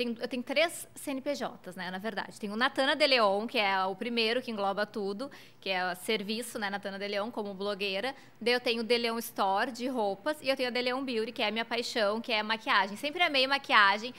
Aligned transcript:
tenho, 0.00 0.16
eu 0.18 0.28
tenho 0.28 0.42
três 0.42 0.88
CNPJs, 0.94 1.76
né, 1.76 1.90
na 1.90 1.98
verdade. 1.98 2.40
Tenho 2.40 2.54
o 2.54 2.56
Natana 2.56 2.96
de 2.96 3.06
Leon, 3.06 3.46
que 3.46 3.58
é 3.58 3.84
o 3.84 3.94
primeiro 3.94 4.40
que 4.40 4.50
engloba 4.50 4.86
tudo, 4.86 5.30
que 5.60 5.68
é 5.68 5.94
serviço, 5.94 6.58
né, 6.58 6.70
Natana 6.70 6.98
de 6.98 7.06
Leon, 7.06 7.30
como 7.30 7.52
blogueira. 7.52 8.14
Daí 8.40 8.54
eu 8.54 8.60
tenho 8.60 8.80
o 8.80 8.84
De 8.84 8.96
Leon 8.96 9.18
Store, 9.18 9.70
de 9.70 9.86
roupas, 9.88 10.40
e 10.40 10.48
eu 10.48 10.56
tenho 10.56 10.70
a 10.70 10.72
De 10.72 10.80
Leon 10.80 11.04
Beauty, 11.04 11.32
que 11.32 11.42
é 11.42 11.48
a 11.48 11.50
minha 11.50 11.66
paixão, 11.66 12.18
que 12.18 12.32
é 12.32 12.42
maquiagem. 12.42 12.96
Sempre 12.96 13.22
amei 13.22 13.46
maquiagem. 13.46 14.14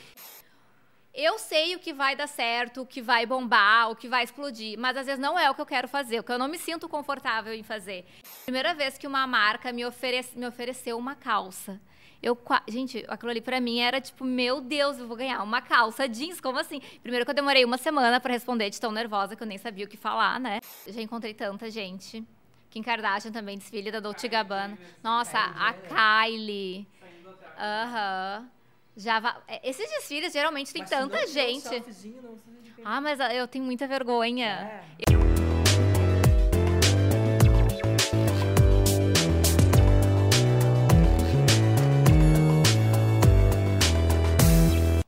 Eu 1.13 1.39
sei 1.39 1.75
o 1.75 1.79
que 1.79 1.91
vai 1.91 2.15
dar 2.15 2.27
certo, 2.27 2.81
o 2.81 2.85
que 2.85 3.01
vai 3.01 3.25
bombar, 3.25 3.89
o 3.89 3.95
que 3.95 4.07
vai 4.07 4.23
explodir, 4.23 4.77
mas 4.77 4.95
às 4.95 5.07
vezes 5.07 5.19
não 5.19 5.37
é 5.37 5.49
o 5.49 5.55
que 5.55 5.61
eu 5.61 5.65
quero 5.65 5.87
fazer, 5.87 6.19
o 6.19 6.23
que 6.23 6.31
eu 6.31 6.37
não 6.37 6.47
me 6.47 6.59
sinto 6.59 6.87
confortável 6.87 7.53
em 7.53 7.63
fazer. 7.63 8.05
Primeira 8.43 8.73
vez 8.75 8.99
que 8.99 9.07
uma 9.07 9.25
marca 9.25 9.73
me, 9.73 9.83
oferece, 9.83 10.37
me 10.37 10.45
ofereceu 10.45 10.97
uma 10.97 11.15
calça. 11.15 11.81
Eu, 12.21 12.37
gente, 12.67 13.03
aquilo 13.07 13.31
ali 13.31 13.41
pra 13.41 13.59
mim 13.59 13.79
era 13.79 13.99
tipo, 13.99 14.23
meu 14.23 14.61
Deus, 14.61 14.99
eu 14.99 15.07
vou 15.07 15.17
ganhar 15.17 15.41
uma 15.41 15.61
calça 15.61 16.07
jeans, 16.07 16.39
como 16.39 16.59
assim? 16.59 16.79
Primeiro 17.01 17.25
que 17.25 17.31
eu 17.31 17.35
demorei 17.35 17.65
uma 17.65 17.77
semana 17.77 18.19
para 18.19 18.33
responder 18.33 18.69
de 18.69 18.79
tão 18.79 18.91
nervosa 18.91 19.35
que 19.35 19.41
eu 19.41 19.47
nem 19.47 19.57
sabia 19.57 19.85
o 19.85 19.87
que 19.87 19.97
falar, 19.97 20.39
né? 20.39 20.59
Eu 20.85 20.93
já 20.93 21.01
encontrei 21.01 21.33
tanta 21.33 21.69
gente. 21.71 22.23
Kim 22.69 22.83
Kardashian 22.83 23.31
também, 23.31 23.57
desfile 23.57 23.91
da 23.91 23.99
Dolce 23.99 24.27
Gabbana. 24.27 24.77
Nossa, 25.03 25.37
a 25.37 25.73
Kylie. 25.73 26.87
Aham. 27.57 28.39
Uhum. 28.41 28.61
Já 28.95 29.19
va... 29.19 29.41
É, 29.47 29.67
esses 29.67 29.89
desfiles 29.89 30.33
geralmente 30.33 30.73
tem 30.73 30.81
mas 30.81 30.89
tanta 30.89 31.25
gente. 31.27 31.69
Não, 32.77 32.83
ah, 32.83 32.99
mas 32.99 33.19
eu 33.19 33.47
tenho 33.47 33.63
muita 33.63 33.87
vergonha. 33.87 34.47
É. 34.47 34.83
Eu... 35.13 35.50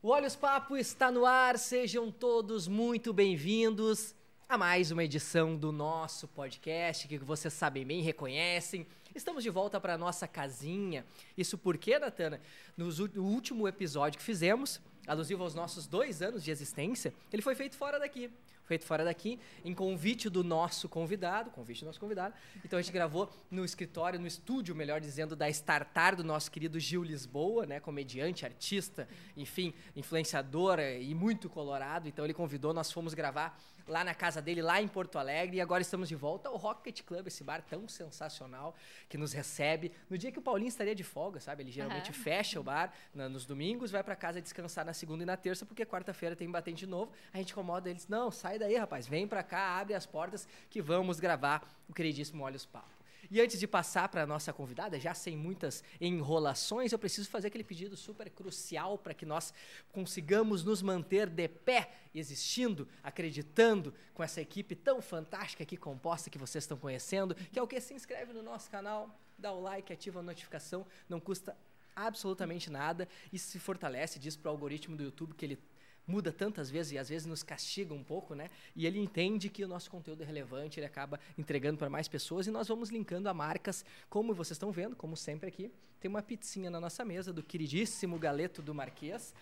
O 0.03 0.09
Olhos 0.09 0.35
Papo 0.35 0.75
está 0.75 1.09
no 1.09 1.25
ar, 1.25 1.57
sejam 1.57 2.12
todos 2.12 2.67
muito 2.67 3.13
bem-vindos 3.13 4.13
a 4.49 4.57
mais 4.57 4.91
uma 4.91 5.01
edição 5.01 5.55
do 5.55 5.71
nosso 5.71 6.27
podcast 6.27 7.07
que 7.07 7.18
vocês 7.20 7.54
sabem 7.54 7.85
bem, 7.85 8.01
reconhecem. 8.01 8.85
Estamos 9.15 9.43
de 9.43 9.49
volta 9.49 9.79
para 9.79 9.98
nossa 9.98 10.27
casinha. 10.27 11.05
Isso 11.37 11.57
porque, 11.57 11.98
Natana, 11.98 12.41
no 12.76 12.90
último 13.23 13.65
episódio 13.65 14.20
que 14.20 14.26
fizemos, 14.26 14.82
alusivo 15.07 15.41
aos 15.41 15.55
nossos 15.55 15.87
dois 15.87 16.21
anos 16.21 16.43
de 16.43 16.51
existência, 16.51 17.13
ele 17.32 17.41
foi 17.41 17.55
feito 17.55 17.77
fora 17.77 17.98
daqui. 17.98 18.29
Feito 18.66 18.86
fora 18.86 19.04
daqui, 19.04 19.40
em 19.66 19.74
convite 19.74 20.30
do 20.30 20.44
nosso 20.44 20.88
convidado, 20.88 21.52
convite 21.52 21.82
do 21.82 21.86
nosso 21.88 22.00
convidado. 22.00 22.34
Então 22.64 22.80
a 22.80 22.82
gente 22.82 22.94
gravou 22.94 23.30
no 23.52 23.66
escritório, 23.66 24.20
no 24.20 24.28
estúdio, 24.28 24.74
melhor 24.74 25.02
dizendo, 25.02 25.36
da 25.36 25.50
Startar 25.50 26.16
do 26.16 26.24
nosso 26.24 26.50
querido 26.50 26.80
Gil 26.80 27.04
Lisboa, 27.04 27.66
né? 27.66 27.80
Comediante, 27.80 28.46
artista, 28.46 29.08
enfim, 29.36 29.74
influenciador 29.96 30.80
e 30.80 31.14
muito 31.14 31.50
colorado. 31.50 32.08
Então 32.08 32.24
ele 32.24 32.34
convidou, 32.34 32.74
nós 32.74 32.91
fomos 32.91 33.14
gravar 33.14 33.60
lá 33.87 34.03
na 34.03 34.13
casa 34.13 34.41
dele, 34.41 34.62
lá 34.62 34.81
em 34.81 34.87
Porto 34.87 35.17
Alegre. 35.17 35.57
E 35.57 35.62
agora 35.62 35.81
estamos 35.81 36.07
de 36.07 36.15
volta 36.15 36.49
ao 36.49 36.55
Rocket 36.55 37.01
Club, 37.03 37.27
esse 37.27 37.43
bar 37.43 37.62
tão 37.62 37.87
sensacional 37.87 38.76
que 39.09 39.17
nos 39.17 39.34
recebe. 39.34 39.91
No 40.09 40.17
dia 40.17 40.31
que 40.31 40.39
o 40.39 40.41
Paulinho 40.41 40.70
estaria 40.70 40.95
de 40.95 41.03
folga, 41.03 41.39
sabe? 41.39 41.63
Ele 41.63 41.71
geralmente 41.71 42.09
uhum. 42.09 42.13
fecha 42.13 42.59
o 42.59 42.63
bar 42.63 42.93
na, 43.13 43.27
nos 43.27 43.45
domingos, 43.45 43.91
vai 43.91 44.04
para 44.04 44.15
casa 44.15 44.41
descansar 44.41 44.85
na 44.85 44.93
segunda 44.93 45.23
e 45.23 45.26
na 45.26 45.37
terça, 45.37 45.65
porque 45.65 45.85
quarta-feira 45.85 46.35
tem 46.35 46.49
batente 46.49 46.79
de 46.79 46.87
novo. 46.87 47.11
A 47.34 47.37
gente 47.37 47.51
incomoda 47.51 47.89
eles. 47.89 48.07
Não, 48.07 48.31
sai 48.31 48.59
daí, 48.59 48.76
rapaz. 48.76 49.07
Vem 49.07 49.27
para 49.27 49.43
cá, 49.43 49.79
abre 49.79 49.93
as 49.93 50.05
portas 50.05 50.48
que 50.70 50.81
vamos 50.81 51.20
gravar 51.20 51.67
o 51.87 51.93
queridíssimo 51.93 52.43
Olhos 52.43 52.65
Papo. 52.65 52.93
E 53.34 53.41
antes 53.41 53.59
de 53.59 53.65
passar 53.65 54.09
para 54.09 54.21
a 54.21 54.27
nossa 54.27 54.53
convidada, 54.53 54.99
já 54.99 55.15
sem 55.15 55.35
muitas 55.35 55.84
enrolações, 55.99 56.91
eu 56.91 56.99
preciso 56.99 57.27
fazer 57.27 57.48
aquele 57.48 57.63
pedido 57.63 57.98
super 57.98 58.29
crucial 58.29 58.95
para 58.95 59.12
que 59.12 59.26
nós 59.26 59.51
consigamos 59.91 60.63
nos 60.63 60.84
manter 60.84 61.27
de 61.27 61.48
pé, 61.48 61.95
existindo, 62.13 62.87
acreditando 63.01 63.91
com 64.13 64.22
essa 64.22 64.39
equipe 64.39 64.75
tão 64.75 65.01
fantástica 65.01 65.63
aqui 65.63 65.75
composta 65.75 66.29
que 66.29 66.38
vocês 66.38 66.63
estão 66.63 66.78
conhecendo, 66.78 67.34
que 67.34 67.57
é 67.57 67.63
o 67.63 67.66
que 67.67 67.81
se 67.81 67.95
inscreve 67.95 68.33
no 68.33 68.43
nosso 68.43 68.69
canal, 68.69 69.19
dá 69.35 69.51
o 69.51 69.59
like, 69.59 69.91
ativa 69.91 70.19
a 70.19 70.22
notificação, 70.22 70.85
não 71.09 71.19
custa 71.19 71.57
absolutamente 71.95 72.69
nada 72.69 73.09
e 73.31 73.39
se 73.39 73.57
fortalece, 73.57 74.19
diz 74.19 74.35
para 74.35 74.49
o 74.49 74.51
algoritmo 74.51 74.95
do 74.95 75.01
YouTube 75.01 75.33
que 75.33 75.43
ele 75.43 75.59
muda 76.06 76.31
tantas 76.31 76.69
vezes 76.69 76.91
e 76.91 76.97
às 76.97 77.09
vezes 77.09 77.25
nos 77.25 77.44
castiga 77.44 77.94
um 77.94 78.03
pouco, 78.03 78.36
né? 78.36 78.50
E 78.75 78.86
ele 78.86 79.00
entende 79.00 79.50
que 79.50 79.64
o 79.64 79.68
nosso 79.68 79.90
conteúdo 79.90 80.22
é 80.24 80.25
relevante, 80.25 80.80
ele 80.80 80.86
acaba 80.86 81.19
entregando 81.38 81.78
para 81.78 81.90
mais 81.90 82.08
pessoas 82.08 82.47
e 82.47 82.52
nós 82.52 82.68
vamos 82.68 82.90
linkando 82.90 83.30
a 83.30 83.34
marcas, 83.34 83.86
como 84.09 84.34
vocês 84.34 84.56
estão 84.56 84.72
vendo, 84.72 84.96
como 84.96 85.16
sempre 85.16 85.47
aqui, 85.47 85.72
tem 86.00 86.09
uma 86.09 86.22
pizzinha 86.22 86.69
na 86.69 86.80
nossa 86.80 87.06
mesa 87.06 87.31
do 87.31 87.41
queridíssimo 87.41 88.19
Galeto 88.19 88.62
do 88.62 88.74
Marquês. 88.75 89.34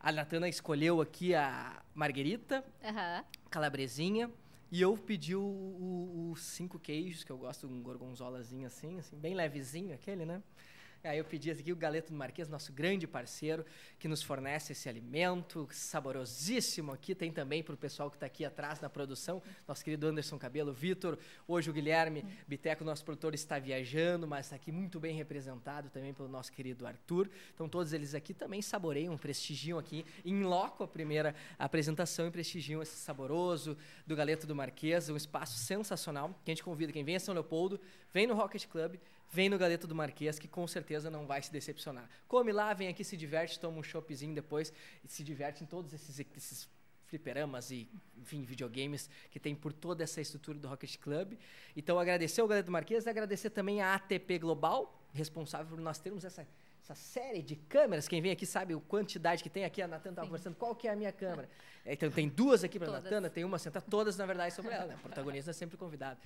A 0.00 0.10
Natana 0.12 0.48
escolheu 0.48 1.00
aqui 1.00 1.34
a 1.34 1.82
marguerita, 1.94 2.64
uhum. 2.82 3.24
calabresinha, 3.50 4.30
e 4.70 4.82
eu 4.82 4.96
pedi 4.96 5.34
os 5.36 6.40
cinco 6.40 6.78
queijos, 6.78 7.22
que 7.22 7.30
eu 7.30 7.38
gosto 7.38 7.68
de 7.68 7.72
um 7.72 7.82
gorgonzolazinho 7.82 8.66
assim, 8.66 8.98
assim, 8.98 9.16
bem 9.16 9.34
levezinho 9.34 9.94
aquele, 9.94 10.24
né? 10.24 10.42
Eu 11.14 11.24
pedi 11.24 11.50
aqui 11.50 11.72
o 11.72 11.76
Galeto 11.76 12.12
do 12.12 12.16
Marquês, 12.16 12.48
nosso 12.48 12.72
grande 12.72 13.06
parceiro, 13.06 13.64
que 13.98 14.08
nos 14.08 14.22
fornece 14.22 14.72
esse 14.72 14.88
alimento 14.88 15.68
saborosíssimo 15.70 16.92
aqui. 16.92 17.14
Tem 17.14 17.30
também 17.30 17.62
para 17.62 17.74
o 17.74 17.76
pessoal 17.76 18.10
que 18.10 18.16
está 18.16 18.26
aqui 18.26 18.44
atrás 18.44 18.80
na 18.80 18.88
produção, 18.88 19.42
nosso 19.68 19.84
querido 19.84 20.06
Anderson 20.06 20.38
Cabelo, 20.38 20.72
Vitor. 20.72 21.18
Hoje 21.46 21.70
o 21.70 21.72
Guilherme 21.72 22.24
Biteco, 22.48 22.84
nosso 22.84 23.04
produtor, 23.04 23.34
está 23.34 23.58
viajando, 23.58 24.26
mas 24.26 24.46
está 24.46 24.56
aqui 24.56 24.72
muito 24.72 24.98
bem 24.98 25.14
representado 25.14 25.90
também 25.90 26.12
pelo 26.12 26.28
nosso 26.28 26.50
querido 26.50 26.86
Arthur. 26.86 27.30
Então 27.54 27.68
todos 27.68 27.92
eles 27.92 28.14
aqui 28.14 28.34
também 28.34 28.60
saboreiam, 28.60 29.16
prestigiam 29.16 29.78
aqui 29.78 30.04
em 30.24 30.42
loco 30.42 30.82
a 30.82 30.88
primeira 30.88 31.34
apresentação 31.58 32.26
e 32.26 32.30
prestigiam 32.30 32.82
esse 32.82 32.96
saboroso 32.96 33.76
do 34.06 34.16
Galeto 34.16 34.46
do 34.46 34.54
Marquês, 34.54 35.08
um 35.08 35.16
espaço 35.16 35.58
sensacional 35.58 36.34
que 36.44 36.50
a 36.50 36.54
gente 36.54 36.64
convida 36.64 36.92
quem 36.92 37.04
vem 37.04 37.16
a 37.16 37.20
São 37.20 37.34
Leopoldo, 37.34 37.80
vem 38.12 38.26
no 38.26 38.34
Rocket 38.34 38.66
Club, 38.66 38.96
vem 39.30 39.48
no 39.48 39.58
Galeto 39.58 39.86
do 39.86 39.94
Marquês, 39.94 40.38
que 40.38 40.48
com 40.48 40.66
certeza 40.66 41.10
não 41.10 41.26
vai 41.26 41.42
se 41.42 41.52
decepcionar. 41.52 42.08
Come 42.28 42.52
lá, 42.52 42.72
vem 42.72 42.88
aqui, 42.88 43.04
se 43.04 43.16
diverte, 43.16 43.58
toma 43.58 43.78
um 43.78 43.82
choppzinho 43.82 44.34
depois 44.34 44.72
e 45.04 45.08
se 45.08 45.22
diverte 45.22 45.62
em 45.62 45.66
todos 45.66 45.92
esses, 45.92 46.18
esses 46.18 46.68
fliperamas 47.06 47.70
e, 47.70 47.88
enfim, 48.16 48.42
videogames 48.42 49.08
que 49.30 49.38
tem 49.38 49.54
por 49.54 49.72
toda 49.72 50.04
essa 50.04 50.20
estrutura 50.20 50.58
do 50.58 50.68
Rocket 50.68 50.96
Club. 50.98 51.34
Então, 51.76 51.98
agradecer 51.98 52.40
ao 52.40 52.48
Galeto 52.48 52.66
do 52.66 52.72
Marquês, 52.72 53.06
agradecer 53.06 53.50
também 53.50 53.80
a 53.80 53.94
ATP 53.94 54.38
Global, 54.38 55.08
responsável 55.12 55.68
por 55.68 55.80
nós 55.80 55.98
termos 55.98 56.24
essa 56.24 56.46
essa 56.86 56.94
série 56.94 57.42
de 57.42 57.56
câmeras. 57.56 58.06
Quem 58.06 58.22
vem 58.22 58.30
aqui 58.30 58.46
sabe 58.46 58.72
a 58.72 58.78
quantidade 58.78 59.42
que 59.42 59.50
tem 59.50 59.64
aqui. 59.64 59.82
A 59.82 59.88
Natana 59.88 60.12
estava 60.12 60.28
conversando 60.28 60.54
qual 60.54 60.74
que 60.74 60.86
é 60.86 60.92
a 60.92 60.96
minha 60.96 61.10
câmera. 61.12 61.48
É, 61.84 61.92
então 61.92 62.10
tem 62.10 62.28
duas 62.28 62.64
aqui 62.64 62.78
para 62.78 62.88
a 62.88 62.92
Natana, 62.92 63.30
tem 63.30 63.44
uma 63.44 63.58
sentada, 63.58 63.84
todas 63.88 64.16
na 64.16 64.26
verdade 64.26 64.54
sobre 64.54 64.72
ela. 64.72 64.86
Né? 64.86 64.94
O 64.96 64.98
protagonista 64.98 65.50
é 65.50 65.54
sempre 65.54 65.76
convidado. 65.76 66.18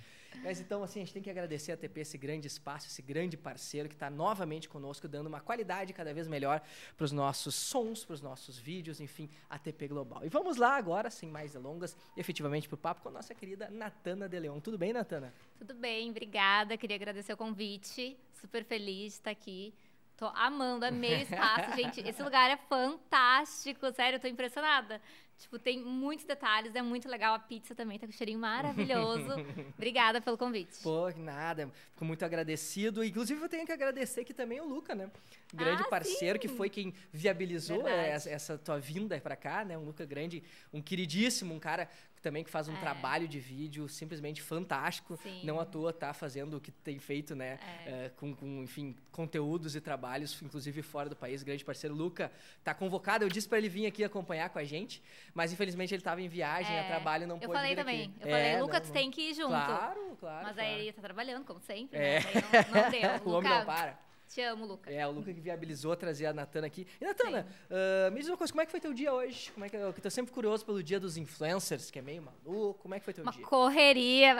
Mas 0.42 0.60
então 0.60 0.82
assim 0.82 1.00
a 1.00 1.04
gente 1.04 1.12
tem 1.12 1.22
que 1.22 1.30
agradecer 1.30 1.72
a 1.72 1.76
TP 1.76 2.00
esse 2.00 2.16
grande 2.16 2.46
espaço, 2.46 2.86
esse 2.86 3.02
grande 3.02 3.36
parceiro 3.36 3.88
que 3.88 3.94
está 3.94 4.08
novamente 4.08 4.68
conosco, 4.68 5.06
dando 5.08 5.26
uma 5.26 5.40
qualidade 5.40 5.92
cada 5.92 6.14
vez 6.14 6.28
melhor 6.28 6.62
para 6.96 7.04
os 7.04 7.12
nossos 7.12 7.54
sons, 7.54 8.04
para 8.04 8.14
os 8.14 8.22
nossos 8.22 8.58
vídeos, 8.58 9.00
enfim, 9.00 9.28
a 9.48 9.58
TP 9.58 9.88
Global. 9.88 10.24
E 10.24 10.28
vamos 10.28 10.56
lá 10.56 10.76
agora, 10.76 11.10
sem 11.10 11.28
mais 11.28 11.52
delongas, 11.52 11.96
efetivamente 12.16 12.68
para 12.68 12.74
o 12.74 12.78
papo 12.78 13.02
com 13.02 13.08
a 13.08 13.12
nossa 13.12 13.34
querida 13.34 13.68
Natana 13.70 14.28
de 14.28 14.38
Leon. 14.38 14.60
Tudo 14.60 14.78
bem, 14.78 14.92
Natana? 14.92 15.32
Tudo 15.58 15.74
bem, 15.74 16.10
obrigada. 16.10 16.76
Queria 16.76 16.96
agradecer 16.96 17.32
o 17.32 17.36
convite. 17.36 18.16
Super 18.40 18.64
feliz 18.64 19.12
de 19.12 19.18
estar 19.18 19.30
aqui. 19.30 19.74
Tô 20.20 20.26
amando, 20.34 20.84
amei 20.84 21.20
o 21.20 21.22
espaço, 21.22 21.74
gente. 21.74 22.06
Esse 22.06 22.22
lugar 22.22 22.50
é 22.50 22.56
fantástico, 22.68 23.90
sério, 23.90 24.16
eu 24.16 24.20
tô 24.20 24.28
impressionada. 24.28 25.00
Tipo, 25.38 25.58
tem 25.58 25.82
muitos 25.82 26.26
detalhes, 26.26 26.74
é 26.74 26.82
muito 26.82 27.08
legal. 27.08 27.32
A 27.32 27.38
pizza 27.38 27.74
também 27.74 27.98
tá 27.98 28.06
com 28.06 28.12
um 28.12 28.14
cheirinho 28.14 28.38
maravilhoso. 28.38 29.26
Obrigada 29.78 30.20
pelo 30.20 30.36
convite. 30.36 30.82
Pô, 30.82 31.08
nada. 31.16 31.70
Fico 31.92 32.04
muito 32.04 32.22
agradecido. 32.22 33.02
Inclusive, 33.02 33.40
eu 33.40 33.48
tenho 33.48 33.64
que 33.64 33.72
agradecer 33.72 34.20
aqui 34.20 34.34
também 34.34 34.60
o 34.60 34.68
Luca, 34.68 34.94
né? 34.94 35.10
Grande 35.54 35.82
ah, 35.82 35.88
parceiro, 35.88 36.38
sim. 36.38 36.46
que 36.46 36.54
foi 36.54 36.68
quem 36.68 36.92
viabilizou 37.10 37.88
essa, 37.88 38.28
essa, 38.28 38.58
tua 38.58 38.78
vinda 38.78 39.18
para 39.18 39.34
cá, 39.34 39.64
né? 39.64 39.78
Um 39.78 39.84
Luca 39.86 40.04
grande, 40.04 40.42
um 40.70 40.82
queridíssimo, 40.82 41.54
um 41.54 41.58
cara 41.58 41.88
também 42.20 42.44
que 42.44 42.50
faz 42.50 42.68
um 42.68 42.74
é. 42.74 42.80
trabalho 42.80 43.26
de 43.26 43.38
vídeo 43.38 43.88
simplesmente 43.88 44.42
fantástico. 44.42 45.18
Sim. 45.22 45.40
Não 45.44 45.58
à 45.58 45.64
toa 45.64 45.92
tá 45.92 46.12
fazendo 46.12 46.56
o 46.56 46.60
que 46.60 46.70
tem 46.70 46.98
feito, 46.98 47.34
né? 47.34 47.58
É. 47.86 47.90
É, 47.90 48.08
com, 48.10 48.34
com, 48.34 48.62
enfim, 48.62 48.94
conteúdos 49.10 49.74
e 49.74 49.80
trabalhos, 49.80 50.40
inclusive 50.42 50.82
fora 50.82 51.08
do 51.08 51.16
país. 51.16 51.42
Grande 51.42 51.64
parceiro 51.64 51.94
Luca 51.94 52.30
tá 52.62 52.74
convocado. 52.74 53.24
Eu 53.24 53.28
disse 53.28 53.48
para 53.48 53.58
ele 53.58 53.68
vir 53.68 53.86
aqui 53.86 54.04
acompanhar 54.04 54.50
com 54.50 54.58
a 54.58 54.64
gente, 54.64 55.02
mas 55.34 55.52
infelizmente 55.52 55.94
ele 55.94 56.00
estava 56.00 56.20
em 56.20 56.28
viagem, 56.28 56.76
a 56.76 56.82
é. 56.82 56.86
trabalho 56.86 57.26
não 57.26 57.36
eu 57.36 57.42
pôde 57.42 57.54
falei 57.54 57.70
vir 57.70 57.76
também. 57.76 58.02
Aqui. 58.02 58.14
Eu 58.20 58.28
falei, 58.28 58.46
é, 58.46 58.62
Luca, 58.62 58.80
tu 58.80 58.92
tem 58.92 59.10
que 59.10 59.30
ir 59.30 59.34
junto. 59.34 59.48
Claro, 59.48 60.16
claro. 60.18 60.46
Mas 60.46 60.54
claro. 60.54 60.70
aí 60.70 60.80
ele 60.80 60.92
tá 60.92 61.02
trabalhando, 61.02 61.44
como 61.44 61.60
sempre. 61.60 61.98
É. 61.98 62.20
Né? 62.20 62.30
Não, 62.72 62.82
não, 62.82 62.90
deu. 62.90 63.10
o 63.32 63.36
homem 63.36 63.50
não 63.50 63.64
para. 63.64 64.09
Te 64.30 64.40
amo, 64.42 64.64
Luca. 64.64 64.88
É, 64.88 65.04
o 65.04 65.10
Luca 65.10 65.34
que 65.34 65.40
viabilizou 65.40 65.96
trazer 65.96 66.26
a 66.26 66.32
Natana 66.32 66.68
aqui. 66.68 66.86
E, 67.00 67.04
Natana, 67.04 67.44
uh, 67.68 68.12
me 68.12 68.20
diz 68.20 68.28
uma 68.28 68.36
coisa, 68.36 68.52
como 68.52 68.62
é 68.62 68.64
que 68.64 68.70
foi 68.70 68.78
teu 68.78 68.94
dia 68.94 69.12
hoje? 69.12 69.50
Como 69.50 69.66
é 69.66 69.68
que, 69.68 69.74
eu 69.74 69.92
tô 69.92 70.08
sempre 70.08 70.32
curioso 70.32 70.64
pelo 70.64 70.80
dia 70.80 71.00
dos 71.00 71.16
influencers, 71.16 71.90
que 71.90 71.98
é 71.98 72.02
meio 72.02 72.22
maluco. 72.22 72.78
Como 72.80 72.94
é 72.94 73.00
que 73.00 73.04
foi 73.04 73.12
teu 73.12 73.24
uma 73.24 73.32
dia? 73.32 73.40
Uma 73.42 73.48
correria. 73.50 74.36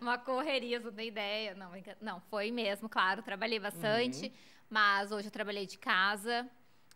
uma 0.00 0.18
correria, 0.18 0.78
você 0.78 0.86
não 0.86 0.92
tem 0.92 1.08
ideia. 1.08 1.52
Não, 1.56 1.72
não, 2.00 2.20
foi 2.20 2.52
mesmo, 2.52 2.88
claro. 2.88 3.24
Trabalhei 3.24 3.58
bastante. 3.58 4.26
Uhum. 4.26 4.32
Mas 4.70 5.10
hoje 5.10 5.26
eu 5.26 5.32
trabalhei 5.32 5.66
de 5.66 5.78
casa. 5.78 6.48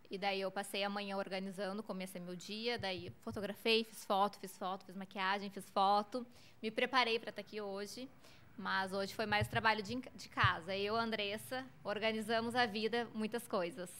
E 0.08 0.16
daí 0.16 0.40
eu 0.40 0.50
passei 0.52 0.84
a 0.84 0.88
manhã 0.88 1.16
organizando, 1.16 1.82
comecei 1.82 2.20
meu 2.20 2.36
dia, 2.36 2.78
daí 2.78 3.10
fotografei, 3.22 3.82
fiz 3.82 4.04
foto, 4.04 4.38
fiz 4.38 4.56
foto, 4.56 4.86
fiz 4.86 4.94
maquiagem, 4.94 5.50
fiz 5.50 5.68
foto. 5.70 6.24
Me 6.62 6.70
preparei 6.70 7.18
para 7.18 7.30
estar 7.30 7.40
aqui 7.40 7.60
hoje, 7.60 8.08
mas 8.56 8.92
hoje 8.92 9.14
foi 9.14 9.26
mais 9.26 9.46
trabalho 9.48 9.82
de, 9.82 9.96
de 10.14 10.28
casa. 10.28 10.76
Eu, 10.76 10.96
Andressa, 10.96 11.64
organizamos 11.84 12.54
a 12.54 12.66
vida, 12.66 13.06
muitas 13.14 13.46
coisas. 13.46 13.90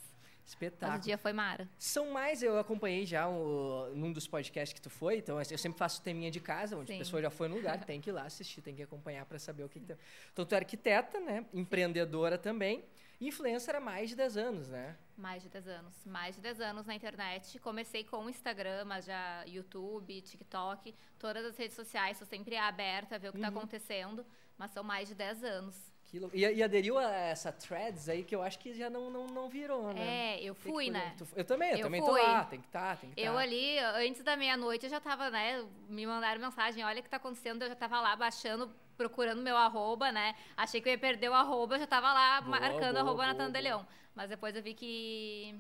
Espetáculo. 0.46 0.92
Mas 0.92 1.00
o 1.00 1.04
dia 1.04 1.18
foi 1.18 1.32
mara. 1.32 1.68
São 1.76 2.12
mais, 2.12 2.40
eu 2.40 2.56
acompanhei 2.56 3.04
já 3.04 3.28
um, 3.28 3.92
num 3.96 4.12
dos 4.12 4.28
podcasts 4.28 4.72
que 4.72 4.80
tu 4.80 4.88
foi, 4.88 5.18
então 5.18 5.38
eu 5.40 5.58
sempre 5.58 5.76
faço 5.76 6.00
teminha 6.00 6.30
de 6.30 6.38
casa, 6.38 6.76
onde 6.76 6.86
Sim. 6.86 6.94
a 6.94 6.98
pessoa 6.98 7.20
já 7.20 7.30
foi 7.30 7.48
no 7.48 7.56
lugar, 7.56 7.82
tem 7.84 8.00
que 8.00 8.10
ir 8.10 8.12
lá 8.12 8.22
assistir, 8.22 8.62
tem 8.62 8.74
que 8.74 8.82
acompanhar 8.82 9.26
para 9.26 9.40
saber 9.40 9.64
o 9.64 9.68
que, 9.68 9.80
que 9.80 9.86
tem. 9.86 9.96
Então 10.32 10.46
tu 10.46 10.54
é 10.54 10.58
arquiteta, 10.58 11.18
né? 11.18 11.44
Empreendedora 11.52 12.38
também. 12.38 12.84
Influencer 13.20 13.74
há 13.74 13.80
mais 13.80 14.10
de 14.10 14.16
10 14.16 14.36
anos, 14.36 14.68
né? 14.68 14.96
Mais 15.16 15.42
de 15.42 15.48
10 15.48 15.68
anos. 15.68 15.94
Mais 16.04 16.36
de 16.36 16.42
10 16.42 16.60
anos 16.60 16.86
na 16.86 16.94
internet. 16.94 17.58
Comecei 17.58 18.04
com 18.04 18.26
o 18.26 18.30
Instagram, 18.30 18.84
mas 18.84 19.06
já 19.06 19.42
YouTube, 19.46 20.20
TikTok, 20.20 20.94
todas 21.18 21.44
as 21.44 21.56
redes 21.56 21.74
sociais. 21.74 22.12
Estou 22.12 22.28
sempre 22.28 22.56
aberta 22.56 23.14
a 23.14 23.18
ver 23.18 23.30
o 23.30 23.32
que 23.32 23.38
está 23.38 23.50
uhum. 23.50 23.56
acontecendo. 23.56 24.24
Mas 24.58 24.70
são 24.70 24.82
mais 24.82 25.08
de 25.08 25.14
10 25.14 25.44
anos. 25.44 25.96
E, 26.32 26.40
e, 26.40 26.62
aderiu 26.62 26.96
a 26.98 27.10
essa 27.10 27.52
threads 27.52 28.08
aí 28.08 28.22
que 28.22 28.34
eu 28.34 28.42
acho 28.42 28.58
que 28.58 28.72
já 28.72 28.88
não, 28.88 29.10
não, 29.10 29.26
não 29.26 29.48
virou, 29.48 29.92
né? 29.92 30.36
É, 30.36 30.42
eu 30.42 30.54
fui, 30.54 30.88
né? 30.88 31.14
Tu, 31.18 31.26
eu 31.34 31.44
também, 31.44 31.70
eu, 31.72 31.78
eu 31.78 31.82
também 31.82 32.00
fui. 32.00 32.10
tô 32.20 32.26
lá, 32.26 32.44
tem 32.44 32.60
que 32.60 32.66
estar, 32.66 32.90
tá, 32.90 32.96
tem 32.96 33.10
que 33.10 33.20
Eu 33.20 33.34
tá. 33.34 33.40
ali, 33.40 33.78
antes 33.78 34.22
da 34.22 34.36
meia-noite, 34.36 34.86
eu 34.86 34.90
já 34.90 35.00
tava, 35.00 35.30
né? 35.30 35.64
Me 35.88 36.06
mandaram 36.06 36.40
mensagem, 36.40 36.84
olha 36.84 37.00
o 37.00 37.02
que 37.02 37.10
tá 37.10 37.16
acontecendo, 37.16 37.62
eu 37.62 37.68
já 37.68 37.74
tava 37.74 38.00
lá 38.00 38.14
baixando, 38.14 38.70
procurando 38.96 39.42
meu 39.42 39.56
arroba, 39.56 40.12
né? 40.12 40.34
Achei 40.56 40.80
que 40.80 40.88
eu 40.88 40.92
ia 40.92 40.98
perder 40.98 41.28
o 41.28 41.34
arroba, 41.34 41.74
eu 41.74 41.80
já 41.80 41.86
tava 41.86 42.12
lá 42.12 42.40
boa, 42.40 42.60
marcando 42.60 42.94
boa, 42.94 43.00
arroba 43.00 43.26
Natan 43.26 43.50
de 43.50 43.60
Leão. 43.60 43.86
Mas 44.14 44.30
depois 44.30 44.54
eu 44.56 44.62
vi 44.62 44.74
que, 44.74 45.54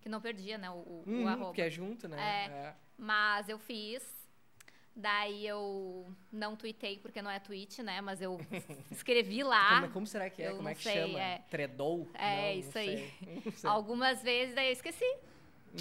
que 0.00 0.08
não 0.08 0.20
perdia, 0.20 0.58
né? 0.58 0.68
O, 0.68 0.74
o, 0.74 1.04
hum, 1.06 1.24
o 1.24 1.28
arroba. 1.28 1.54
Que 1.54 1.62
é 1.62 1.70
junto, 1.70 2.08
né? 2.08 2.18
É, 2.18 2.50
é. 2.50 2.74
Mas 2.98 3.48
eu 3.48 3.58
fiz 3.58 4.21
Daí 4.94 5.46
eu 5.46 6.06
não 6.30 6.54
tuitei 6.54 6.98
porque 6.98 7.22
não 7.22 7.30
é 7.30 7.38
tweet, 7.38 7.82
né? 7.82 8.00
Mas 8.00 8.20
eu 8.20 8.38
escrevi 8.90 9.42
lá. 9.42 9.80
Como, 9.80 9.92
como 9.92 10.06
será 10.06 10.28
que 10.28 10.42
é? 10.42 10.50
Eu 10.50 10.56
como 10.56 10.68
é 10.68 10.74
que 10.74 10.82
sei, 10.82 10.94
chama? 10.94 11.20
É. 11.20 11.38
Tredou? 11.48 12.08
É, 12.14 12.52
não, 12.52 12.58
isso 12.58 12.70
não 12.74 12.82
aí. 12.82 13.12
Algumas 13.64 14.22
vezes, 14.22 14.54
daí 14.54 14.66
eu 14.66 14.72
esqueci. 14.72 15.16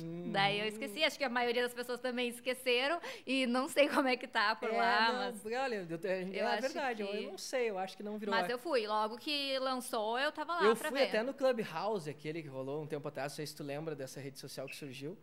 Hum. 0.01 0.31
Daí 0.31 0.59
eu 0.59 0.65
esqueci, 0.67 1.03
acho 1.03 1.17
que 1.17 1.23
a 1.23 1.29
maioria 1.29 1.63
das 1.63 1.73
pessoas 1.73 1.99
também 1.99 2.29
esqueceram 2.29 3.01
e 3.27 3.45
não 3.45 3.67
sei 3.67 3.89
como 3.89 4.07
é 4.07 4.15
que 4.15 4.25
tá 4.25 4.55
por 4.55 4.69
é, 4.69 4.77
lá, 4.77 5.11
não, 5.11 5.19
mas... 5.19 5.45
Olha, 5.45 5.75
eu, 5.75 5.99
eu, 6.31 6.47
é 6.47 6.61
verdade, 6.61 7.03
que... 7.03 7.09
eu 7.09 7.31
não 7.31 7.37
sei, 7.37 7.69
eu 7.69 7.77
acho 7.77 7.97
que 7.97 8.03
não 8.03 8.17
virou... 8.17 8.33
Mas 8.33 8.49
eu 8.49 8.57
fui, 8.57 8.87
logo 8.87 9.17
que 9.17 9.59
lançou, 9.59 10.17
eu 10.17 10.31
tava 10.31 10.55
lá 10.55 10.63
eu 10.63 10.75
pra 10.77 10.89
ver. 10.89 10.95
Eu 10.95 10.99
fui 10.99 11.07
até 11.09 11.23
no 11.23 11.33
Clubhouse, 11.33 12.09
aquele 12.09 12.41
que 12.41 12.47
rolou 12.47 12.83
um 12.83 12.87
tempo 12.87 13.05
atrás, 13.05 13.33
não 13.33 13.35
sei 13.35 13.45
se 13.45 13.53
tu 13.53 13.63
lembra 13.63 13.93
dessa 13.93 14.21
rede 14.21 14.39
social 14.39 14.65
que 14.65 14.75
surgiu 14.77 15.17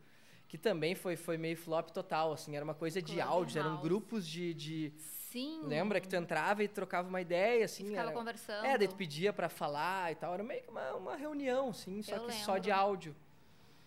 que 0.48 0.56
também 0.56 0.94
foi, 0.94 1.14
foi 1.14 1.36
meio 1.36 1.56
flop 1.56 1.90
total, 1.90 2.32
assim, 2.32 2.56
era 2.56 2.64
uma 2.64 2.74
coisa 2.74 3.02
de 3.02 3.20
áudios, 3.20 3.56
eram 3.56 3.76
grupos 3.80 4.26
de, 4.26 4.54
de... 4.54 4.92
Sim. 5.30 5.60
Lembra 5.64 6.00
que 6.00 6.08
tu 6.08 6.16
entrava 6.16 6.64
e 6.64 6.68
trocava 6.68 7.06
uma 7.06 7.20
ideia, 7.20 7.66
assim? 7.66 7.84
E 7.84 7.88
ficava 7.88 8.08
era... 8.08 8.18
conversando. 8.18 8.64
É, 8.64 8.78
daí 8.78 8.88
tu 8.88 8.94
pedia 8.96 9.30
para 9.30 9.50
falar 9.50 10.10
e 10.10 10.14
tal, 10.14 10.32
era 10.32 10.42
meio 10.42 10.62
que 10.62 10.70
uma, 10.70 10.94
uma 10.94 11.16
reunião, 11.16 11.68
assim, 11.68 12.00
só 12.00 12.12
Eu 12.12 12.20
que 12.20 12.26
lembro. 12.28 12.44
só 12.44 12.56
de 12.56 12.70
áudio. 12.70 13.14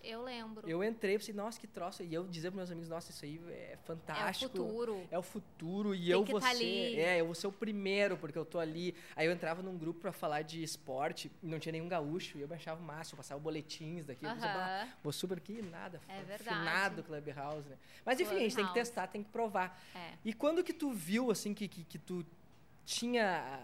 Eu 0.02 0.22
lembro. 0.22 0.68
Eu 0.68 0.82
entrei 0.82 1.14
e 1.14 1.18
pensei, 1.18 1.34
nossa, 1.34 1.60
que 1.60 1.66
troço. 1.66 2.02
E 2.02 2.12
eu 2.12 2.26
dizia 2.26 2.50
para 2.50 2.56
meus 2.56 2.70
amigos, 2.70 2.88
nossa, 2.88 3.10
isso 3.10 3.24
aí 3.24 3.40
é 3.50 3.78
fantástico. 3.84 4.44
É 4.44 4.60
o 4.60 4.66
futuro. 4.66 5.08
É 5.12 5.18
o 5.18 5.22
futuro. 5.22 5.94
E 5.94 6.00
Tem 6.00 6.08
eu 6.10 6.24
que 6.24 6.32
vou 6.32 6.40
tá 6.40 6.48
ser. 6.48 6.54
ali. 6.54 7.00
É, 7.00 7.20
eu 7.20 7.26
vou 7.26 7.34
ser 7.34 7.46
o 7.46 7.52
primeiro, 7.52 8.16
porque 8.16 8.38
eu 8.38 8.44
tô 8.44 8.58
ali. 8.58 8.94
Aí 9.14 9.26
eu 9.26 9.32
entrava 9.32 9.62
num 9.62 9.76
grupo 9.76 10.00
para 10.00 10.12
falar 10.12 10.42
de 10.42 10.62
esporte, 10.62 11.30
não 11.42 11.58
tinha 11.58 11.72
nenhum 11.72 11.88
gaúcho. 11.88 12.38
E 12.38 12.40
eu 12.40 12.48
baixava 12.48 12.80
o 12.80 12.84
máximo, 12.84 13.16
passava 13.16 13.40
boletins 13.40 14.04
daqui. 14.04 14.24
Uhum. 14.24 14.32
Eu 14.32 14.36
pensava, 14.36 14.88
vou 15.02 15.12
super 15.12 15.38
aqui, 15.38 15.62
nada. 15.62 16.00
É 16.08 16.22
verdade. 16.22 16.58
Finado 16.58 17.02
Clubhouse, 17.02 17.68
né? 17.68 17.76
Mas 18.04 18.18
enfim, 18.20 18.36
a 18.36 18.40
gente 18.40 18.56
tem 18.56 18.66
que 18.66 18.74
testar, 18.74 19.06
tem 19.06 19.22
que 19.22 19.30
provar. 19.30 19.80
É. 19.94 20.14
E 20.24 20.32
quando 20.32 20.64
que 20.64 20.72
tu 20.72 20.92
viu, 20.92 21.30
assim, 21.30 21.54
que, 21.54 21.68
que, 21.68 21.84
que 21.84 21.98
tu 21.98 22.26
tinha 22.84 23.60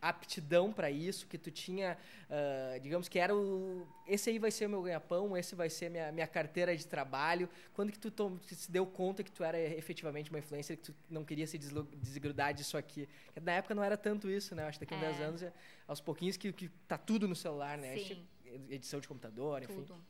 aptidão 0.00 0.72
para 0.72 0.90
isso, 0.90 1.26
que 1.26 1.38
tu 1.38 1.50
tinha, 1.50 1.96
uh, 2.28 2.80
digamos 2.80 3.08
que 3.08 3.18
era 3.18 3.34
o, 3.34 3.86
esse 4.06 4.30
aí 4.30 4.38
vai 4.38 4.50
ser 4.50 4.66
o 4.66 4.70
meu 4.70 4.82
ganha-pão, 4.82 5.36
esse 5.36 5.54
vai 5.54 5.68
ser 5.68 5.90
minha 5.90 6.12
minha 6.12 6.26
carteira 6.26 6.76
de 6.76 6.86
trabalho. 6.86 7.48
Quando 7.72 7.92
que 7.92 7.98
tu 7.98 8.10
tom, 8.10 8.38
se 8.42 8.70
deu 8.70 8.86
conta 8.86 9.22
que 9.22 9.30
tu 9.30 9.44
era 9.44 9.58
efetivamente 9.58 10.30
uma 10.30 10.38
influencer, 10.38 10.76
que 10.76 10.84
tu 10.84 10.94
não 11.08 11.24
queria 11.24 11.46
se 11.46 11.58
desgrudar 11.58 12.54
disso 12.54 12.76
aqui? 12.76 13.08
Porque 13.26 13.40
na 13.40 13.52
época 13.52 13.74
não 13.74 13.82
era 13.82 13.96
tanto 13.96 14.28
isso, 14.30 14.54
né? 14.54 14.64
Acho 14.64 14.78
que 14.78 14.86
daqui 14.86 14.94
a 14.94 15.08
é. 15.08 15.12
10 15.12 15.20
anos, 15.20 15.44
aos 15.86 16.00
pouquinhos 16.00 16.36
que, 16.36 16.52
que 16.52 16.68
tá 16.86 16.98
tudo 16.98 17.28
no 17.28 17.34
celular, 17.34 17.78
né? 17.78 17.96
Sim. 17.96 18.26
Edição 18.70 19.00
de 19.00 19.06
computador, 19.06 19.62
enfim. 19.62 19.74
Tudo. 19.82 20.02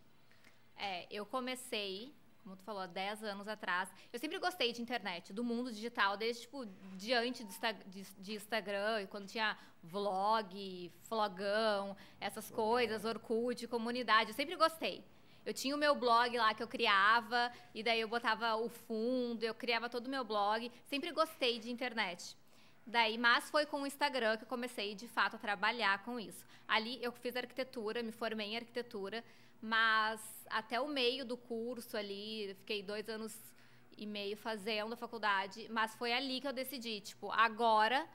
É, 0.77 1.07
eu 1.11 1.27
comecei 1.27 2.15
como 2.49 2.57
tu 2.57 2.65
falou, 2.65 2.81
há 2.81 2.87
10 2.87 3.25
anos 3.25 3.47
atrás. 3.47 3.91
Eu 4.11 4.19
sempre 4.19 4.39
gostei 4.39 4.73
de 4.73 4.81
internet, 4.81 5.33
do 5.35 5.45
mundo 5.45 5.71
digital, 5.71 6.17
desde, 6.17 6.43
tipo, 6.43 6.65
diante 6.97 7.45
de, 7.45 8.03
de 8.19 8.35
Instagram, 8.35 9.07
quando 9.09 9.27
tinha 9.27 9.57
vlog, 9.83 10.91
flogão, 11.03 11.95
essas 12.19 12.51
coisas, 12.51 13.05
Orkut, 13.05 13.67
comunidade, 13.69 14.31
eu 14.31 14.35
sempre 14.35 14.57
gostei. 14.57 15.05
Eu 15.45 15.53
tinha 15.53 15.75
o 15.75 15.79
meu 15.79 15.95
blog 15.95 16.37
lá 16.39 16.55
que 16.55 16.63
eu 16.63 16.69
criava, 16.69 17.53
e 17.75 17.83
daí 17.83 18.01
eu 18.01 18.09
botava 18.09 18.57
o 18.57 18.69
fundo, 18.69 19.45
eu 19.45 19.55
criava 19.55 19.91
todo 19.91 20.07
o 20.07 20.11
meu 20.11 20.25
blog. 20.25 20.73
Sempre 20.87 21.13
gostei 21.13 21.59
de 21.59 21.71
internet. 21.71 22.35
Daí, 22.87 23.19
mas 23.19 23.51
foi 23.51 23.67
com 23.67 23.83
o 23.83 23.87
Instagram 23.87 24.39
que 24.39 24.45
eu 24.45 24.49
comecei, 24.49 24.95
de 24.95 25.07
fato, 25.07 25.37
a 25.37 25.39
trabalhar 25.39 26.03
com 26.03 26.19
isso. 26.19 26.45
Ali 26.67 26.99
eu 27.03 27.13
fiz 27.13 27.37
arquitetura, 27.37 28.03
me 28.03 28.13
formei 28.13 28.49
em 28.49 28.57
arquitetura, 28.57 29.23
mas 29.61 30.21
até 30.51 30.81
o 30.81 30.89
meio 30.89 31.25
do 31.25 31.37
curso 31.37 31.97
ali, 31.97 32.55
fiquei 32.61 32.83
dois 32.83 33.09
anos 33.09 33.35
e 33.97 34.07
meio 34.07 34.37
fazendo 34.37 34.93
a 34.93 34.97
faculdade, 34.97 35.69
mas 35.71 35.95
foi 35.97 36.13
ali 36.13 36.41
que 36.41 36.47
eu 36.47 36.53
decidi, 36.53 37.01
tipo, 37.01 37.31
agora 37.33 38.09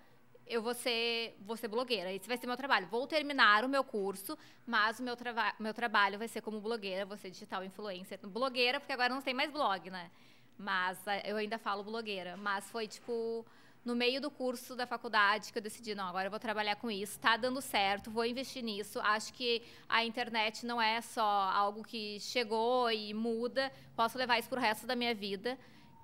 eu 0.46 0.62
vou 0.62 0.74
ser, 0.74 1.38
vou 1.42 1.56
ser 1.56 1.68
blogueira, 1.68 2.12
esse 2.12 2.28
vai 2.28 2.38
ser 2.38 2.48
meu 2.48 2.58
trabalho. 2.58 2.88
Vou 2.88 3.08
terminar 3.08 3.64
o 3.64 3.70
meu 3.70 3.84
curso, 3.84 4.38
mas 4.66 5.00
o 5.00 5.04
meu, 5.04 5.16
trava 5.16 5.54
meu 5.60 5.74
trabalho 5.74 6.18
vai 6.18 6.28
ser 6.28 6.42
como 6.42 6.60
blogueira, 6.60 7.06
vou 7.06 7.18
ser 7.18 7.30
digital 7.30 7.64
influencer. 7.64 8.20
Blogueira, 8.28 8.80
porque 8.80 8.94
agora 8.94 9.14
não 9.14 9.22
tem 9.22 9.34
mais 9.34 9.52
blog, 9.52 9.90
né? 9.90 10.12
Mas 10.58 11.06
eh, 11.08 11.32
eu 11.32 11.38
ainda 11.38 11.58
falo 11.58 11.84
blogueira. 11.84 12.36
Mas 12.38 12.70
foi, 12.70 12.88
tipo, 12.88 13.46
no 13.86 13.96
meio 13.96 14.22
do 14.22 14.32
curso 14.32 14.76
da 14.76 14.88
faculdade 14.88 15.52
que 15.52 15.58
eu 15.58 15.62
decidi, 15.62 15.94
não, 15.94 16.06
agora 16.06 16.28
eu 16.28 16.32
vou 16.32 16.40
trabalhar 16.40 16.76
com 16.78 16.90
isso, 16.90 17.20
tá 17.20 17.36
dando 17.36 17.62
certo, 17.62 18.10
vou 18.10 18.26
investir 18.26 18.64
nisso. 18.64 19.00
Acho 19.02 19.34
que 19.34 19.62
a 19.90 20.06
internet 20.06 20.66
não 20.66 20.82
é 20.82 21.02
só 21.02 21.22
algo 21.22 21.84
que 21.84 22.20
chegou 22.20 22.90
e 22.92 23.14
muda, 23.14 23.72
posso 23.96 24.18
levar 24.18 24.40
isso 24.40 24.50
pro 24.50 24.60
resto 24.60 24.88
da 24.88 24.96
minha 24.96 25.14
vida. 25.14 25.58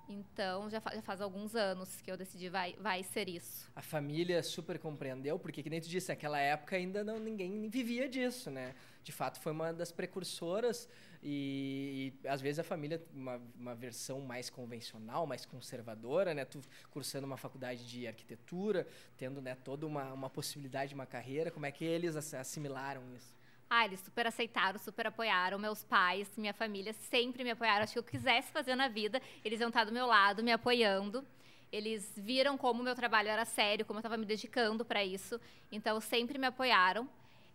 Então, 0.09 0.67
já 0.71 0.81
faz, 0.81 0.95
já 0.95 1.01
faz, 1.03 1.21
alguns 1.21 1.55
anos 1.55 2.01
que 2.01 2.11
eu 2.11 2.17
decidi 2.17 2.49
vai, 2.49 2.75
vai 2.79 3.03
ser 3.03 3.29
isso. 3.29 3.69
A 3.75 3.81
família 3.81 4.41
super 4.41 4.79
compreendeu, 4.79 5.37
porque, 5.37 5.61
que 5.61 5.69
nem 5.69 5.79
tu 5.79 5.87
disse, 5.87 6.09
naquela 6.09 6.39
época 6.39 6.75
ainda 6.75 7.03
não, 7.03 7.19
ninguém 7.19 7.69
vivia 7.69 8.09
disso, 8.09 8.49
né? 8.49 8.73
De 9.03 9.11
fato, 9.11 9.39
foi 9.39 9.51
uma 9.51 9.71
das 9.71 9.91
precursoras 9.91 10.89
e, 11.21 12.13
e 12.23 12.27
às 12.27 12.41
vezes 12.41 12.59
a 12.59 12.63
família, 12.63 13.01
uma, 13.13 13.41
uma 13.55 13.75
versão 13.75 14.21
mais 14.21 14.49
convencional, 14.49 15.25
mais 15.25 15.45
conservadora, 15.45 16.33
né? 16.33 16.45
Tu 16.45 16.61
cursando 16.89 17.25
uma 17.25 17.37
faculdade 17.37 17.85
de 17.87 18.07
arquitetura, 18.07 18.87
tendo 19.17 19.41
né, 19.41 19.55
toda 19.55 19.85
uma, 19.85 20.13
uma 20.13 20.29
possibilidade 20.29 20.89
de 20.89 20.95
uma 20.95 21.05
carreira, 21.05 21.51
como 21.51 21.65
é 21.65 21.71
que 21.71 21.83
eles 21.83 22.15
assimilaram 22.15 23.01
isso? 23.15 23.37
Ah, 23.69 23.85
eles 23.85 23.99
super 23.99 24.25
aceitaram, 24.25 24.79
super 24.79 25.07
apoiaram. 25.07 25.59
Meus 25.59 25.83
pais, 25.83 26.27
minha 26.35 26.53
família 26.53 26.91
sempre 26.93 27.43
me 27.43 27.51
apoiaram. 27.51 27.83
Acho 27.83 27.93
que 27.93 27.99
eu 27.99 28.03
quisesse 28.03 28.51
fazer 28.51 28.75
na 28.75 28.87
vida, 28.87 29.21
eles 29.45 29.59
iam 29.59 29.67
estar 29.69 29.83
do 29.83 29.91
meu 29.91 30.07
lado, 30.07 30.41
me 30.43 30.51
apoiando. 30.51 31.23
Eles 31.71 32.11
viram 32.17 32.57
como 32.57 32.81
o 32.81 32.83
meu 32.83 32.95
trabalho 32.95 33.29
era 33.29 33.45
sério, 33.45 33.85
como 33.85 33.97
eu 33.97 34.01
estava 34.01 34.17
me 34.17 34.25
dedicando 34.25 34.83
para 34.83 35.05
isso. 35.05 35.39
Então, 35.71 35.99
sempre 36.01 36.39
me 36.39 36.47
apoiaram. 36.47 37.07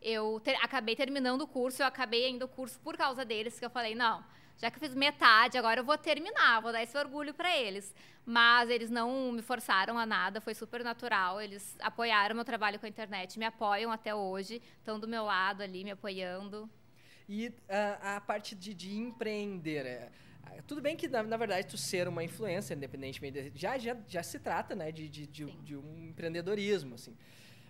Eu 0.04 0.38
ter, 0.44 0.54
acabei 0.56 0.94
terminando 0.94 1.40
o 1.40 1.46
curso, 1.46 1.82
eu 1.82 1.86
acabei 1.86 2.26
ainda 2.26 2.44
o 2.44 2.48
curso 2.48 2.78
por 2.80 2.96
causa 2.96 3.24
deles, 3.24 3.58
que 3.58 3.64
eu 3.64 3.70
falei, 3.70 3.94
não, 3.94 4.22
já 4.58 4.70
que 4.70 4.76
eu 4.76 4.80
fiz 4.80 4.94
metade, 4.94 5.58
agora 5.58 5.80
eu 5.80 5.84
vou 5.84 5.96
terminar, 5.98 6.60
vou 6.60 6.70
dar 6.70 6.82
esse 6.82 6.96
orgulho 6.96 7.32
para 7.34 7.56
eles. 7.56 7.94
Mas 8.26 8.70
eles 8.70 8.90
não 8.90 9.32
me 9.32 9.42
forçaram 9.42 9.98
a 9.98 10.06
nada, 10.06 10.40
foi 10.40 10.54
super 10.54 10.84
natural. 10.84 11.40
Eles 11.40 11.76
apoiaram 11.80 12.34
meu 12.34 12.44
trabalho 12.44 12.78
com 12.78 12.86
a 12.86 12.88
internet, 12.88 13.38
me 13.38 13.44
apoiam 13.44 13.90
até 13.90 14.14
hoje, 14.14 14.62
estão 14.78 15.00
do 15.00 15.08
meu 15.08 15.24
lado 15.24 15.62
ali, 15.62 15.84
me 15.84 15.90
apoiando. 15.90 16.68
E 17.28 17.48
uh, 17.48 17.52
a 18.00 18.20
parte 18.20 18.54
de, 18.54 18.72
de 18.72 18.96
empreender, 18.96 19.86
é, 19.86 20.10
tudo 20.66 20.80
bem 20.80 20.96
que, 20.96 21.08
na, 21.08 21.22
na, 21.22 21.36
verdade, 21.36 21.66
tu 21.66 21.76
ser 21.76 22.06
uma 22.08 22.22
influência, 22.22 22.74
independentemente, 22.74 23.52
já, 23.54 23.76
já, 23.76 23.96
já 24.06 24.22
se 24.22 24.38
trata 24.38 24.74
né, 24.74 24.92
de, 24.92 25.08
de, 25.08 25.26
de, 25.26 25.44
de 25.46 25.76
um 25.76 26.08
empreendedorismo, 26.08 26.94
assim. 26.94 27.16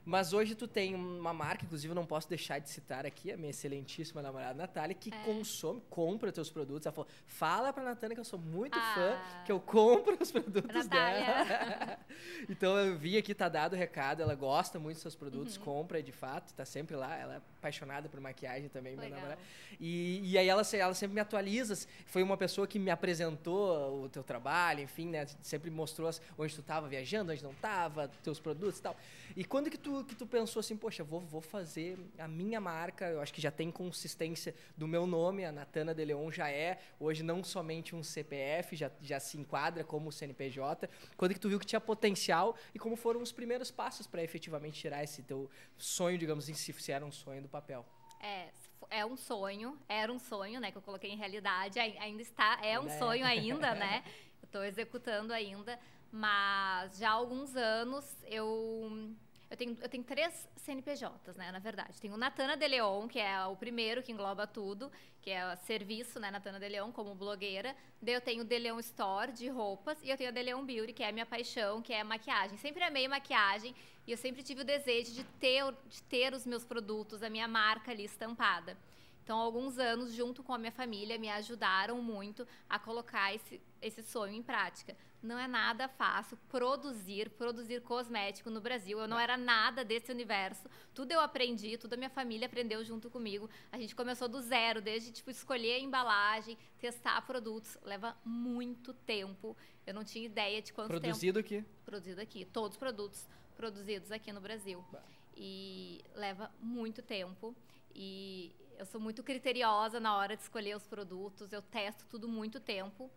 Mas 0.04 0.32
hoje 0.32 0.54
tu 0.54 0.68
tem 0.68 0.94
uma 0.94 1.32
marca, 1.32 1.64
inclusive 1.64 1.90
eu 1.90 1.94
não 1.94 2.04
posso 2.04 2.28
deixar 2.28 2.58
de 2.58 2.68
citar 2.68 3.06
aqui, 3.06 3.32
a 3.32 3.36
minha 3.36 3.50
excelentíssima 3.50 4.20
namorada 4.20 4.54
Natália, 4.54 4.94
que 4.94 5.12
É. 5.12 5.24
consome, 5.24 5.80
compra 5.88 6.30
teus 6.30 6.50
produtos. 6.50 6.84
Ela 6.86 6.92
falou, 6.94 7.08
fala 7.26 7.72
pra 7.72 7.82
Natânia 7.82 8.14
que 8.14 8.20
eu 8.20 8.24
sou 8.24 8.38
muito 8.38 8.78
Ah. 8.78 8.94
fã, 8.94 9.44
que 9.44 9.52
eu 9.52 9.58
compro 9.60 10.16
os 10.20 10.30
produtos 10.30 10.74
Natália. 10.74 11.44
dela. 11.44 11.98
então 12.48 12.76
eu 12.76 12.96
vi 12.98 13.16
aqui, 13.16 13.34
tá 13.34 13.48
dado 13.48 13.72
o 13.72 13.76
recado, 13.76 14.22
ela 14.22 14.34
gosta 14.34 14.78
muito 14.78 14.96
dos 14.96 15.02
seus 15.02 15.14
produtos, 15.14 15.56
Uhum. 15.56 15.62
compra 15.64 16.02
de 16.02 16.12
fato, 16.12 16.52
tá 16.54 16.64
sempre 16.64 16.96
lá. 16.96 17.16
Ela 17.16 17.34
é 17.34 17.36
apaixonada 17.58 18.08
por 18.08 18.20
maquiagem 18.20 18.68
também, 18.68 18.92
minha 18.92 19.04
Legal. 19.04 19.18
namorada. 19.20 19.40
E, 19.80 20.20
e 20.22 20.36
aí 20.38 20.48
ela, 20.48 20.62
ela 20.74 20.94
sempre 20.94 21.14
me 21.14 21.20
atualiza. 21.20 21.74
Foi 22.06 22.22
uma 22.22 22.36
pessoa 22.36 22.66
que 22.66 22.78
me 22.78 22.90
apresentou 22.90 24.04
o 24.04 24.08
teu 24.08 24.22
trabalho, 24.22 24.80
enfim, 24.80 25.08
né? 25.08 25.26
Sempre 25.42 25.70
mostrou 25.70 26.10
onde 26.38 26.54
tu 26.54 26.60
estava 26.60 26.86
viajando, 26.88 27.32
onde 27.32 27.42
não 27.42 27.52
estava, 27.52 28.08
teus 28.22 28.38
produtos 28.38 28.78
e 28.78 28.82
tal. 28.82 28.96
E 29.36 29.44
quando 29.44 29.70
que 29.70 29.78
tu, 29.78 29.93
que 30.02 30.14
tu 30.14 30.26
pensou 30.26 30.60
assim, 30.60 30.76
poxa, 30.76 31.04
vou, 31.04 31.20
vou 31.20 31.40
fazer 31.42 31.98
a 32.18 32.26
minha 32.26 32.60
marca, 32.60 33.06
eu 33.06 33.20
acho 33.20 33.32
que 33.32 33.40
já 33.40 33.50
tem 33.50 33.70
consistência 33.70 34.54
do 34.76 34.88
meu 34.88 35.06
nome, 35.06 35.44
a 35.44 35.52
Natana 35.52 35.94
de 35.94 36.04
Leon 36.04 36.30
já 36.30 36.50
é, 36.50 36.80
hoje 36.98 37.22
não 37.22 37.44
somente 37.44 37.94
um 37.94 38.02
CPF, 38.02 38.74
já, 38.74 38.90
já 39.00 39.20
se 39.20 39.38
enquadra 39.38 39.84
como 39.84 40.10
CNPJ. 40.10 40.88
Quando 41.16 41.34
que 41.34 41.40
tu 41.40 41.48
viu 41.48 41.60
que 41.60 41.66
tinha 41.66 41.80
potencial 41.80 42.56
e 42.74 42.78
como 42.78 42.96
foram 42.96 43.20
os 43.20 43.30
primeiros 43.30 43.70
passos 43.70 44.06
para 44.06 44.22
efetivamente 44.22 44.80
tirar 44.80 45.04
esse 45.04 45.22
teu 45.22 45.50
sonho, 45.76 46.16
digamos 46.16 46.44
assim, 46.44 46.54
se 46.54 46.90
era 46.90 47.04
um 47.04 47.12
sonho 47.12 47.42
do 47.42 47.48
papel? 47.48 47.84
É, 48.20 48.48
é 48.90 49.04
um 49.04 49.16
sonho, 49.16 49.78
era 49.88 50.10
um 50.12 50.18
sonho, 50.18 50.60
né, 50.60 50.70
que 50.70 50.78
eu 50.78 50.82
coloquei 50.82 51.10
em 51.10 51.16
realidade, 51.16 51.78
ai- 51.78 51.96
ainda 51.98 52.22
está, 52.22 52.58
é 52.64 52.80
um 52.80 52.86
é. 52.86 52.98
sonho 52.98 53.24
ainda, 53.24 53.74
né? 53.74 54.02
Eu 54.42 54.48
tô 54.48 54.62
executando 54.62 55.32
ainda, 55.32 55.78
mas 56.12 56.98
já 56.98 57.08
há 57.08 57.12
alguns 57.12 57.56
anos 57.56 58.04
eu 58.30 59.12
eu 59.54 59.56
tenho, 59.56 59.76
eu 59.80 59.88
tenho 59.88 60.02
três 60.02 60.48
CNPJs, 60.56 61.36
né, 61.36 61.52
na 61.52 61.60
verdade. 61.60 62.00
Tenho 62.00 62.14
o 62.14 62.16
Natana 62.16 62.56
de 62.56 62.66
Leon, 62.66 63.06
que 63.06 63.20
é 63.20 63.44
o 63.46 63.54
primeiro 63.56 64.02
que 64.02 64.10
engloba 64.10 64.46
tudo, 64.46 64.90
que 65.22 65.30
é 65.30 65.52
o 65.52 65.56
serviço, 65.58 66.18
né, 66.18 66.28
Natana 66.30 66.58
de 66.58 66.68
Leon, 66.68 66.90
como 66.90 67.14
blogueira. 67.14 67.74
Daí 68.02 68.14
eu 68.14 68.20
tenho 68.20 68.42
o 68.42 68.44
De 68.44 68.58
Leon 68.58 68.80
Store, 68.80 69.30
de 69.30 69.48
roupas, 69.48 69.96
e 70.02 70.10
eu 70.10 70.16
tenho 70.16 70.30
a 70.30 70.32
De 70.32 70.42
Leon 70.42 70.64
Beauty, 70.64 70.92
que 70.92 71.04
é 71.04 71.08
a 71.08 71.12
minha 71.12 71.24
paixão, 71.24 71.80
que 71.80 71.92
é 71.92 72.02
maquiagem. 72.02 72.58
Sempre 72.58 72.82
amei 72.82 73.06
maquiagem, 73.06 73.74
e 74.06 74.10
eu 74.10 74.16
sempre 74.16 74.42
tive 74.42 74.62
o 74.62 74.64
desejo 74.64 75.12
de 75.12 75.22
ter, 75.38 75.62
de 75.86 76.02
ter 76.02 76.34
os 76.34 76.44
meus 76.44 76.64
produtos, 76.64 77.22
a 77.22 77.30
minha 77.30 77.46
marca 77.46 77.92
ali 77.92 78.04
estampada. 78.04 78.76
Então, 79.24 79.38
alguns 79.38 79.78
anos, 79.78 80.12
junto 80.12 80.42
com 80.42 80.52
a 80.52 80.58
minha 80.58 80.70
família, 80.70 81.18
me 81.18 81.30
ajudaram 81.30 82.02
muito 82.02 82.46
a 82.68 82.78
colocar 82.78 83.34
esse, 83.34 83.58
esse 83.80 84.02
sonho 84.02 84.34
em 84.34 84.42
prática. 84.42 84.94
Não 85.22 85.38
é 85.38 85.48
nada 85.48 85.88
fácil 85.88 86.36
produzir, 86.50 87.30
produzir 87.30 87.80
cosmético 87.80 88.50
no 88.50 88.60
Brasil. 88.60 88.98
Eu 88.98 89.08
não 89.08 89.18
era 89.18 89.38
nada 89.38 89.82
desse 89.82 90.12
universo. 90.12 90.68
Tudo 90.92 91.12
eu 91.12 91.20
aprendi, 91.20 91.78
tudo 91.78 91.94
a 91.94 91.96
minha 91.96 92.10
família 92.10 92.46
aprendeu 92.46 92.84
junto 92.84 93.08
comigo. 93.08 93.48
A 93.72 93.78
gente 93.78 93.94
começou 93.96 94.28
do 94.28 94.42
zero, 94.42 94.82
desde 94.82 95.10
tipo 95.10 95.30
escolher 95.30 95.76
a 95.76 95.78
embalagem, 95.78 96.58
testar 96.78 97.22
produtos. 97.22 97.78
Leva 97.82 98.14
muito 98.22 98.92
tempo. 98.92 99.56
Eu 99.86 99.94
não 99.94 100.04
tinha 100.04 100.26
ideia 100.26 100.60
de 100.60 100.70
quanto 100.70 100.90
tempo 100.90 101.00
Produzido 101.00 101.38
aqui. 101.38 101.64
produzido 101.86 102.20
aqui. 102.20 102.44
Todos 102.44 102.72
os 102.72 102.76
produtos 102.76 103.26
produzidos 103.56 104.12
aqui 104.12 104.30
no 104.32 104.40
Brasil. 104.42 104.84
Bah. 104.92 105.02
E 105.34 106.04
leva 106.14 106.52
muito 106.60 107.00
tempo. 107.00 107.56
E 107.94 108.52
eu 108.78 108.86
sou 108.86 109.00
muito 109.00 109.22
criteriosa 109.22 110.00
na 110.00 110.16
hora 110.16 110.36
de 110.36 110.42
escolher 110.42 110.76
os 110.76 110.86
produtos. 110.86 111.52
Eu 111.52 111.62
testo 111.62 112.04
tudo 112.06 112.28
muito 112.28 112.60
tempo. 112.60 113.10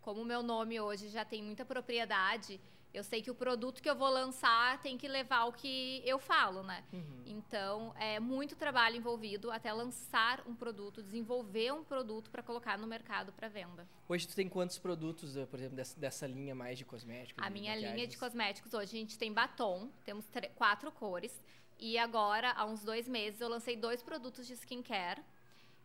Como 0.00 0.22
o 0.22 0.24
meu 0.24 0.42
nome 0.42 0.80
hoje 0.80 1.08
já 1.08 1.24
tem 1.24 1.42
muita 1.42 1.64
propriedade, 1.64 2.60
eu 2.92 3.02
sei 3.02 3.22
que 3.22 3.30
o 3.30 3.34
produto 3.34 3.80
que 3.82 3.88
eu 3.88 3.96
vou 3.96 4.10
lançar 4.10 4.80
tem 4.82 4.98
que 4.98 5.08
levar 5.08 5.44
o 5.44 5.52
que 5.52 6.02
eu 6.04 6.18
falo, 6.18 6.62
né? 6.62 6.84
Uhum. 6.92 7.22
Então, 7.24 7.94
é 7.96 8.20
muito 8.20 8.54
trabalho 8.54 8.96
envolvido 8.96 9.50
até 9.50 9.72
lançar 9.72 10.42
um 10.46 10.54
produto, 10.54 11.02
desenvolver 11.02 11.72
um 11.72 11.82
produto 11.82 12.30
para 12.30 12.42
colocar 12.42 12.76
no 12.76 12.86
mercado 12.86 13.32
para 13.32 13.48
venda. 13.48 13.88
Hoje 14.08 14.28
tu 14.28 14.34
tem 14.34 14.48
quantos 14.48 14.78
produtos, 14.78 15.36
eh, 15.36 15.46
por 15.46 15.58
exemplo, 15.58 15.76
dessa, 15.76 15.98
dessa 15.98 16.26
linha 16.26 16.54
mais 16.54 16.76
de 16.76 16.84
cosméticos? 16.84 17.42
A 17.42 17.48
minha 17.48 17.74
linha 17.74 17.86
de 17.86 17.92
maquiagens? 17.92 18.16
cosméticos 18.16 18.74
hoje 18.74 18.96
a 18.96 19.00
gente 19.00 19.18
tem 19.18 19.32
batom, 19.32 19.88
temos 20.04 20.26
quatro 20.54 20.92
cores. 20.92 21.40
E 21.84 21.98
agora, 21.98 22.52
há 22.52 22.64
uns 22.64 22.84
dois 22.84 23.08
meses, 23.08 23.40
eu 23.40 23.48
lancei 23.48 23.76
dois 23.76 24.04
produtos 24.04 24.46
de 24.46 24.52
skincare, 24.52 25.20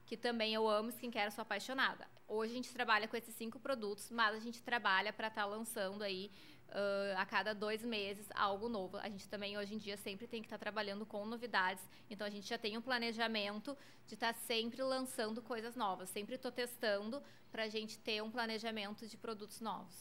que 0.05 0.15
também 0.15 0.53
eu 0.53 0.69
amo 0.69 0.89
skincare, 0.89 1.31
sou 1.31 1.41
apaixonada. 1.41 2.07
Hoje 2.27 2.51
a 2.51 2.55
gente 2.55 2.71
trabalha 2.71 3.07
com 3.07 3.17
esses 3.17 3.33
cinco 3.33 3.59
produtos, 3.59 4.11
mas 4.11 4.35
a 4.35 4.39
gente 4.39 4.61
trabalha 4.61 5.11
para 5.11 5.27
estar 5.27 5.45
lançando 5.45 6.03
aí 6.03 6.29
ãh, 6.69 7.15
a 7.17 7.25
cada 7.25 7.55
dois 7.55 7.83
meses 7.83 8.27
algo 8.35 8.69
novo. 8.69 8.97
A 8.97 9.09
gente 9.09 9.27
também 9.27 9.57
hoje 9.57 9.73
em 9.73 9.79
dia 9.79 9.97
sempre 9.97 10.27
tem 10.27 10.39
que 10.39 10.45
estar 10.45 10.59
trabalhando 10.59 11.03
com 11.03 11.25
novidades, 11.25 11.83
então 12.11 12.27
a 12.27 12.29
gente 12.29 12.47
já 12.47 12.59
tem 12.59 12.77
um 12.77 12.81
planejamento 12.81 13.75
de 14.05 14.13
estar 14.13 14.35
sempre 14.35 14.83
lançando 14.83 15.41
coisas 15.41 15.75
novas. 15.75 16.11
Sempre 16.11 16.35
estou 16.35 16.51
testando 16.51 17.23
para 17.51 17.63
a 17.63 17.67
gente 17.67 17.97
ter 17.97 18.21
um 18.21 18.29
planejamento 18.29 19.07
de 19.07 19.17
produtos 19.17 19.61
novos. 19.61 19.95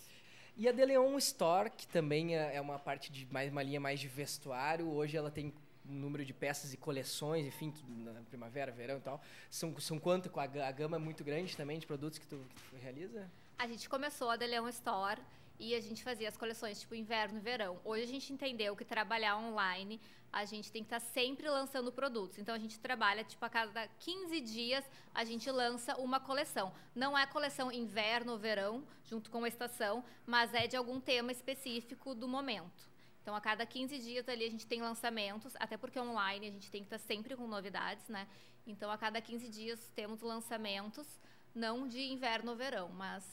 E 0.58 0.68
a 0.68 0.72
De 0.72 0.84
Leon 0.84 1.16
Store, 1.16 1.70
que 1.70 1.86
também 1.86 2.36
é 2.36 2.56
é 2.56 2.60
uma 2.60 2.78
parte 2.78 3.10
de 3.10 3.26
mais 3.32 3.50
uma 3.50 3.62
linha 3.62 3.80
mais 3.80 3.98
de 3.98 4.08
vestuário, 4.08 4.90
hoje 4.90 5.16
ela 5.16 5.30
tem 5.30 5.54
número 5.88 6.24
de 6.24 6.32
peças 6.32 6.72
e 6.72 6.76
coleções, 6.76 7.46
enfim, 7.46 7.72
na 7.88 8.20
primavera, 8.22 8.72
verão 8.72 8.98
e 8.98 9.00
tal. 9.00 9.20
São, 9.50 9.78
são 9.78 9.98
quanto? 9.98 10.30
A, 10.38 10.68
a 10.68 10.72
gama 10.72 10.96
é 10.96 11.00
muito 11.00 11.24
grande 11.24 11.56
também 11.56 11.78
de 11.78 11.86
produtos 11.86 12.18
que 12.18 12.26
tu, 12.26 12.36
que 12.54 12.62
tu 12.70 12.76
realiza? 12.76 13.30
A 13.58 13.66
gente 13.66 13.88
começou 13.88 14.28
a 14.30 14.36
Deleon 14.36 14.68
Store 14.68 15.20
e 15.58 15.74
a 15.74 15.80
gente 15.80 16.02
fazia 16.02 16.28
as 16.28 16.36
coleções 16.36 16.80
tipo 16.80 16.94
inverno 16.94 17.40
verão. 17.40 17.80
Hoje 17.84 18.02
a 18.02 18.06
gente 18.06 18.32
entendeu 18.32 18.76
que 18.76 18.84
trabalhar 18.84 19.38
online, 19.38 20.00
a 20.32 20.44
gente 20.44 20.70
tem 20.70 20.82
que 20.82 20.94
estar 20.94 21.00
sempre 21.00 21.48
lançando 21.48 21.90
produtos. 21.90 22.38
Então 22.38 22.54
a 22.54 22.58
gente 22.58 22.78
trabalha 22.78 23.24
tipo 23.24 23.42
a 23.44 23.48
cada 23.48 23.88
15 24.00 24.40
dias 24.40 24.84
a 25.14 25.24
gente 25.24 25.50
lança 25.50 25.96
uma 25.96 26.20
coleção. 26.20 26.72
Não 26.94 27.16
é 27.16 27.26
coleção 27.26 27.72
inverno 27.72 28.32
ou 28.32 28.38
verão, 28.38 28.84
junto 29.04 29.30
com 29.30 29.44
a 29.44 29.48
estação, 29.48 30.04
mas 30.26 30.52
é 30.52 30.66
de 30.66 30.76
algum 30.76 31.00
tema 31.00 31.32
específico 31.32 32.14
do 32.14 32.28
momento. 32.28 32.95
Então, 33.26 33.34
a 33.34 33.40
cada 33.40 33.66
15 33.66 33.98
dias 33.98 34.28
ali 34.28 34.44
a 34.44 34.48
gente 34.48 34.68
tem 34.68 34.80
lançamentos, 34.80 35.52
até 35.56 35.76
porque 35.76 35.98
online 35.98 36.46
a 36.46 36.50
gente 36.52 36.70
tem 36.70 36.82
que 36.82 36.86
estar 36.86 36.98
sempre 36.98 37.34
com 37.34 37.48
novidades, 37.48 38.08
né? 38.08 38.24
Então, 38.64 38.88
a 38.88 38.96
cada 38.96 39.20
15 39.20 39.48
dias 39.48 39.90
temos 39.96 40.20
lançamentos, 40.20 41.08
não 41.52 41.88
de 41.88 41.98
inverno 41.98 42.52
ou 42.52 42.56
verão, 42.56 42.88
mas 42.90 43.24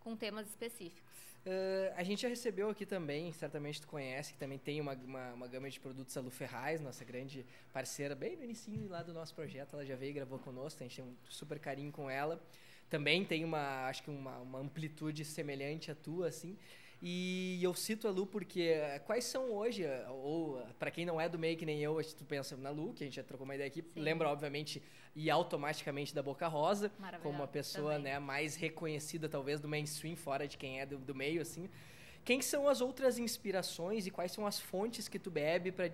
com 0.00 0.16
temas 0.16 0.48
específicos. 0.48 1.12
Eh, 1.44 1.92
a 1.94 2.02
gente 2.02 2.22
já 2.22 2.28
recebeu 2.28 2.70
aqui 2.70 2.86
também, 2.86 3.30
certamente 3.30 3.78
tu 3.78 3.88
conhece, 3.88 4.32
que 4.32 4.38
também 4.38 4.58
tem 4.58 4.80
uma, 4.80 4.94
uma, 4.94 5.34
uma 5.34 5.46
gama 5.46 5.68
de 5.68 5.78
produtos 5.78 6.16
a 6.16 6.22
Lu 6.22 6.30
Ferraz, 6.30 6.80
nossa 6.80 7.04
grande 7.04 7.44
parceira, 7.74 8.14
bem 8.14 8.38
no 8.38 8.44
início 8.44 8.88
lá 8.88 9.02
do 9.02 9.12
nosso 9.12 9.34
projeto, 9.34 9.74
ela 9.74 9.84
já 9.84 9.96
veio 9.96 10.12
e 10.12 10.14
gravou 10.14 10.38
conosco, 10.38 10.82
a 10.82 10.86
gente 10.86 10.96
tem 10.96 11.04
um 11.04 11.14
super 11.28 11.58
carinho 11.58 11.92
com 11.92 12.08
ela. 12.08 12.42
Também 12.88 13.22
tem 13.22 13.44
uma, 13.44 13.86
acho 13.86 14.02
que 14.02 14.08
uma, 14.08 14.38
uma 14.38 14.60
amplitude 14.60 15.26
semelhante 15.26 15.90
à 15.90 15.94
tua, 15.94 16.28
assim. 16.28 16.56
E 17.04 17.58
eu 17.60 17.74
cito 17.74 18.06
a 18.06 18.12
Lu 18.12 18.26
porque 18.26 18.60
eh, 18.62 19.00
quais 19.00 19.24
são 19.24 19.50
hoje, 19.50 19.82
eh, 19.82 20.06
ou 20.08 20.64
para 20.78 20.88
quem 20.88 21.04
não 21.04 21.20
é 21.20 21.28
do 21.28 21.36
meio 21.36 21.56
que 21.56 21.66
nem 21.66 21.80
eu, 21.80 22.00
tu 22.16 22.24
pensa 22.24 22.56
na 22.56 22.70
Lu, 22.70 22.92
que 22.94 23.02
a 23.02 23.06
gente 23.06 23.16
já 23.16 23.24
trocou 23.24 23.44
uma 23.44 23.56
ideia 23.56 23.66
aqui, 23.66 23.82
Sim. 23.82 23.98
lembra 24.00 24.28
obviamente 24.28 24.80
e 25.14 25.28
automaticamente 25.28 26.14
da 26.14 26.22
Boca 26.22 26.46
Rosa, 26.46 26.92
como 27.20 27.38
uma 27.40 27.48
pessoa 27.48 27.94
também. 27.94 28.12
né, 28.12 28.18
mais 28.20 28.54
reconhecida 28.54 29.28
talvez 29.28 29.58
do 29.60 29.68
mainstream, 29.68 30.14
fora 30.14 30.46
de 30.46 30.56
quem 30.56 30.80
é 30.80 30.86
do, 30.86 30.96
do 30.96 31.12
meio, 31.14 31.42
assim. 31.42 31.68
Quem 32.24 32.40
são 32.40 32.68
as 32.68 32.80
outras 32.80 33.18
inspirações 33.18 34.06
e 34.06 34.10
quais 34.12 34.30
são 34.30 34.46
as 34.46 34.60
fontes 34.60 35.08
que 35.08 35.18
tu 35.18 35.28
bebe 35.28 35.72
para 35.72 35.90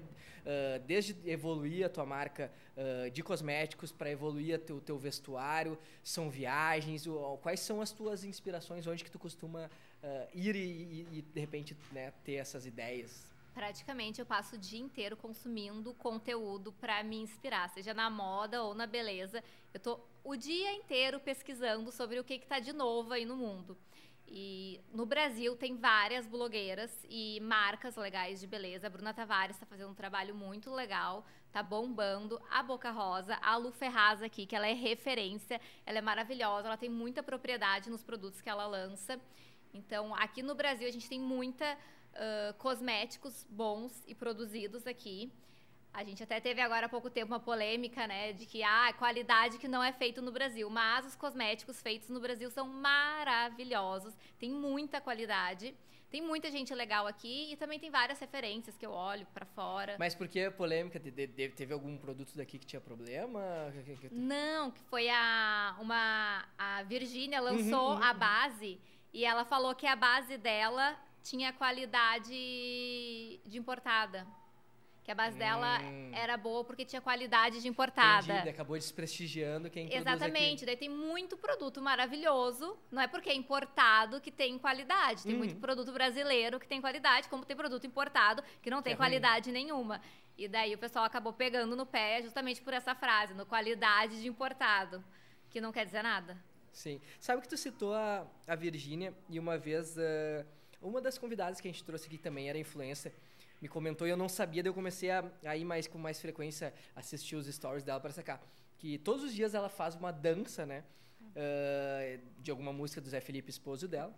desde 0.86 1.16
evoluir 1.24 1.86
a 1.86 1.88
tua 1.88 2.04
marca 2.04 2.52
ah, 2.76 3.08
de 3.08 3.22
cosméticos 3.22 3.90
para 3.92 4.10
evoluir 4.10 4.56
o 4.56 4.58
teu, 4.58 4.78
teu 4.78 4.98
vestuário? 4.98 5.78
São 6.04 6.28
viagens? 6.28 7.06
O- 7.06 7.38
quais 7.42 7.60
são 7.60 7.80
as 7.80 7.92
tuas 7.92 8.24
inspirações? 8.24 8.86
Onde 8.86 9.04
que 9.04 9.10
tu 9.10 9.18
costuma 9.18 9.70
ah, 10.02 10.26
ir 10.34 10.54
e- 10.56 11.06
e, 11.18 11.22
de 11.22 11.40
repente 11.40 11.76
né, 11.92 12.12
ter 12.24 12.34
essas 12.34 12.66
ideias? 12.66 13.26
Praticamente 13.54 14.20
eu 14.20 14.26
passo 14.26 14.54
o 14.54 14.58
dia 14.58 14.78
inteiro 14.78 15.16
consumindo 15.16 15.92
conteúdo 15.94 16.72
para 16.72 17.02
me 17.02 17.16
inspirar, 17.16 17.68
seja 17.70 17.92
na 17.92 18.08
moda 18.08 18.62
ou 18.62 18.74
na 18.74 18.86
beleza. 18.86 19.42
Eu 19.74 19.80
tô 19.80 20.00
o 20.22 20.36
dia 20.36 20.72
inteiro 20.74 21.18
pesquisando 21.18 21.90
sobre 21.90 22.20
o 22.20 22.24
que 22.24 22.34
está 22.34 22.60
de 22.60 22.72
novo 22.72 23.12
aí 23.12 23.24
no 23.24 23.36
mundo. 23.36 23.76
E 24.30 24.80
no 24.92 25.06
Brasil 25.06 25.56
tem 25.56 25.74
várias 25.76 26.26
blogueiras 26.26 26.92
e 27.08 27.40
marcas 27.40 27.96
legais 27.96 28.38
de 28.38 28.46
beleza. 28.46 28.86
A 28.86 28.90
Bruna 28.90 29.14
Tavares 29.14 29.56
está 29.56 29.64
fazendo 29.66 29.90
um 29.90 29.94
trabalho 29.94 30.34
muito 30.34 30.70
legal, 30.72 31.24
tá 31.50 31.62
bombando. 31.62 32.40
A 32.50 32.62
Boca 32.62 32.90
Rosa, 32.90 33.36
a 33.40 33.56
Lu 33.56 33.72
Ferraz 33.72 34.22
aqui, 34.22 34.44
que 34.44 34.54
ela 34.54 34.68
é 34.68 34.74
referência, 34.74 35.58
ela 35.86 35.98
é 35.98 36.02
maravilhosa, 36.02 36.68
ela 36.68 36.76
tem 36.76 36.90
muita 36.90 37.22
propriedade 37.22 37.88
nos 37.90 38.04
produtos 38.04 38.42
que 38.42 38.50
ela 38.50 38.66
lança. 38.66 39.18
Então, 39.72 40.14
aqui 40.14 40.42
no 40.42 40.54
Brasil 40.54 40.88
a 40.88 40.90
gente 40.90 41.08
tem 41.08 41.20
muita 41.20 41.76
ah, 42.18 42.54
cosméticos 42.58 43.46
bons 43.48 44.02
e 44.06 44.14
produzidos 44.14 44.86
aqui. 44.86 45.32
A 45.92 46.04
gente 46.04 46.22
até 46.22 46.38
teve 46.38 46.60
agora 46.60 46.86
há 46.86 46.88
pouco 46.88 47.08
tempo 47.08 47.32
uma 47.32 47.40
polêmica, 47.40 48.06
né, 48.06 48.32
de 48.32 48.44
que 48.44 48.62
ah, 48.62 48.92
qualidade 48.92 49.58
que 49.58 49.66
não 49.66 49.82
é 49.82 49.92
feito 49.92 50.20
no 50.20 50.30
Brasil, 50.30 50.68
mas 50.68 51.06
os 51.06 51.16
cosméticos 51.16 51.80
feitos 51.80 52.08
no 52.08 52.20
Brasil 52.20 52.50
são 52.50 52.68
maravilhosos, 52.68 54.14
tem 54.38 54.50
muita 54.50 55.00
qualidade. 55.00 55.74
tem 56.10 56.22
muita 56.22 56.50
gente 56.50 56.74
legal 56.74 57.06
aqui 57.06 57.52
e 57.52 57.56
também 57.56 57.78
tem 57.78 57.90
várias 57.90 58.18
referências 58.18 58.76
que 58.78 58.86
eu 58.86 58.90
olho 58.90 59.26
para 59.34 59.44
fora. 59.44 59.96
Mas 59.98 60.14
por 60.14 60.26
que 60.26 60.50
polêmica? 60.50 60.98
Teve 60.98 61.72
algum 61.72 61.98
produto 61.98 62.34
daqui 62.34 62.58
que 62.58 62.64
tinha 62.64 62.80
problema? 62.80 63.40
Não, 64.10 64.70
que 64.70 64.82
foi 64.84 65.08
a 65.10 65.76
uma 65.78 66.48
a 66.56 66.82
Virgínia 66.84 67.40
lançou 67.40 67.90
uhum, 67.90 67.96
uhum, 67.96 68.02
a 68.02 68.12
uhum. 68.12 68.18
base 68.18 68.80
e 69.18 69.24
ela 69.24 69.44
falou 69.44 69.74
que 69.74 69.84
a 69.84 69.96
base 69.96 70.38
dela 70.38 70.96
tinha 71.24 71.52
qualidade 71.52 72.30
de 72.30 73.58
importada. 73.58 74.24
Que 75.02 75.10
a 75.10 75.14
base 75.14 75.34
hum. 75.34 75.40
dela 75.40 75.80
era 76.12 76.36
boa 76.36 76.62
porque 76.62 76.84
tinha 76.84 77.00
qualidade 77.00 77.60
de 77.60 77.66
importada. 77.66 78.32
Entendi, 78.32 78.50
acabou 78.50 78.76
desprestigiando 78.78 79.68
quem 79.68 79.92
Exatamente. 79.92 80.64
Daí 80.64 80.76
tem 80.76 80.88
muito 80.88 81.36
produto 81.36 81.82
maravilhoso. 81.82 82.78
Não 82.92 83.02
é 83.02 83.08
porque 83.08 83.28
é 83.28 83.34
importado 83.34 84.20
que 84.20 84.30
tem 84.30 84.56
qualidade. 84.56 85.24
Tem 85.24 85.34
muito 85.34 85.54
uhum. 85.54 85.60
produto 85.60 85.90
brasileiro 85.90 86.60
que 86.60 86.68
tem 86.68 86.80
qualidade, 86.80 87.28
como 87.28 87.44
tem 87.44 87.56
produto 87.56 87.84
importado 87.88 88.40
que 88.62 88.70
não 88.70 88.82
tem 88.82 88.92
é 88.92 88.96
qualidade 88.96 89.50
ruim. 89.50 89.64
nenhuma. 89.64 90.00
E 90.36 90.46
daí 90.46 90.76
o 90.76 90.78
pessoal 90.78 91.04
acabou 91.04 91.32
pegando 91.32 91.74
no 91.74 91.84
pé 91.84 92.22
justamente 92.22 92.62
por 92.62 92.72
essa 92.72 92.94
frase, 92.94 93.34
no 93.34 93.44
qualidade 93.44 94.22
de 94.22 94.28
importado, 94.28 95.02
que 95.50 95.60
não 95.60 95.72
quer 95.72 95.84
dizer 95.86 96.04
nada. 96.04 96.38
Sim. 96.78 97.00
Sabe 97.18 97.42
que 97.42 97.48
tu 97.48 97.56
citou 97.56 97.92
a, 97.92 98.26
a 98.46 98.54
Virgínia 98.54 99.12
e 99.28 99.38
uma 99.38 99.58
vez 99.58 99.96
uh, 99.96 100.46
uma 100.80 101.00
das 101.00 101.18
convidadas 101.18 101.60
que 101.60 101.66
a 101.66 101.70
gente 101.72 101.82
trouxe 101.82 102.06
aqui 102.06 102.18
também 102.18 102.48
era 102.48 102.56
influencer 102.56 103.12
me 103.60 103.68
comentou 103.68 104.06
e 104.06 104.10
eu 104.10 104.16
não 104.16 104.28
sabia, 104.28 104.62
daí 104.62 104.70
eu 104.70 104.74
comecei 104.74 105.10
a, 105.10 105.24
a 105.44 105.56
ir 105.56 105.64
mais 105.64 105.86
com 105.86 105.98
mais 105.98 106.20
frequência 106.20 106.72
assistir 106.94 107.36
os 107.36 107.46
stories 107.46 107.82
dela 107.82 107.98
para 107.98 108.12
sacar. 108.12 108.40
Que 108.78 108.98
todos 108.98 109.24
os 109.24 109.34
dias 109.34 109.54
ela 109.54 109.68
faz 109.68 109.96
uma 109.96 110.12
dança, 110.12 110.64
né? 110.64 110.84
Uh, 111.20 112.20
de 112.40 112.50
alguma 112.50 112.72
música 112.72 113.00
do 113.00 113.08
Zé 113.08 113.20
Felipe, 113.20 113.50
esposo 113.50 113.88
dela. 113.88 114.14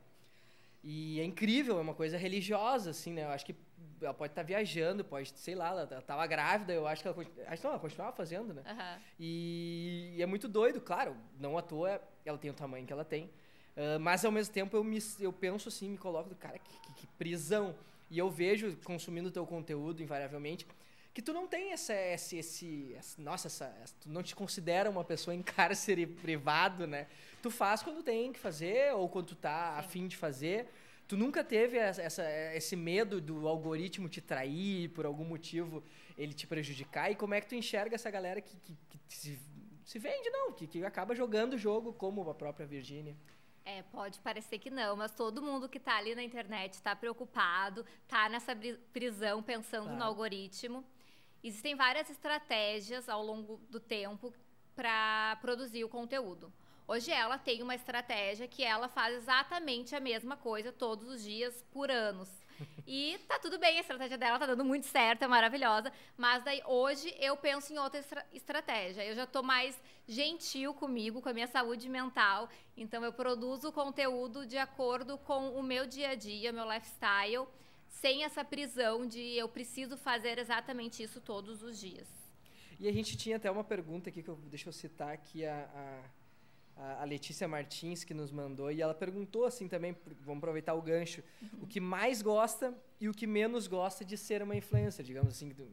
E 0.85 1.19
é 1.21 1.25
incrível, 1.25 1.79
é 1.79 1.81
uma 1.81 1.95
coisa 1.95 2.19
religiosa, 2.19 2.91
assim, 2.91 3.13
né? 3.15 3.25
Eu 3.25 3.31
acho 3.31 3.47
que 3.47 3.55
ela 4.01 4.15
pode 4.15 4.33
estar 4.33 4.43
tá 4.43 4.47
viajando, 4.47 5.05
pode, 5.05 5.33
sei 5.37 5.55
lá, 5.55 5.69
ela 5.69 5.99
estava 5.99 6.27
grávida, 6.27 6.73
eu 6.73 6.87
acho 6.87 7.03
que 7.03 7.09
ela, 7.09 7.17
acho, 7.47 7.63
não, 7.63 7.71
ela 7.71 7.81
continuava 7.81 8.13
fazendo, 8.17 8.55
né? 8.55 8.63
Uhum. 8.67 9.03
E, 9.19 10.15
e, 10.17 10.23
é 10.23 10.27
muito 10.27 10.49
doido, 10.49 10.81
claro, 10.81 11.17
não 11.39 11.59
à 11.59 11.63
toa 11.63 12.01
ela 12.25 12.39
tem 12.39 12.51
o 12.51 12.55
tamanho 12.55 12.87
que 12.87 12.93
ela 12.93 13.05
tem. 13.05 13.25
Uh, 13.77 13.99
mas 14.01 14.25
ao 14.25 14.33
mesmo 14.33 14.53
tempo 14.53 14.77
eu, 14.77 14.85
me, 14.85 14.99
eu 15.21 15.33
penso 15.33 15.69
assim, 15.69 15.89
me 15.91 15.99
coloco, 15.99 16.35
cara, 16.35 16.59
que, 16.59 16.81
que, 16.81 16.95
que 16.95 17.07
prisão. 17.19 17.75
E 18.11 18.19
eu 18.19 18.29
vejo, 18.29 18.77
consumindo 18.85 19.29
o 19.29 19.33
teu 19.33 19.47
conteúdo, 19.47 20.03
invariavelmente, 20.03 20.67
que 21.13 21.23
tu 21.23 21.33
não 21.33 21.47
tem 21.47 21.73
essa, 21.73 21.95
esse, 21.95 22.37
esse, 22.39 22.95
essa, 22.95 23.21
nossa, 23.21 23.49
essa, 23.49 23.95
tu 24.01 24.09
não 24.09 24.23
te 24.23 24.35
considera 24.35 24.89
uma 24.89 25.05
pessoa 25.05 25.35
em 25.35 25.43
cárcere 25.43 26.07
privado, 26.07 26.87
né? 26.87 27.07
Tu 27.43 27.51
faz 27.51 27.83
quando 27.83 28.03
tem 28.03 28.33
que 28.33 28.39
fazer 28.39 28.93
ou 28.95 29.09
quando 29.09 29.27
tu 29.29 29.37
tá 29.37 29.73
Sim. 29.73 29.79
afim 29.79 30.09
de 30.09 30.17
fazer. 30.17 30.69
Tu 31.11 31.17
nunca 31.17 31.43
teve 31.43 31.77
essa, 31.77 32.23
esse 32.55 32.77
medo 32.77 33.21
do 33.21 33.49
algoritmo 33.49 34.09
te 34.09 34.21
trair 34.21 34.91
por 34.91 35.05
algum 35.05 35.25
motivo 35.25 35.83
ele 36.17 36.33
te 36.33 36.47
prejudicar? 36.47 37.11
E 37.11 37.17
como 37.17 37.35
é 37.35 37.41
que 37.41 37.49
tu 37.49 37.57
enxerga 37.57 37.97
essa 37.97 38.09
galera 38.09 38.41
que, 38.41 38.57
que, 38.57 38.79
que 39.09 39.17
se, 39.17 39.37
se 39.85 39.99
vende, 39.99 40.31
não, 40.31 40.53
que, 40.53 40.69
que 40.69 40.85
acaba 40.85 41.13
jogando 41.13 41.55
o 41.55 41.59
jogo 41.59 41.93
como 41.93 42.31
a 42.31 42.33
própria 42.33 42.65
Virgínia? 42.65 43.17
É, 43.65 43.83
pode 43.83 44.21
parecer 44.21 44.61
que 44.61 44.71
não, 44.71 44.95
mas 44.95 45.11
todo 45.11 45.43
mundo 45.43 45.69
que 45.69 45.79
está 45.79 45.97
ali 45.97 46.15
na 46.15 46.23
internet 46.23 46.75
está 46.75 46.95
preocupado, 46.95 47.85
está 48.05 48.29
nessa 48.29 48.57
prisão 48.93 49.43
pensando 49.43 49.91
no 49.91 50.05
algoritmo. 50.05 50.85
Existem 51.43 51.75
várias 51.75 52.09
estratégias 52.09 53.09
ao 53.09 53.21
longo 53.21 53.61
do 53.69 53.81
tempo 53.81 54.33
para 54.77 55.37
produzir 55.41 55.83
o 55.83 55.89
conteúdo. 55.89 56.53
Hoje 56.91 57.13
ela 57.13 57.39
tem 57.39 57.63
uma 57.63 57.77
estratégia 57.77 58.49
que 58.49 58.65
ela 58.65 58.89
faz 58.89 59.15
exatamente 59.15 59.95
a 59.95 60.01
mesma 60.01 60.37
coisa 60.37 60.73
todos 60.73 61.09
os 61.09 61.23
dias 61.23 61.65
por 61.71 61.89
anos. 61.89 62.29
E 62.85 63.17
tá 63.29 63.39
tudo 63.39 63.61
bem, 63.61 63.79
a 63.79 63.81
estratégia 63.81 64.19
dela 64.19 64.41
tá 64.41 64.47
dando 64.47 64.65
muito 64.65 64.87
certo, 64.87 65.23
é 65.23 65.29
maravilhosa. 65.29 65.93
Mas 66.17 66.43
daí 66.43 66.61
hoje 66.67 67.15
eu 67.21 67.37
penso 67.37 67.73
em 67.73 67.79
outra 67.79 68.01
estra 68.01 68.27
estratégia. 68.33 69.05
Eu 69.05 69.15
já 69.15 69.25
tô 69.25 69.41
mais 69.41 69.81
gentil 70.09 70.75
comigo, 70.75 71.23
com 71.23 71.29
a 71.29 71.33
minha 71.33 71.47
saúde 71.47 71.89
mental. 71.89 72.49
Então 72.77 73.05
eu 73.05 73.13
produzo 73.13 73.71
conteúdo 73.71 74.45
de 74.45 74.59
acordo 74.59 75.17
com 75.17 75.51
o 75.51 75.63
meu 75.63 75.87
dia 75.87 76.09
a 76.11 76.15
dia, 76.17 76.51
meu 76.51 76.69
lifestyle, 76.69 77.47
sem 77.89 78.25
essa 78.25 78.45
prisão 78.45 79.07
de 79.07 79.37
eu 79.37 79.49
preciso 79.49 79.97
fazer 79.97 80.41
exatamente 80.41 81.05
isso 81.05 81.21
todos 81.21 81.63
os 81.63 81.79
dias. 81.79 82.09
E 82.81 82.89
a 82.89 82.93
gente 82.93 83.17
tinha 83.17 83.37
até 83.37 83.49
uma 83.49 83.63
pergunta 83.63 84.11
aqui 84.11 84.25
que 84.25 84.29
eu, 84.29 84.35
deixa 84.47 84.69
eu 84.69 84.73
citar 84.73 85.13
aqui 85.13 85.47
a, 85.47 85.71
a 85.73 86.20
a 87.01 87.05
Letícia 87.05 87.47
Martins 87.47 88.05
que 88.05 88.15
nos 88.15 88.31
mandou 88.31 88.71
e 88.71 88.81
ela 88.81 88.95
perguntou 88.95 89.45
assim 89.45 89.69
também, 89.69 89.97
vamos 90.21 90.39
aproveitar 90.39 90.75
o 90.75 90.83
gancho, 90.83 91.23
uhum. 91.43 91.63
o 91.63 91.67
que 91.67 91.81
mais 91.81 92.23
gosta 92.23 92.75
e 93.01 93.09
o 93.09 93.13
que 93.13 93.27
menos 93.27 93.67
gosta 93.67 94.05
de 94.05 94.17
ser 94.17 94.43
uma 94.43 94.57
influencer, 94.57 95.05
digamos 95.05 95.33
assim. 95.33 95.51
Do... 95.51 95.69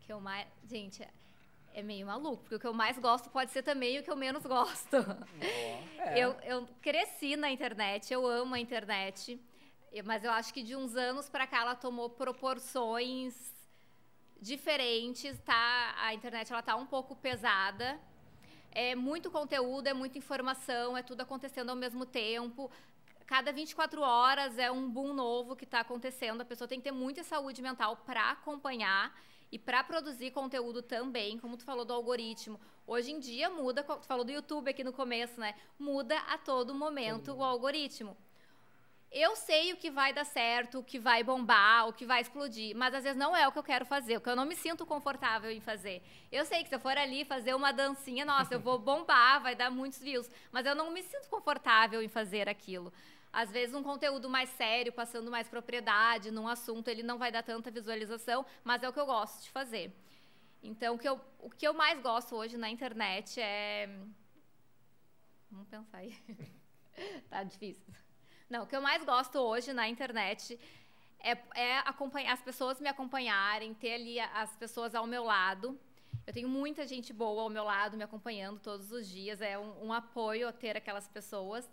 Que 0.00 0.12
eu 0.12 0.20
mais, 0.20 0.46
gente, 0.68 1.06
é 1.72 1.82
meio 1.82 2.06
maluco, 2.06 2.42
porque 2.42 2.56
o 2.56 2.60
que 2.60 2.66
eu 2.66 2.74
mais 2.74 2.98
gosto 2.98 3.30
pode 3.30 3.52
ser 3.52 3.62
também 3.62 3.98
o 3.98 4.02
que 4.02 4.10
eu 4.10 4.16
menos 4.16 4.44
gosto. 4.44 4.96
É. 6.00 6.18
eu, 6.18 6.32
eu 6.42 6.66
cresci 6.80 7.36
na 7.36 7.50
internet, 7.50 8.12
eu 8.12 8.26
amo 8.26 8.54
a 8.54 8.58
internet, 8.58 9.40
mas 10.04 10.24
eu 10.24 10.32
acho 10.32 10.52
que 10.52 10.62
de 10.62 10.74
uns 10.74 10.96
anos 10.96 11.28
para 11.28 11.46
cá 11.46 11.60
ela 11.60 11.74
tomou 11.74 12.10
proporções 12.10 13.54
diferentes, 14.40 15.38
tá? 15.40 15.94
A 15.98 16.14
internet 16.14 16.50
ela 16.50 16.62
tá 16.62 16.74
um 16.74 16.86
pouco 16.86 17.14
pesada 17.14 18.00
é 18.70 18.94
muito 18.94 19.30
conteúdo, 19.30 19.86
é 19.86 19.92
muita 19.92 20.18
informação, 20.18 20.96
é 20.96 21.02
tudo 21.02 21.20
acontecendo 21.20 21.70
ao 21.70 21.76
mesmo 21.76 22.06
tempo. 22.06 22.70
Cada 23.26 23.52
24 23.52 24.00
horas 24.00 24.58
é 24.58 24.70
um 24.70 24.88
boom 24.90 25.12
novo 25.14 25.54
que 25.54 25.64
está 25.64 25.80
acontecendo. 25.80 26.40
A 26.40 26.44
pessoa 26.44 26.66
tem 26.66 26.78
que 26.78 26.84
ter 26.84 26.92
muita 26.92 27.22
saúde 27.22 27.62
mental 27.62 27.96
para 28.04 28.30
acompanhar 28.30 29.14
e 29.52 29.58
para 29.58 29.82
produzir 29.82 30.30
conteúdo 30.30 30.82
também, 30.82 31.38
como 31.38 31.56
tu 31.56 31.64
falou 31.64 31.84
do 31.84 31.92
algoritmo. 31.92 32.60
Hoje 32.86 33.12
em 33.12 33.18
dia 33.18 33.50
muda, 33.50 33.82
tu 33.82 34.06
falou 34.06 34.24
do 34.24 34.32
YouTube 34.32 34.70
aqui 34.70 34.82
no 34.82 34.92
começo, 34.92 35.38
né? 35.38 35.54
Muda 35.78 36.16
a 36.28 36.38
todo 36.38 36.74
momento 36.74 37.32
o 37.32 37.42
algoritmo 37.42 38.16
eu 39.12 39.34
sei 39.34 39.72
o 39.72 39.76
que 39.76 39.90
vai 39.90 40.12
dar 40.12 40.24
certo, 40.24 40.78
o 40.78 40.84
que 40.84 40.98
vai 40.98 41.24
bombar, 41.24 41.88
o 41.88 41.92
que 41.92 42.06
vai 42.06 42.20
explodir, 42.20 42.76
mas 42.76 42.94
às 42.94 43.02
vezes 43.02 43.18
não 43.18 43.36
é 43.36 43.46
o 43.48 43.52
que 43.52 43.58
eu 43.58 43.62
quero 43.62 43.84
fazer, 43.84 44.16
o 44.16 44.20
que 44.20 44.28
eu 44.28 44.36
não 44.36 44.46
me 44.46 44.54
sinto 44.54 44.86
confortável 44.86 45.50
em 45.50 45.60
fazer. 45.60 46.00
Eu 46.30 46.44
sei 46.44 46.62
que 46.62 46.68
se 46.68 46.76
eu 46.76 46.80
for 46.80 46.96
ali 46.96 47.24
fazer 47.24 47.54
uma 47.54 47.72
dancinha, 47.72 48.24
nossa, 48.24 48.54
eu 48.54 48.60
vou 48.60 48.78
bombar, 48.80 49.42
vai 49.42 49.56
dar 49.56 49.68
muitos 49.70 49.98
views, 49.98 50.30
mas 50.52 50.64
eu 50.64 50.76
não 50.76 50.92
me 50.92 51.02
sinto 51.02 51.28
confortável 51.28 52.00
em 52.00 52.08
fazer 52.08 52.48
aquilo. 52.48 52.92
Às 53.32 53.50
vezes 53.50 53.74
um 53.74 53.82
conteúdo 53.82 54.28
mais 54.28 54.48
sério, 54.50 54.92
passando 54.92 55.30
mais 55.30 55.48
propriedade 55.48 56.30
num 56.30 56.46
assunto, 56.46 56.86
ele 56.88 57.02
não 57.02 57.18
vai 57.18 57.32
dar 57.32 57.42
tanta 57.42 57.70
visualização, 57.70 58.46
mas 58.62 58.82
é 58.82 58.88
o 58.88 58.92
que 58.92 59.00
eu 59.00 59.06
gosto 59.06 59.42
de 59.42 59.50
fazer. 59.50 59.92
Então, 60.62 60.94
o 60.94 60.98
que 60.98 61.08
eu, 61.08 61.20
o 61.38 61.50
que 61.50 61.66
eu 61.66 61.72
mais 61.74 62.00
gosto 62.00 62.36
hoje 62.36 62.56
na 62.56 62.68
internet 62.68 63.40
é. 63.40 63.88
Vamos 65.50 65.68
pensar 65.68 65.98
aí. 65.98 66.14
tá 67.30 67.42
difícil. 67.42 67.92
Não, 68.50 68.64
o 68.64 68.66
que 68.66 68.74
eu 68.74 68.82
mais 68.82 69.04
gosto 69.04 69.38
hoje 69.38 69.72
na 69.72 69.88
internet 69.88 70.58
é, 71.20 71.38
é 71.54 71.78
acompanhar 71.78 72.32
as 72.32 72.42
pessoas 72.42 72.80
me 72.80 72.88
acompanharem, 72.88 73.72
ter 73.72 73.94
ali 73.94 74.18
as 74.18 74.56
pessoas 74.56 74.92
ao 74.92 75.06
meu 75.06 75.22
lado. 75.22 75.78
Eu 76.26 76.32
tenho 76.32 76.48
muita 76.48 76.84
gente 76.84 77.12
boa 77.12 77.42
ao 77.42 77.48
meu 77.48 77.62
lado 77.62 77.96
me 77.96 78.02
acompanhando 78.02 78.58
todos 78.58 78.90
os 78.90 79.08
dias. 79.08 79.40
É 79.40 79.56
um, 79.56 79.86
um 79.86 79.92
apoio 79.92 80.52
ter 80.52 80.76
aquelas 80.76 81.06
pessoas. 81.06 81.70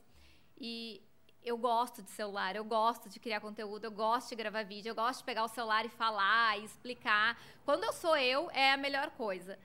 E 0.56 1.02
eu 1.44 1.58
gosto 1.58 2.04
de 2.04 2.12
celular, 2.12 2.56
eu 2.56 2.64
gosto 2.64 3.10
de 3.10 3.20
criar 3.20 3.40
conteúdo, 3.40 3.86
eu 3.86 3.92
gosto 3.92 4.30
de 4.30 4.36
gravar 4.36 4.64
vídeo, 4.64 4.92
eu 4.92 4.96
gosto 4.96 5.22
de 5.22 5.26
pegar 5.26 5.46
o 5.46 5.48
celular 5.48 5.84
e 5.84 5.90
falar 5.90 6.60
e 6.60 6.66
explicar. 6.66 7.42
Quando 7.66 7.86
eu 7.86 7.94
sou 7.94 8.16
eu, 8.16 8.52
é 8.52 8.74
a 8.74 8.78
melhor 8.78 9.10
coisa. 9.10 9.58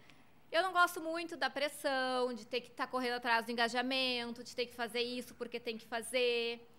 Eu 0.50 0.62
não 0.62 0.72
gosto 0.72 0.98
muito 0.98 1.36
da 1.36 1.50
pressão, 1.50 2.32
de 2.32 2.46
ter 2.46 2.62
que 2.62 2.68
estar 2.68 2.86
tá 2.86 2.90
correndo 2.90 3.16
atrás 3.16 3.44
do 3.44 3.52
engajamento, 3.52 4.42
de 4.42 4.56
ter 4.56 4.64
que 4.64 4.74
fazer 4.74 5.02
isso 5.02 5.34
porque 5.34 5.60
tem 5.60 5.76
que 5.76 5.84
fazer 5.84 6.71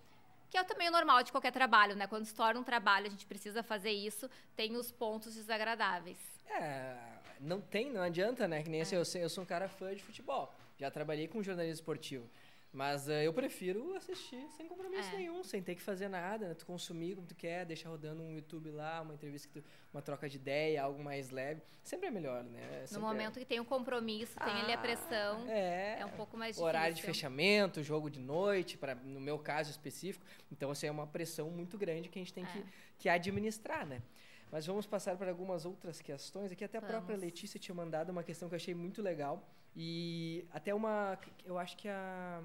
que 0.54 0.58
é 0.58 0.62
também 0.62 0.86
o 0.86 0.92
normal 0.92 1.20
de 1.24 1.32
qualquer 1.32 1.50
trabalho, 1.50 1.96
né? 1.96 2.06
Quando 2.06 2.24
se 2.24 2.32
torna 2.32 2.60
um 2.60 2.62
trabalho, 2.62 3.08
a 3.08 3.10
gente 3.10 3.26
precisa 3.26 3.60
fazer 3.60 3.90
isso, 3.90 4.30
tem 4.54 4.76
os 4.76 4.92
pontos 4.92 5.34
desagradáveis. 5.34 6.16
É, 6.48 6.96
não 7.40 7.60
tem, 7.60 7.90
não 7.90 8.00
adianta, 8.00 8.46
né? 8.46 8.62
Que 8.62 8.70
nem 8.70 8.78
é. 8.78 8.82
assim, 8.84 8.94
eu, 8.94 9.02
eu 9.20 9.28
sou 9.28 9.42
um 9.42 9.46
cara 9.46 9.68
fã 9.68 9.92
de 9.92 10.00
futebol. 10.00 10.54
Já 10.78 10.92
trabalhei 10.92 11.26
com 11.26 11.42
jornalismo 11.42 11.74
esportivo. 11.74 12.30
Mas 12.74 13.06
uh, 13.06 13.12
eu 13.12 13.32
prefiro 13.32 13.94
assistir 13.94 14.44
sem 14.56 14.66
compromisso 14.66 15.08
é. 15.10 15.16
nenhum, 15.16 15.44
sem 15.44 15.62
ter 15.62 15.76
que 15.76 15.80
fazer 15.80 16.08
nada, 16.08 16.48
né? 16.48 16.54
Tu 16.54 16.66
consumir 16.66 17.14
como 17.14 17.24
tu 17.24 17.34
quer, 17.36 17.64
deixar 17.64 17.88
rodando 17.88 18.20
um 18.20 18.32
YouTube 18.32 18.68
lá, 18.72 19.00
uma 19.00 19.14
entrevista, 19.14 19.48
tu, 19.52 19.64
uma 19.92 20.02
troca 20.02 20.28
de 20.28 20.36
ideia, 20.38 20.82
algo 20.82 21.00
mais 21.00 21.30
leve. 21.30 21.62
Sempre 21.84 22.08
é 22.08 22.10
melhor, 22.10 22.42
né? 22.42 22.84
Sempre 22.84 22.94
no 22.94 23.06
momento 23.06 23.36
é... 23.36 23.40
que 23.40 23.46
tem 23.46 23.60
o 23.60 23.62
um 23.62 23.64
compromisso, 23.64 24.36
tem 24.40 24.52
ah, 24.52 24.64
ali 24.64 24.72
a 24.72 24.78
pressão, 24.78 25.48
é, 25.48 26.00
é 26.00 26.04
um 26.04 26.10
pouco 26.16 26.36
mais 26.36 26.56
difícil. 26.56 26.66
Horário 26.66 26.96
de 26.96 27.02
fechamento, 27.02 27.80
jogo 27.80 28.10
de 28.10 28.18
noite, 28.18 28.76
para 28.76 28.96
no 28.96 29.20
meu 29.20 29.38
caso 29.38 29.70
específico. 29.70 30.26
Então, 30.50 30.72
assim, 30.72 30.88
é 30.88 30.90
uma 30.90 31.06
pressão 31.06 31.48
muito 31.50 31.78
grande 31.78 32.08
que 32.08 32.18
a 32.18 32.22
gente 32.22 32.34
tem 32.34 32.44
que, 32.44 32.58
é. 32.58 32.64
que 32.98 33.08
administrar, 33.08 33.86
né? 33.86 34.02
Mas 34.50 34.66
vamos 34.66 34.84
passar 34.84 35.16
para 35.16 35.30
algumas 35.30 35.64
outras 35.64 36.00
questões. 36.00 36.50
Aqui 36.50 36.64
até 36.64 36.78
a 36.78 36.80
vamos. 36.80 36.92
própria 36.92 37.16
Letícia 37.16 37.58
tinha 37.60 37.74
mandado 37.74 38.10
uma 38.10 38.24
questão 38.24 38.48
que 38.48 38.54
eu 38.54 38.56
achei 38.56 38.74
muito 38.74 39.00
legal. 39.00 39.48
E 39.76 40.44
até 40.50 40.74
uma... 40.74 41.16
Eu 41.44 41.56
acho 41.56 41.76
que 41.76 41.88
a 41.88 42.42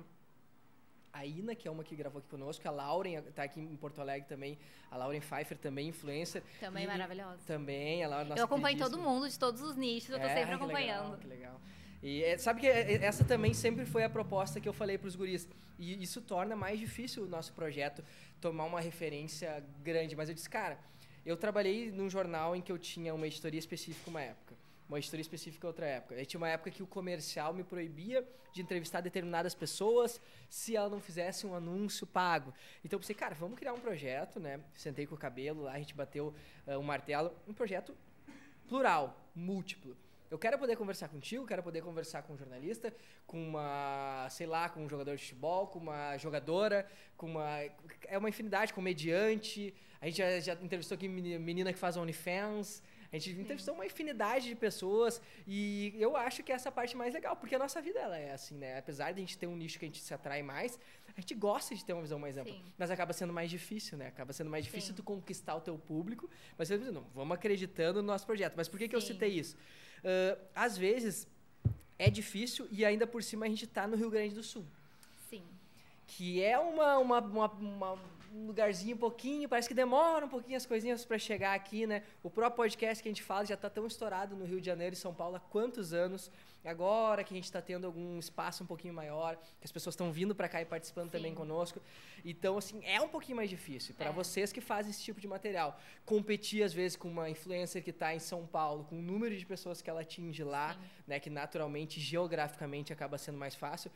a 1.14 1.26
Ina, 1.26 1.56
que 1.56 1.68
é 1.68 1.72
uma 1.72 1.84
que 1.84 1.96
gravou 1.96 2.20
aqui 2.20 2.28
conosco, 2.28 2.68
a 2.68 2.72
Lauren 2.72 3.22
tá 3.36 3.44
aqui 3.44 3.60
em 3.60 3.76
Porto 3.76 4.00
Alegre 4.00 4.28
também, 4.28 4.58
a 4.90 4.98
Lauren 4.98 5.20
Pfeiffer 5.20 5.58
também 5.58 5.88
influencer. 5.88 6.44
Também 6.60 6.84
e, 6.84 6.88
maravilhosa. 6.88 7.40
Também, 7.46 8.04
ela 8.04 8.24
Eu 8.36 8.46
acompanho 8.46 8.78
todo 8.78 8.98
mundo 8.98 9.28
de 9.30 9.38
todos 9.38 9.62
os 9.62 9.76
nichos, 9.76 10.10
eu 10.10 10.20
tô 10.20 10.26
é, 10.26 10.34
sempre 10.34 10.50
que 10.50 10.64
acompanhando. 10.64 11.04
Legal, 11.04 11.18
que 11.18 11.28
legal. 11.28 11.62
E 12.02 12.24
é, 12.24 12.38
sabe 12.38 12.62
que 12.62 12.68
é, 12.68 13.04
essa 13.04 13.24
também 13.24 13.54
sempre 13.54 13.86
foi 13.86 14.04
a 14.04 14.10
proposta 14.10 14.60
que 14.60 14.70
eu 14.70 14.74
falei 14.74 14.98
para 14.98 15.08
os 15.08 15.16
guris. 15.16 15.48
E 15.78 16.02
isso 16.02 16.22
torna 16.22 16.56
mais 16.56 16.80
difícil 16.80 17.24
o 17.24 17.28
nosso 17.28 17.54
projeto 17.54 18.04
tomar 18.40 18.66
uma 18.66 18.80
referência 18.80 19.64
grande. 19.82 20.16
Mas 20.16 20.30
eu 20.30 20.36
disse, 20.36 20.50
cara, 20.50 20.78
eu 21.26 21.36
trabalhei 21.36 21.92
num 21.92 22.10
jornal 22.10 22.56
em 22.56 22.62
que 22.62 22.72
eu 22.72 22.78
tinha 22.78 23.14
uma 23.14 23.28
editoria 23.28 23.60
específica 23.60 24.10
uma 24.10 24.22
época. 24.22 24.56
Uma 24.90 24.98
editoria 24.98 25.22
específica 25.22 25.68
outra 25.68 25.86
época. 25.86 26.16
Aí 26.16 26.26
tinha 26.26 26.40
uma 26.40 26.50
época 26.50 26.72
que 26.72 26.82
o 26.82 26.88
comercial 26.88 27.54
me 27.54 27.64
proibia 27.64 28.28
de 28.52 28.62
entrevistar 28.62 29.02
determinadas 29.02 29.54
pessoas 29.54 30.20
se 30.50 30.76
ela 30.76 30.90
não 30.90 31.00
fizesse 31.00 31.46
um 31.46 31.54
anúncio 31.54 32.08
pago. 32.08 32.52
Então 32.84 32.98
eu 32.98 33.00
pensei, 33.00 33.16
cara, 33.16 33.36
vamos 33.36 33.58
criar 33.58 33.74
um 33.74 33.80
projeto, 33.80 34.40
né? 34.40 34.60
Sentei 34.74 35.06
com 35.06 35.14
o 35.14 35.18
cabelo 35.18 35.62
lá, 35.62 35.74
a 35.74 35.78
gente 35.78 35.94
bateu 35.94 36.34
uh, 36.66 36.80
um 36.80 36.82
martelo. 36.82 37.32
Um 37.48 37.54
projeto 37.54 37.96
plural, 38.68 39.16
múltiplo. 39.36 39.96
Eu 40.32 40.38
quero 40.38 40.60
poder 40.60 40.76
conversar 40.76 41.08
contigo, 41.08 41.46
quero 41.46 41.64
poder 41.64 41.82
conversar 41.82 42.22
com 42.22 42.34
um 42.34 42.38
jornalista, 42.38 42.94
com 43.26 43.42
uma, 43.42 44.28
sei 44.30 44.46
lá, 44.46 44.70
com 44.70 44.86
um 44.86 44.90
jogador 44.90 45.16
de 45.16 45.24
futebol, 45.24 45.68
com 45.68 45.80
uma 45.80 46.18
jogadora, 46.18 46.88
com 47.18 47.28
uma. 47.28 47.48
É 48.08 48.18
uma 48.18 48.30
infinidade, 48.30 48.72
comediante. 48.72 49.74
A 50.00 50.06
gente 50.06 50.18
já, 50.18 50.40
já 50.40 50.54
entrevistou 50.54 50.96
aqui 50.96 51.08
menina 51.08 51.74
que 51.74 51.80
faz 51.80 51.98
OnlyFans. 51.98 52.84
A 53.12 53.18
gente 53.18 53.34
Sim. 53.34 53.42
entrevistou 53.42 53.74
uma 53.74 53.86
infinidade 53.86 54.48
de 54.48 54.56
pessoas 54.56 55.20
e 55.48 55.94
eu 55.98 56.16
acho 56.16 56.44
que 56.44 56.52
essa 56.52 56.70
é 56.70 56.72
parte 56.72 56.96
mais 56.96 57.14
legal, 57.14 57.36
porque 57.36 57.56
a 57.56 57.60
nossa 57.60 57.82
vida 57.82 58.00
ela 58.00 58.18
é 58.18 58.34
assim, 58.34 58.56
né? 58.56 58.78
Apesar 58.78 59.12
de 59.12 59.18
a 59.18 59.22
gente 59.22 59.38
ter 59.38 59.48
um 59.48 59.56
nicho 59.56 59.80
que 59.80 59.86
a 59.86 59.88
gente 59.88 60.00
se 60.00 60.14
atrai 60.14 60.44
mais, 60.44 60.80
a 61.08 61.20
gente 61.20 61.34
gosta 61.34 61.74
de 61.74 61.84
ter 61.84 61.94
uma 61.94 62.04
visão 62.04 62.20
mais 62.20 62.38
ampla, 62.38 62.54
Sim. 62.54 62.64
mas 62.78 62.92
acaba 62.92 63.12
sendo 63.12 63.34
mais 63.34 63.50
difícil, 63.50 63.98
né? 63.98 64.08
Acaba 64.08 64.32
sendo 64.32 64.50
mais 64.50 64.64
difícil 64.64 64.90
Sim. 64.90 64.96
tu 64.96 65.04
conquistar 65.04 65.56
o 65.56 65.62
teu 65.62 65.78
público, 65.78 66.30
mas 66.58 66.68
você 66.68 66.78
não, 66.78 67.04
vamos 67.16 67.36
acreditando 67.36 68.02
no 68.02 68.08
nosso 68.08 68.26
projeto. 68.28 68.54
Mas 68.56 68.68
por 68.68 68.78
que, 68.78 68.88
que 68.88 68.96
eu 68.96 69.02
citei 69.02 69.30
isso? 69.32 69.58
Uh, 70.00 70.40
às 70.56 70.78
vezes 70.78 71.28
é 71.98 72.10
difícil 72.10 72.68
e 72.72 72.86
ainda 72.86 73.08
por 73.08 73.24
cima 73.24 73.46
a 73.46 73.50
gente 73.50 73.66
está 73.66 73.88
no 73.88 73.98
Rio 73.98 74.10
Grande 74.12 74.36
do 74.36 74.44
Sul. 74.44 74.66
Sim. 75.30 75.44
Que 76.06 76.44
é 76.44 76.58
uma, 76.60 76.98
uma, 77.00 77.20
uma, 77.20 77.52
uma 77.54 78.00
um 78.34 78.48
lugarzinho 78.48 78.96
um 78.96 79.00
pouquinho, 79.00 79.48
parece 79.48 79.68
que 79.68 79.74
demora 79.74 80.26
um 80.26 80.30
pouquinho 80.30 80.58
as 80.58 80.66
coisinhas 80.66 81.06
para 81.06 81.18
chegar 81.18 81.54
aqui, 81.54 81.88
né? 81.88 82.04
O 82.24 82.30
próprio 82.30 82.58
podcast 82.58 83.02
que 83.02 83.10
a 83.10 83.12
gente 83.12 83.24
fala 83.24 83.46
já 83.46 83.56
está 83.56 83.70
tão 83.70 83.86
estourado 83.88 84.36
no 84.36 84.46
Rio 84.46 84.60
de 84.60 84.66
Janeiro 84.66 84.94
e 84.94 84.98
São 84.98 85.14
Paulo 85.14 85.36
há 85.36 85.40
quantos 85.40 85.94
anos? 85.94 86.32
Agora 86.64 87.24
que 87.24 87.34
a 87.34 87.38
gente 87.38 87.46
está 87.46 87.62
tendo 87.62 87.88
algum 87.88 88.20
espaço 88.20 88.64
um 88.64 88.68
pouquinho 88.68 88.94
maior, 88.94 89.38
que 89.38 89.66
as 89.66 89.72
pessoas 89.72 89.94
estão 89.94 90.12
vindo 90.12 90.36
para 90.36 90.50
cá 90.50 90.62
e 90.62 90.66
participando 90.66 91.06
Sim. 91.06 91.18
também 91.18 91.34
conosco. 91.34 91.82
Então, 92.24 92.58
assim, 92.58 92.84
é 92.84 93.02
um 93.02 93.08
pouquinho 93.08 93.38
mais 93.38 93.50
difícil 93.50 93.96
para 93.96 94.10
é. 94.10 94.12
vocês 94.12 94.52
que 94.52 94.60
fazem 94.60 94.92
esse 94.92 95.02
tipo 95.02 95.22
de 95.22 95.28
material. 95.28 95.80
Competir, 96.06 96.64
às 96.64 96.74
vezes, 96.74 96.98
com 96.98 97.08
uma 97.08 97.30
influencer 97.30 97.82
que 97.82 97.92
está 97.92 98.14
em 98.14 98.20
São 98.20 98.46
Paulo, 98.46 98.84
com 98.84 99.00
o 99.00 99.02
número 99.02 99.38
de 99.38 99.46
pessoas 99.46 99.82
que 99.82 99.90
ela 99.90 100.02
atinge 100.02 100.44
lá, 100.44 100.74
Sim. 100.74 100.80
né? 101.08 101.20
Que 101.20 101.30
naturalmente, 101.30 102.00
geograficamente, 102.00 102.92
acaba 102.92 103.18
sendo 103.18 103.38
mais 103.38 103.56
fácil. 103.56 103.90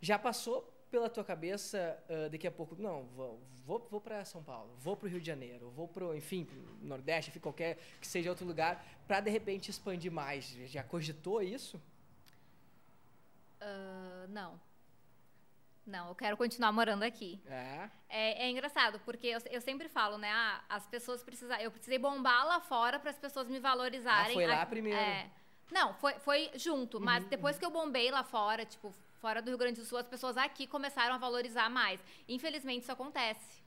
Já 0.00 0.18
passou 0.18 0.73
pela 0.90 1.08
tua 1.10 1.24
cabeça 1.24 1.98
uh, 2.08 2.30
daqui 2.30 2.46
a 2.46 2.52
pouco, 2.52 2.76
não, 2.80 3.04
vou, 3.16 3.40
vou, 3.64 3.88
vou 3.90 4.00
para 4.00 4.24
São 4.24 4.42
Paulo, 4.42 4.74
vou 4.78 4.96
para 4.96 5.06
o 5.06 5.10
Rio 5.10 5.20
de 5.20 5.26
Janeiro, 5.26 5.70
vou 5.70 5.88
para, 5.88 6.16
enfim, 6.16 6.44
pro 6.44 6.56
Nordeste, 6.82 7.30
enfim, 7.30 7.40
qualquer 7.40 7.78
que 8.00 8.06
seja 8.06 8.30
outro 8.30 8.46
lugar, 8.46 8.84
para 9.06 9.20
de 9.20 9.30
repente 9.30 9.70
expandir 9.70 10.12
mais? 10.12 10.48
Já 10.66 10.82
cogitou 10.82 11.42
isso? 11.42 11.80
Uh, 13.60 14.28
não. 14.28 14.60
Não, 15.86 16.08
eu 16.08 16.14
quero 16.14 16.36
continuar 16.36 16.72
morando 16.72 17.02
aqui. 17.02 17.42
É? 17.46 17.90
É, 18.08 18.44
é 18.46 18.50
engraçado, 18.50 18.98
porque 19.04 19.26
eu, 19.26 19.38
eu, 19.50 19.60
sempre 19.60 19.86
falo, 19.88 20.16
né? 20.16 20.30
Ah, 20.30 20.64
as 20.68 20.86
pessoas 20.86 21.22
precisam. 21.22 21.58
Eu 21.58 21.70
precisei 21.70 21.98
bombar 21.98 22.46
lá 22.46 22.60
fora 22.60 22.98
para 22.98 23.10
as 23.10 23.18
pessoas 23.18 23.48
me 23.48 23.60
valorizarem. 23.60 24.30
Ah, 24.30 24.34
foi 24.34 24.46
lá 24.46 24.64
primeiro. 24.64 24.98
É, 24.98 25.30
não, 25.70 25.92
foi, 25.94 26.14
foi 26.20 26.50
junto, 26.54 27.00
mas 27.00 27.24
uhum, 27.24 27.30
depois 27.30 27.56
uhum. 27.56 27.60
que 27.60 27.66
eu 27.66 27.70
bombei 27.70 28.10
lá 28.10 28.24
fora, 28.24 28.64
tipo, 28.64 28.94
fora 29.24 29.40
do 29.40 29.48
Rio 29.48 29.56
Grande 29.56 29.80
do 29.80 29.86
Sul, 29.86 29.96
as 29.96 30.06
pessoas 30.06 30.36
aqui 30.36 30.66
começaram 30.66 31.14
a 31.14 31.16
valorizar 31.16 31.70
mais. 31.70 31.98
Infelizmente, 32.28 32.82
isso 32.82 32.92
acontece. 32.92 33.62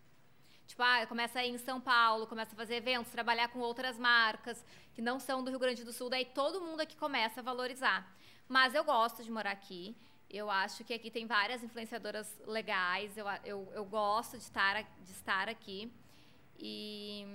Tipo, 0.67 0.83
ah, 0.83 1.03
começa 1.07 1.39
a 1.39 1.45
ir 1.47 1.49
em 1.49 1.57
São 1.57 1.81
Paulo, 1.81 2.27
começa 2.27 2.53
a 2.53 2.55
fazer 2.55 2.75
eventos, 2.75 3.11
trabalhar 3.11 3.47
com 3.47 3.57
outras 3.57 3.97
marcas 3.97 4.63
que 4.93 5.01
não 5.01 5.19
são 5.19 5.43
do 5.43 5.49
Rio 5.49 5.57
Grande 5.57 5.83
do 5.83 5.91
Sul, 5.91 6.11
daí 6.11 6.25
todo 6.25 6.61
mundo 6.61 6.81
aqui 6.81 6.95
começa 6.95 7.39
a 7.39 7.43
valorizar. 7.43 8.07
Mas 8.47 8.75
eu 8.75 8.83
gosto 8.83 9.23
de 9.23 9.31
morar 9.31 9.49
aqui. 9.49 9.95
Eu 10.29 10.47
acho 10.47 10.83
que 10.83 10.93
aqui 10.93 11.09
tem 11.09 11.25
várias 11.25 11.63
influenciadoras 11.63 12.27
legais. 12.45 13.17
Eu, 13.17 13.25
eu, 13.43 13.67
eu 13.73 13.85
gosto 13.85 14.37
de 14.37 14.43
estar, 14.43 14.83
de 14.83 15.11
estar 15.11 15.49
aqui. 15.49 15.91
E 16.59 17.25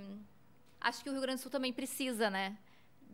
acho 0.81 1.03
que 1.03 1.11
o 1.11 1.13
Rio 1.13 1.23
Grande 1.23 1.41
do 1.41 1.43
Sul 1.43 1.51
também 1.51 1.73
precisa, 1.73 2.31
né? 2.31 2.57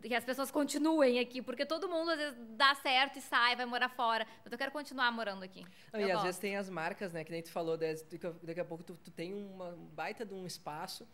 Que 0.07 0.15
as 0.15 0.23
pessoas 0.23 0.49
continuem 0.51 1.19
aqui, 1.19 1.41
porque 1.41 1.65
todo 1.65 1.89
mundo 1.89 2.11
às 2.11 2.17
vezes 2.17 2.37
dá 2.51 2.73
certo 2.75 3.17
e 3.17 3.21
sai, 3.21 3.55
vai 3.55 3.65
morar 3.65 3.89
fora. 3.89 4.25
Mas 4.43 4.51
eu 4.51 4.57
quero 4.57 4.71
continuar 4.71 5.11
morando 5.11 5.43
aqui. 5.43 5.65
Não, 5.91 5.99
e 5.99 6.03
gosto. 6.03 6.17
às 6.17 6.23
vezes 6.23 6.39
tem 6.39 6.55
as 6.55 6.69
marcas, 6.69 7.13
né? 7.13 7.23
Que 7.23 7.31
nem 7.31 7.41
tu 7.41 7.51
falou, 7.51 7.77
daqui 7.77 8.59
a 8.59 8.65
pouco 8.65 8.83
tu, 8.83 8.95
tu 8.95 9.11
tem 9.11 9.33
uma 9.33 9.71
baita 9.93 10.25
de 10.25 10.33
um 10.33 10.45
espaço, 10.45 11.07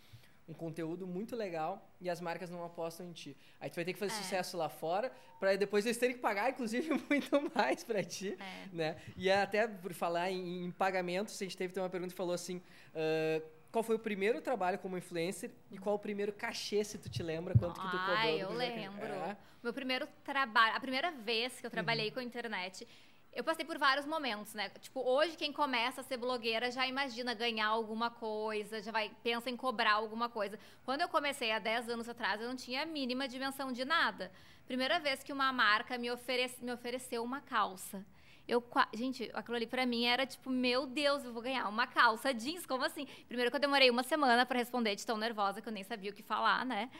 um 0.48 0.54
conteúdo 0.54 1.08
muito 1.08 1.36
legal 1.36 1.90
e 2.00 2.10
as 2.10 2.22
marcas 2.22 2.50
não 2.50 2.64
apostam 2.64 3.08
em 3.08 3.12
ti. 3.12 3.36
Aí 3.60 3.70
tu 3.70 3.76
vai 3.76 3.86
ter 3.86 3.94
que 3.94 4.00
fazer 4.00 4.14
é. 4.14 4.16
sucesso 4.16 4.58
lá 4.58 4.70
fora 4.70 5.12
para 5.40 5.56
depois 5.56 5.86
eles 5.86 5.98
terem 5.98 6.16
que 6.16 6.22
pagar, 6.22 6.52
inclusive, 6.52 6.90
muito 7.10 7.52
mais 7.54 7.84
para 7.84 8.04
ti, 8.04 8.38
é. 8.40 8.68
né? 8.72 8.98
E 9.18 9.32
até 9.32 9.68
por 9.68 9.94
falar 9.94 10.32
em, 10.32 10.66
em 10.66 10.72
pagamentos, 10.72 11.36
a 11.42 11.44
gente 11.44 11.58
teve 11.58 11.80
uma 11.80 11.90
pergunta 11.90 12.12
que 12.12 12.18
falou 12.18 12.34
assim... 12.34 12.62
Uh, 12.94 13.55
qual 13.76 13.84
foi 13.84 13.98
o 13.98 14.00
primeiro 14.00 14.40
trabalho 14.40 14.80
como 14.80 14.98
influencer 14.98 15.52
e 15.70 15.78
qual 15.78 15.96
o 15.96 16.00
primeiro 16.00 16.32
cachê, 16.32 16.82
se 16.82 16.98
tu 16.98 17.10
te 17.10 17.22
lembra, 17.22 17.54
quanto 17.60 17.74
que 17.74 17.86
tu 17.86 17.98
cobrou? 17.98 18.16
Ah, 18.16 18.32
eu 18.32 18.54
lembro. 18.54 19.04
É. 19.06 19.36
Meu 19.62 19.74
primeiro 19.74 20.08
trabalho, 20.24 20.78
a 20.78 20.80
primeira 20.80 21.12
vez 21.12 21.60
que 21.60 21.68
eu 21.68 21.70
trabalhei 21.70 22.08
uhum. 22.08 22.14
com 22.14 22.20
a 22.22 22.24
internet, 22.24 22.88
eu 23.34 23.44
passei 23.44 23.66
por 23.66 23.78
vários 23.78 24.06
momentos, 24.06 24.54
né? 24.54 24.70
Tipo, 24.80 25.02
hoje 25.02 25.36
quem 25.36 25.52
começa 25.52 26.00
a 26.00 26.04
ser 26.06 26.16
blogueira 26.16 26.72
já 26.72 26.88
imagina 26.88 27.34
ganhar 27.34 27.68
alguma 27.68 28.10
coisa, 28.10 28.82
já 28.82 28.94
vai 28.94 29.12
pensa 29.22 29.50
em 29.50 29.58
cobrar 29.58 29.96
alguma 29.96 30.30
coisa. 30.30 30.58
Quando 30.86 31.02
eu 31.02 31.10
comecei 31.10 31.52
há 31.52 31.60
10 31.60 31.90
anos 31.90 32.08
atrás, 32.08 32.40
eu 32.40 32.48
não 32.48 32.56
tinha 32.56 32.84
a 32.84 32.86
mínima 32.86 33.28
dimensão 33.28 33.74
de 33.74 33.84
nada. 33.84 34.32
Primeira 34.66 35.02
vez 35.02 35.22
que 35.22 35.34
uma 35.34 35.52
marca 35.52 35.98
me, 35.98 36.10
oferece, 36.10 36.64
me 36.64 36.72
ofereceu 36.72 37.22
uma 37.22 37.42
calça. 37.42 38.06
Eu, 38.48 38.64
gente, 38.94 39.30
aquilo 39.34 39.56
ali 39.56 39.66
pra 39.66 39.86
mim 39.86 40.06
era 40.06 40.26
tipo, 40.26 40.50
meu 40.50 40.86
Deus, 40.86 41.24
eu 41.26 41.34
vou 41.34 41.42
ganhar 41.42 41.68
uma 41.68 41.88
calça 41.88 42.34
jeans, 42.34 42.66
como 42.66 42.84
assim? 42.84 43.08
Primeiro 43.28 43.50
que 43.50 43.56
eu 43.56 43.62
demorei 43.62 43.90
uma 43.90 44.04
semana 44.04 44.46
para 44.46 44.60
responder 44.60 44.96
de 44.96 45.06
tão 45.06 45.18
nervosa 45.18 45.62
que 45.62 45.68
eu 45.68 45.74
nem 45.74 45.84
sabia 45.84 46.12
o 46.12 46.14
que 46.14 46.22
falar, 46.22 46.66
né? 46.66 46.92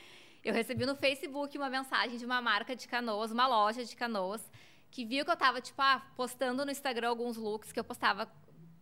Eu 0.44 0.54
recebi 0.54 0.86
no 0.86 0.96
Facebook 0.96 1.58
uma 1.58 1.70
mensagem 1.70 2.18
de 2.18 2.26
uma 2.26 2.42
marca 2.42 2.76
de 2.76 2.88
canoas, 2.88 3.32
uma 3.32 3.48
loja 3.48 3.84
de 3.84 3.96
canoas, 3.96 4.48
que 4.90 5.06
viu 5.06 5.26
que 5.26 5.32
eu 5.32 5.38
tava, 5.38 5.62
tipo, 5.62 5.82
ah, 5.82 6.02
postando 6.16 6.66
no 6.66 6.72
Instagram 6.72 7.10
alguns 7.10 7.38
looks 7.38 7.72
que 7.72 7.80
eu 7.80 7.84
postava 7.84 8.32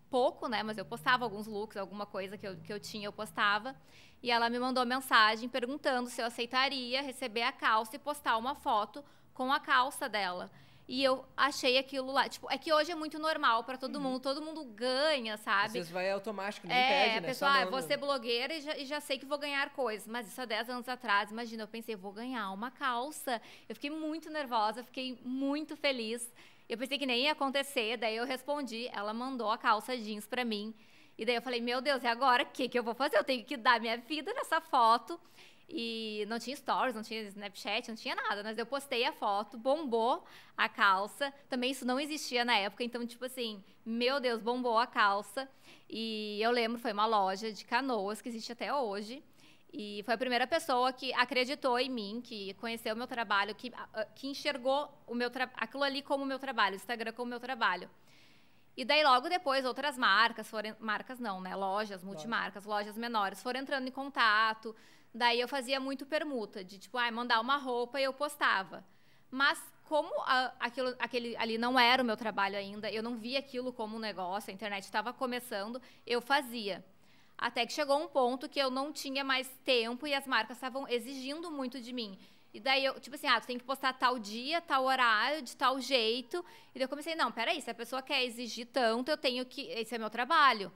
pouco, 0.10 0.47
né? 0.47 0.62
Mas 0.62 0.78
eu 0.78 0.86
postava 0.86 1.26
alguns 1.26 1.47
looks, 1.47 1.76
alguma 1.76 2.06
coisa 2.06 2.38
que 2.38 2.47
eu, 2.47 2.56
que 2.58 2.71
eu 2.71 2.80
tinha, 2.80 3.08
eu 3.08 3.13
postava. 3.13 3.76
E 4.21 4.30
ela 4.30 4.49
me 4.49 4.60
mandou 4.60 4.86
mensagem 4.86 5.49
perguntando 5.49 6.10
se 6.10 6.21
eu 6.21 6.28
aceitaria 6.28 7.02
receber 7.02 7.41
a 7.43 7.52
calça 7.52 7.95
e 7.95 7.99
postar 7.99 8.38
uma 8.38 8.56
foto 8.56 9.04
com 9.34 9.52
a 9.52 9.60
calça 9.60 10.08
dela. 10.08 10.52
E 10.87 11.01
eu 11.03 11.25
achei 11.35 11.77
aquilo 11.77 12.11
lá. 12.11 12.27
Tipo, 12.27 12.51
é 12.51 12.57
que 12.57 12.73
hoje 12.73 12.91
é 12.91 12.95
muito 12.95 13.17
normal 13.17 13.63
para 13.63 13.77
todo 13.77 13.95
uhum. 13.95 14.01
mundo, 14.01 14.19
todo 14.19 14.41
mundo 14.41 14.65
ganha, 14.65 15.37
sabe? 15.37 15.67
Às 15.67 15.73
vezes 15.73 15.91
vai 15.91 16.11
automático, 16.11 16.67
nem 16.67 16.75
é, 16.75 17.05
pede, 17.05 17.21
né? 17.21 17.27
pessoa, 17.27 17.51
ah, 17.51 17.65
vou 17.65 17.81
ser 17.81 17.97
blogueira 17.97 18.53
e 18.53 18.61
já, 18.61 18.77
e 18.77 18.85
já, 18.85 18.99
sei 18.99 19.17
que 19.17 19.25
vou 19.25 19.37
ganhar 19.37 19.69
coisas. 19.69 20.07
Mas 20.07 20.27
isso 20.27 20.41
há 20.41 20.45
10 20.45 20.69
anos 20.69 20.89
atrás, 20.89 21.31
imagina, 21.31 21.63
eu 21.63 21.67
pensei, 21.67 21.95
vou 21.95 22.11
ganhar 22.11 22.51
uma 22.51 22.69
calça. 22.69 23.41
Eu 23.67 23.75
fiquei 23.75 23.89
muito 23.89 24.29
nervosa, 24.29 24.83
fiquei 24.83 25.17
muito 25.23 25.77
feliz. 25.77 26.29
Eu 26.67 26.77
pensei 26.77 26.97
que 26.97 27.05
nem 27.05 27.23
ia 27.23 27.31
acontecer, 27.31 27.97
daí 27.97 28.17
eu 28.17 28.25
respondi, 28.25 28.89
ela 28.91 29.13
mandou 29.13 29.49
a 29.51 29.57
calça 29.57 29.97
jeans 29.97 30.27
para 30.27 30.43
mim. 30.43 30.73
E 31.17 31.25
daí 31.25 31.35
eu 31.35 31.41
falei, 31.41 31.61
meu 31.61 31.79
Deus, 31.79 32.03
e 32.03 32.07
agora 32.07 32.43
o 32.43 32.47
que, 32.47 32.67
que 32.67 32.77
eu 32.77 32.83
vou 32.83 32.95
fazer? 32.95 33.17
Eu 33.17 33.23
tenho 33.23 33.43
que 33.45 33.55
dar 33.55 33.79
minha 33.79 33.97
vida 33.97 34.33
nessa 34.33 34.59
foto. 34.59 35.19
E 35.75 36.23
não 36.27 36.38
tinha 36.38 36.55
stories, 36.55 36.93
não 36.93 37.01
tinha 37.01 37.23
Snapchat, 37.23 37.89
não 37.89 37.95
tinha 37.95 38.13
nada. 38.13 38.43
Mas 38.43 38.59
eu 38.59 38.65
postei 38.65 39.05
a 39.05 39.12
foto, 39.12 39.57
bombou 39.57 40.23
a 40.55 40.69
calça. 40.69 41.33
Também 41.49 41.71
isso 41.71 41.83
não 41.83 41.99
existia 41.99 42.45
na 42.45 42.55
época. 42.55 42.83
Então, 42.83 43.03
tipo 43.07 43.25
assim, 43.25 43.63
meu 43.83 44.19
Deus, 44.19 44.39
bombou 44.39 44.77
a 44.77 44.86
calça. 44.86 45.49
E 45.89 46.39
eu 46.39 46.51
lembro, 46.51 46.77
foi 46.77 46.93
uma 46.93 47.07
loja 47.07 47.51
de 47.51 47.65
canoas 47.65 48.21
que 48.21 48.29
existe 48.29 48.51
até 48.51 48.71
hoje. 48.71 49.23
E 49.73 50.03
foi 50.05 50.13
a 50.13 50.17
primeira 50.17 50.45
pessoa 50.45 50.93
que 50.93 51.12
acreditou 51.15 51.79
em 51.79 51.89
mim, 51.89 52.21
que 52.23 52.53
conheceu 52.53 52.93
o 52.93 52.97
meu 52.97 53.07
trabalho, 53.07 53.55
que, 53.55 53.71
que 54.13 54.27
enxergou 54.27 54.88
o 55.07 55.15
meu 55.15 55.31
aquilo 55.55 55.81
ali 55.81 56.03
como 56.03 56.23
meu 56.23 56.38
trabalho, 56.38 56.73
o 56.73 56.75
Instagram 56.75 57.13
como 57.13 57.31
meu 57.31 57.39
trabalho. 57.39 57.89
E 58.77 58.86
daí, 58.86 59.03
logo 59.03 59.27
depois, 59.27 59.65
outras 59.65 59.97
marcas 59.97 60.47
foram. 60.47 60.75
Marcas 60.79 61.19
não, 61.19 61.41
né? 61.41 61.55
Lojas, 61.55 62.03
multimarcas, 62.03 62.63
lojas 62.65 62.95
menores, 62.95 63.41
foram 63.41 63.59
entrando 63.59 63.88
em 63.88 63.91
contato. 63.91 64.75
Daí 65.13 65.39
eu 65.39 65.47
fazia 65.47 65.80
muito 65.80 66.06
permuta, 66.06 66.63
de 66.63 66.80
tipo, 66.80 66.97
ah, 66.97 67.12
mandar 67.12 67.39
uma 67.39 67.58
roupa 67.58 67.99
e 67.99 68.04
eu 68.04 68.13
postava. 68.13 68.84
Mas 69.30 69.62
como 69.84 70.12
a, 70.21 70.54
aquilo, 70.60 70.95
aquele 70.97 71.36
ali 71.38 71.58
não 71.58 71.80
era 71.80 72.02
o 72.02 72.06
meu 72.06 72.17
trabalho 72.17 72.58
ainda, 72.58 72.91
eu 72.91 73.04
não 73.04 73.15
via 73.15 73.39
aquilo 73.39 73.71
como 73.71 73.95
um 73.95 73.99
negócio, 73.99 74.49
a 74.49 74.54
internet 74.54 74.84
estava 74.84 75.13
começando, 75.13 75.82
eu 76.06 76.19
fazia. 76.19 76.84
Até 77.38 77.65
que 77.65 77.73
chegou 77.73 78.02
um 78.02 78.08
ponto 78.08 78.49
que 78.49 78.60
eu 78.60 78.71
não 78.71 78.91
tinha 78.91 79.23
mais 79.23 79.47
tempo 79.63 80.08
e 80.08 80.13
as 80.13 80.26
marcas 80.26 80.58
estavam 80.58 80.88
exigindo 80.88 81.52
muito 81.52 81.80
de 81.80 81.91
mim. 81.93 82.17
E 82.54 82.60
daí 82.60 82.86
eu, 82.86 82.99
tipo 82.99 83.15
assim, 83.15 83.28
ah, 83.28 83.41
tu 83.41 83.47
tem 83.47 83.58
que 83.58 83.63
postar 83.63 83.93
tal 83.93 84.19
dia, 84.19 84.62
tal 84.62 84.84
horário, 84.86 85.41
de 85.41 85.56
tal 85.56 85.80
jeito. 85.80 86.45
E 86.73 86.80
daí 86.80 86.84
eu 86.84 86.89
comecei, 86.89 87.15
não, 87.15 87.32
peraí, 87.32 87.60
se 87.62 87.69
a 87.69 87.73
pessoa 87.73 88.02
quer 88.02 88.23
exigir 88.23 88.67
tanto, 88.67 89.10
eu 89.10 89.17
tenho 89.17 89.45
que. 89.45 89.62
Esse 89.71 89.95
é 89.95 89.97
meu 89.97 90.10
trabalho. 90.10 90.71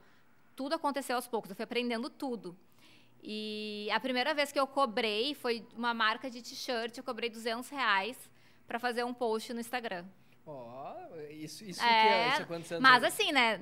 Tudo 0.56 0.74
aconteceu 0.74 1.16
aos 1.16 1.28
poucos, 1.28 1.52
eu 1.52 1.56
fui 1.56 1.64
aprendendo 1.64 2.10
tudo. 2.10 2.58
E 3.30 3.90
a 3.92 4.00
primeira 4.00 4.34
vez 4.34 4.54
que 4.54 4.60
eu 4.60 4.66
cobrei 4.66 5.36
foi 5.36 5.68
uma 5.76 5.94
marca 5.94 6.30
de 6.30 6.42
t-shirt, 6.42 6.98
eu 6.98 7.04
cobrei 7.04 7.30
200 7.30 7.68
reais 7.70 8.18
para 8.66 8.80
fazer 8.80 9.04
um 9.04 9.14
post 9.14 9.54
no 9.54 9.60
Instagram. 9.60 10.06
Ó, 10.46 10.94
oh, 10.96 11.22
isso, 11.34 11.66
isso, 11.66 11.84
é, 11.84 11.86
que 11.86 12.08
é, 12.08 12.30
isso 12.30 12.42
é 12.44 12.46
quantos 12.46 12.72
anos? 12.72 12.82
Mas 12.82 13.04
assim, 13.04 13.34
né? 13.34 13.60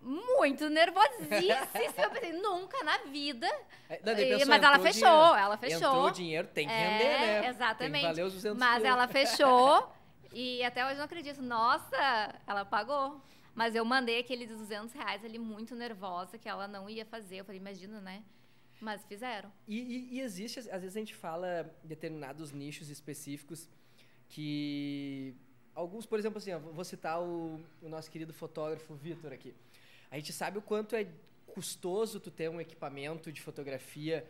muito 0.00 0.70
nervosíssima. 0.70 1.66
pensei, 1.70 2.32
nunca 2.32 2.82
na 2.82 2.96
vida. 3.04 3.46
É, 3.90 4.00
não, 4.02 4.14
pensou, 4.14 4.48
mas 4.48 4.62
ela 4.62 4.78
fechou, 4.78 5.08
dinheiro. 5.10 5.36
ela 5.36 5.56
fechou. 5.58 5.76
Entrou 5.76 6.06
o 6.06 6.10
dinheiro, 6.10 6.48
tem 6.48 6.66
que 6.66 6.72
é, 6.72 6.88
render, 6.88 7.04
né? 7.04 7.48
Exatamente. 7.48 8.06
Tem 8.06 8.14
que 8.14 8.22
os 8.22 8.32
200 8.32 8.58
mas 8.58 8.84
ela 8.84 9.06
fechou 9.06 9.92
e 10.32 10.64
até 10.64 10.86
hoje 10.86 10.96
não 10.96 11.04
acredito. 11.04 11.42
Nossa, 11.42 12.34
ela 12.46 12.64
pagou. 12.64 13.20
Mas 13.54 13.74
eu 13.74 13.84
mandei 13.84 14.18
aqueles 14.18 14.48
200 14.48 14.94
reais 14.94 15.22
ali 15.22 15.38
muito 15.38 15.74
nervosa 15.76 16.38
que 16.38 16.48
ela 16.48 16.66
não 16.66 16.88
ia 16.88 17.04
fazer. 17.04 17.36
Eu 17.36 17.44
falei, 17.44 17.60
imagina, 17.60 18.00
né? 18.00 18.22
Mas 18.80 19.04
fizeram. 19.04 19.52
E, 19.66 19.78
e, 19.78 20.14
e 20.16 20.20
existe, 20.20 20.58
às 20.58 20.82
vezes 20.82 20.96
a 20.96 21.00
gente 21.00 21.14
fala 21.14 21.70
determinados 21.82 22.52
nichos 22.52 22.90
específicos 22.90 23.68
que 24.28 25.34
alguns, 25.74 26.06
por 26.06 26.18
exemplo, 26.18 26.38
assim, 26.38 26.52
ó, 26.52 26.58
vou 26.58 26.84
citar 26.84 27.20
o, 27.22 27.60
o 27.82 27.88
nosso 27.88 28.10
querido 28.10 28.32
fotógrafo 28.32 28.94
Vitor 28.94 29.32
aqui. 29.32 29.54
A 30.10 30.16
gente 30.16 30.32
sabe 30.32 30.58
o 30.58 30.62
quanto 30.62 30.94
é 30.96 31.06
custoso 31.46 32.18
tu 32.18 32.30
ter 32.30 32.48
um 32.48 32.60
equipamento 32.60 33.30
de 33.30 33.40
fotografia 33.40 34.26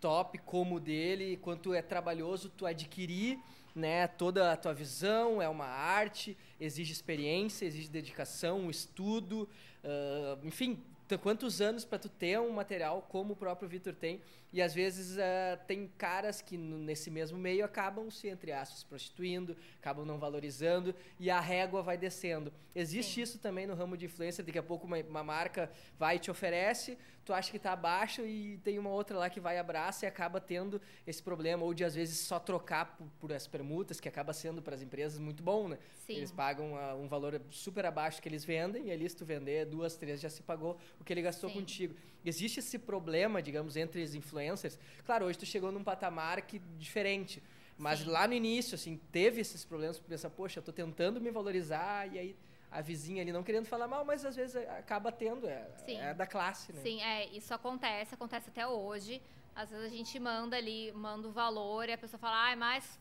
top 0.00 0.38
como 0.38 0.76
o 0.76 0.80
dele, 0.80 1.36
quanto 1.36 1.72
é 1.72 1.80
trabalhoso 1.80 2.50
tu 2.50 2.66
adquirir 2.66 3.38
né, 3.74 4.06
toda 4.06 4.52
a 4.52 4.56
tua 4.56 4.74
visão, 4.74 5.40
é 5.40 5.48
uma 5.48 5.66
arte, 5.66 6.36
exige 6.60 6.92
experiência, 6.92 7.64
exige 7.64 7.88
dedicação, 7.88 8.68
estudo, 8.68 9.48
uh, 9.82 10.46
enfim, 10.46 10.82
quantos 11.18 11.60
anos 11.60 11.84
para 11.84 11.98
tu 11.98 12.08
ter 12.08 12.38
um 12.40 12.50
material 12.50 13.06
como 13.08 13.32
o 13.32 13.36
próprio 13.36 13.68
Vitor 13.68 13.94
tem 13.94 14.20
e 14.52 14.60
às 14.60 14.74
vezes 14.74 15.16
uh, 15.16 15.58
tem 15.66 15.90
caras 15.96 16.42
que 16.42 16.56
nesse 16.56 17.10
mesmo 17.10 17.38
meio 17.38 17.64
acabam 17.64 18.10
se 18.10 18.28
entre 18.28 18.52
aspas 18.52 18.84
prostituindo 18.84 19.56
acabam 19.78 20.04
não 20.04 20.18
valorizando 20.18 20.94
e 21.18 21.30
a 21.30 21.40
régua 21.40 21.82
vai 21.82 21.96
descendo 21.96 22.52
existe 22.74 23.14
Sim. 23.14 23.22
isso 23.22 23.38
também 23.38 23.66
no 23.66 23.74
ramo 23.74 23.96
de 23.96 24.06
influência 24.06 24.44
daqui 24.44 24.58
a 24.58 24.62
pouco 24.62 24.86
uma, 24.86 24.98
uma 24.98 25.24
marca 25.24 25.70
vai 25.98 26.16
e 26.16 26.18
te 26.18 26.30
oferece 26.30 26.98
tu 27.24 27.32
acha 27.32 27.50
que 27.50 27.56
está 27.56 27.72
abaixo 27.72 28.26
e 28.26 28.58
tem 28.64 28.78
uma 28.78 28.90
outra 28.90 29.18
lá 29.18 29.30
que 29.30 29.40
vai 29.40 29.58
abraça 29.58 30.04
e 30.04 30.08
acaba 30.08 30.40
tendo 30.40 30.80
esse 31.06 31.22
problema 31.22 31.64
ou 31.64 31.72
de 31.72 31.84
às 31.84 31.94
vezes 31.94 32.18
só 32.18 32.38
trocar 32.38 32.96
por, 32.96 33.06
por 33.20 33.32
as 33.32 33.46
permutas 33.46 34.00
que 34.00 34.08
acaba 34.08 34.32
sendo 34.32 34.60
para 34.60 34.74
as 34.74 34.82
empresas 34.82 35.18
muito 35.18 35.42
bom 35.42 35.68
né 35.68 35.78
Sim. 36.06 36.16
eles 36.16 36.32
pagam 36.32 36.72
uh, 36.72 37.00
um 37.00 37.06
valor 37.06 37.40
super 37.50 37.86
abaixo 37.86 38.20
que 38.20 38.28
eles 38.28 38.44
vendem 38.44 38.86
e 38.86 38.90
ali 38.90 39.08
se 39.08 39.16
tu 39.16 39.24
vender 39.24 39.66
duas 39.66 39.96
três 39.96 40.20
já 40.20 40.28
se 40.28 40.42
pagou 40.42 40.78
o 41.00 41.04
que 41.04 41.12
ele 41.12 41.22
gastou 41.22 41.48
Sim. 41.48 41.60
contigo 41.60 41.94
existe 42.24 42.58
esse 42.58 42.78
problema 42.78 43.40
digamos 43.40 43.76
entre 43.76 44.02
os 44.02 44.14
influencers 44.14 44.78
claro 45.04 45.26
hoje 45.26 45.38
tu 45.38 45.46
chegou 45.46 45.70
num 45.70 45.84
patamar 45.84 46.42
que 46.42 46.58
diferente 46.76 47.42
mas 47.78 48.00
Sim. 48.00 48.10
lá 48.10 48.26
no 48.26 48.34
início 48.34 48.74
assim 48.74 49.00
teve 49.12 49.40
esses 49.40 49.64
problemas 49.64 49.98
para 49.98 50.08
pensar 50.08 50.30
poxa 50.30 50.58
eu 50.58 50.62
tô 50.62 50.72
tentando 50.72 51.20
me 51.20 51.30
valorizar 51.30 52.12
e 52.12 52.18
aí 52.18 52.36
a 52.72 52.80
vizinha 52.80 53.22
ali 53.22 53.32
não 53.32 53.42
querendo 53.42 53.66
falar 53.66 53.86
mal, 53.86 54.04
mas 54.04 54.24
às 54.24 54.34
vezes 54.34 54.56
acaba 54.56 55.12
tendo, 55.12 55.46
é, 55.46 55.68
é, 55.86 56.14
da 56.14 56.26
classe, 56.26 56.72
né? 56.72 56.80
Sim, 56.80 57.02
é, 57.02 57.26
isso 57.26 57.52
acontece, 57.52 58.14
acontece 58.14 58.48
até 58.48 58.66
hoje. 58.66 59.20
Às 59.54 59.70
vezes 59.70 59.92
a 59.92 59.94
gente 59.94 60.18
manda 60.18 60.56
ali, 60.56 60.90
manda 60.92 61.28
o 61.28 61.30
valor 61.30 61.88
e 61.88 61.92
a 61.92 61.98
pessoa 61.98 62.18
fala, 62.18 62.50
ah, 62.50 62.56
mas 62.56 62.98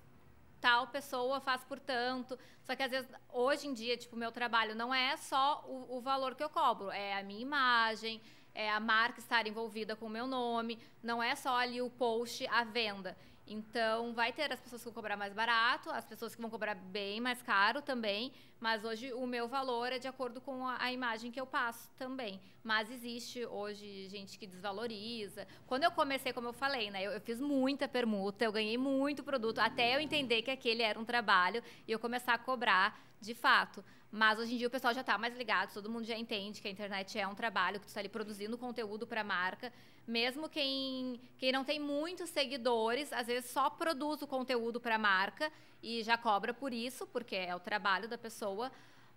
tal 0.59 0.87
pessoa 0.87 1.39
faz 1.39 1.63
por 1.63 1.79
tanto. 1.79 2.37
Só 2.63 2.75
que 2.75 2.83
às 2.83 2.91
vezes, 2.91 3.09
hoje 3.31 3.67
em 3.67 3.73
dia, 3.73 3.95
tipo, 3.95 4.17
meu 4.17 4.31
trabalho 4.31 4.75
não 4.75 4.93
é 4.93 5.15
só 5.15 5.63
o, 5.65 5.97
o 5.97 6.01
valor 6.01 6.35
que 6.35 6.43
eu 6.43 6.49
cobro, 6.49 6.91
é 6.91 7.17
a 7.17 7.23
minha 7.23 7.41
imagem, 7.41 8.21
é 8.53 8.69
a 8.69 8.79
marca 8.79 9.19
estar 9.19 9.47
envolvida 9.47 9.95
com 9.95 10.07
o 10.07 10.09
meu 10.09 10.27
nome, 10.27 10.77
não 11.01 11.23
é 11.23 11.33
só 11.35 11.55
ali 11.55 11.81
o 11.81 11.89
post 11.89 12.45
à 12.47 12.65
venda. 12.65 13.15
Então, 13.51 14.13
vai 14.13 14.31
ter 14.31 14.49
as 14.53 14.61
pessoas 14.61 14.81
que 14.81 14.85
vão 14.85 14.93
cobrar 14.93 15.17
mais 15.17 15.33
barato, 15.33 15.89
as 15.89 16.05
pessoas 16.05 16.33
que 16.33 16.41
vão 16.41 16.49
cobrar 16.49 16.73
bem 16.73 17.19
mais 17.19 17.41
caro 17.41 17.81
também, 17.81 18.31
mas 18.61 18.85
hoje 18.85 19.11
o 19.11 19.27
meu 19.27 19.45
valor 19.45 19.91
é 19.91 19.99
de 19.99 20.07
acordo 20.07 20.39
com 20.39 20.65
a, 20.65 20.77
a, 20.81 20.93
imagem 20.93 21.31
que 21.31 21.39
eu 21.39 21.45
passo 21.45 21.91
também. 21.97 22.39
Mas 22.63 22.89
existe 22.89 23.45
hoje 23.45 24.07
gente 24.07 24.39
que 24.39 24.47
desvaloriza. 24.47 25.45
Quando 25.67 25.83
eu 25.83 25.91
comecei, 25.91 26.31
como 26.31 26.47
eu 26.47 26.53
falei, 26.53 26.89
né, 26.89 27.03
eu, 27.03 27.11
eu 27.11 27.19
fiz 27.19 27.41
muita 27.41 27.89
permuta, 27.89 28.45
eu 28.45 28.53
ganhei 28.53 28.77
muito 28.77 29.21
produto, 29.21 29.59
até 29.59 29.95
eu 29.95 29.99
entender 29.99 30.43
que 30.43 30.51
aquele 30.51 30.81
era 30.81 30.97
um 30.97 31.03
trabalho 31.03 31.61
e 31.85 31.91
eu 31.91 31.99
começar 31.99 32.33
a 32.33 32.37
cobrar 32.37 32.97
de 33.19 33.35
fato. 33.35 33.83
Mas 34.11 34.37
hoje 34.37 34.55
em 34.55 34.57
dia 34.57 34.67
o 34.67 34.69
pessoal 34.69 34.93
já 34.93 35.01
está 35.01 35.17
mais 35.17 35.35
ligado, 35.37 35.73
todo 35.73 35.89
mundo 35.89 36.03
já 36.03 36.17
entende 36.17 36.61
que 36.61 36.67
a 36.67 36.71
internet 36.71 37.17
é 37.17 37.25
um 37.25 37.33
trabalho, 37.33 37.79
que 37.79 37.85
tu 37.85 37.89
está 37.89 38.01
ali 38.01 38.09
produzindo 38.09 38.57
conteúdo 38.57 39.07
para 39.07 39.21
a 39.21 39.23
marca. 39.23 39.71
Mesmo 40.05 40.49
quem, 40.49 41.21
quem 41.37 41.51
não 41.51 41.63
tem 41.63 41.79
muitos 41.79 42.29
seguidores, 42.29 43.13
às 43.13 43.27
vezes 43.27 43.49
só 43.49 43.69
produz 43.69 44.21
o 44.21 44.27
conteúdo 44.27 44.81
para 44.81 44.95
a 44.95 44.97
marca 44.97 45.49
e 45.81 46.03
já 46.03 46.17
cobra 46.17 46.53
por 46.53 46.73
isso, 46.73 47.07
porque 47.07 47.37
é 47.37 47.55
o 47.55 47.59
trabalho 47.59 48.09
da 48.09 48.17
pessoa. 48.17 48.69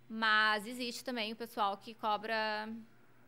Mas 0.07 0.65
existe 0.65 1.03
também 1.03 1.33
o 1.33 1.35
pessoal 1.35 1.75
que 1.77 1.93
cobra. 1.93 2.69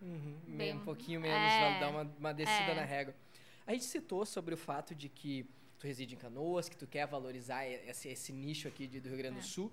Uhum, 0.02 0.38
bem, 0.48 0.76
um 0.76 0.86
pouquinho 0.86 1.20
menos, 1.20 1.52
é, 1.52 1.80
dar 1.80 1.90
uma, 1.90 2.04
uma 2.18 2.34
descida 2.34 2.72
é. 2.72 2.76
na 2.76 2.84
régua. 2.84 3.14
A 3.66 3.74
gente 3.74 3.84
citou 3.84 4.26
sobre 4.26 4.54
o 4.54 4.58
fato 4.58 4.96
de 4.96 5.10
que 5.10 5.46
tu 5.78 5.86
reside 5.86 6.16
em 6.16 6.18
Canoas, 6.18 6.70
que 6.70 6.78
tu 6.78 6.88
quer 6.88 7.06
valorizar 7.08 7.66
esse, 7.66 8.08
esse 8.08 8.32
nicho 8.32 8.68
aqui 8.68 8.88
de, 8.88 9.00
do 9.00 9.10
Rio 9.10 9.18
Grande 9.18 9.36
do 9.36 9.42
é. 9.42 9.44
Sul, 9.44 9.72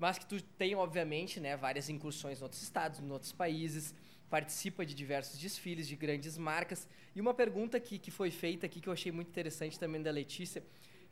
mas 0.00 0.18
que 0.18 0.24
tu 0.24 0.42
tem, 0.42 0.74
obviamente, 0.74 1.38
né, 1.38 1.56
várias 1.56 1.90
incursões 1.90 2.40
em 2.40 2.42
outros 2.42 2.62
estados, 2.62 2.98
em 2.98 3.10
outros 3.10 3.32
países 3.32 3.94
participa 4.30 4.86
de 4.86 4.94
diversos 4.94 5.38
desfiles 5.38 5.86
de 5.86 5.94
grandes 5.94 6.38
marcas. 6.38 6.88
E 7.14 7.20
uma 7.20 7.34
pergunta 7.34 7.78
que, 7.78 7.98
que 7.98 8.10
foi 8.10 8.30
feita 8.30 8.64
aqui 8.64 8.80
que 8.80 8.88
eu 8.88 8.92
achei 8.92 9.12
muito 9.12 9.28
interessante 9.28 9.78
também 9.78 10.00
da 10.00 10.10
Letícia, 10.10 10.62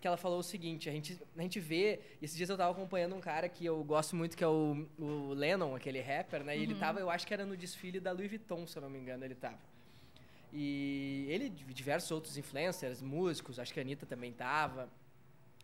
que 0.01 0.07
ela 0.07 0.17
falou 0.17 0.39
o 0.39 0.43
seguinte, 0.43 0.89
a 0.89 0.93
gente, 0.93 1.21
a 1.37 1.43
gente 1.43 1.61
vê, 1.61 2.01
esses 2.23 2.37
dias 2.37 2.49
eu 2.49 2.55
estava 2.55 2.71
acompanhando 2.71 3.15
um 3.15 3.21
cara 3.21 3.49
que 3.49 3.67
eu 3.67 3.83
gosto 3.85 4.17
muito, 4.17 4.37
que 4.37 4.45
é 4.45 4.49
o, 4.49 4.87
o 4.97 5.35
Lennon, 5.35 5.75
aquele 5.75 6.01
rapper, 6.01 6.45
né? 6.45 6.57
E 6.57 6.63
ele 6.63 6.73
uhum. 6.73 6.79
tava, 6.79 7.01
eu 7.01 7.11
acho 7.11 7.27
que 7.27 7.35
era 7.35 7.45
no 7.45 7.57
desfile 7.57 8.01
da 8.01 8.13
Louis 8.13 8.31
Vuitton, 8.31 8.67
se 8.67 8.79
eu 8.79 8.83
não 8.83 8.89
me 8.89 8.99
engano, 8.99 9.25
ele 9.25 9.35
tava. 9.35 9.59
E 10.53 11.27
ele, 11.29 11.51
diversos 11.51 12.11
outros 12.11 12.39
influencers, 12.39 13.03
músicos, 13.03 13.59
acho 13.59 13.75
que 13.75 13.81
a 13.81 13.83
Anitta 13.83 14.07
também 14.07 14.33
tava. 14.33 14.89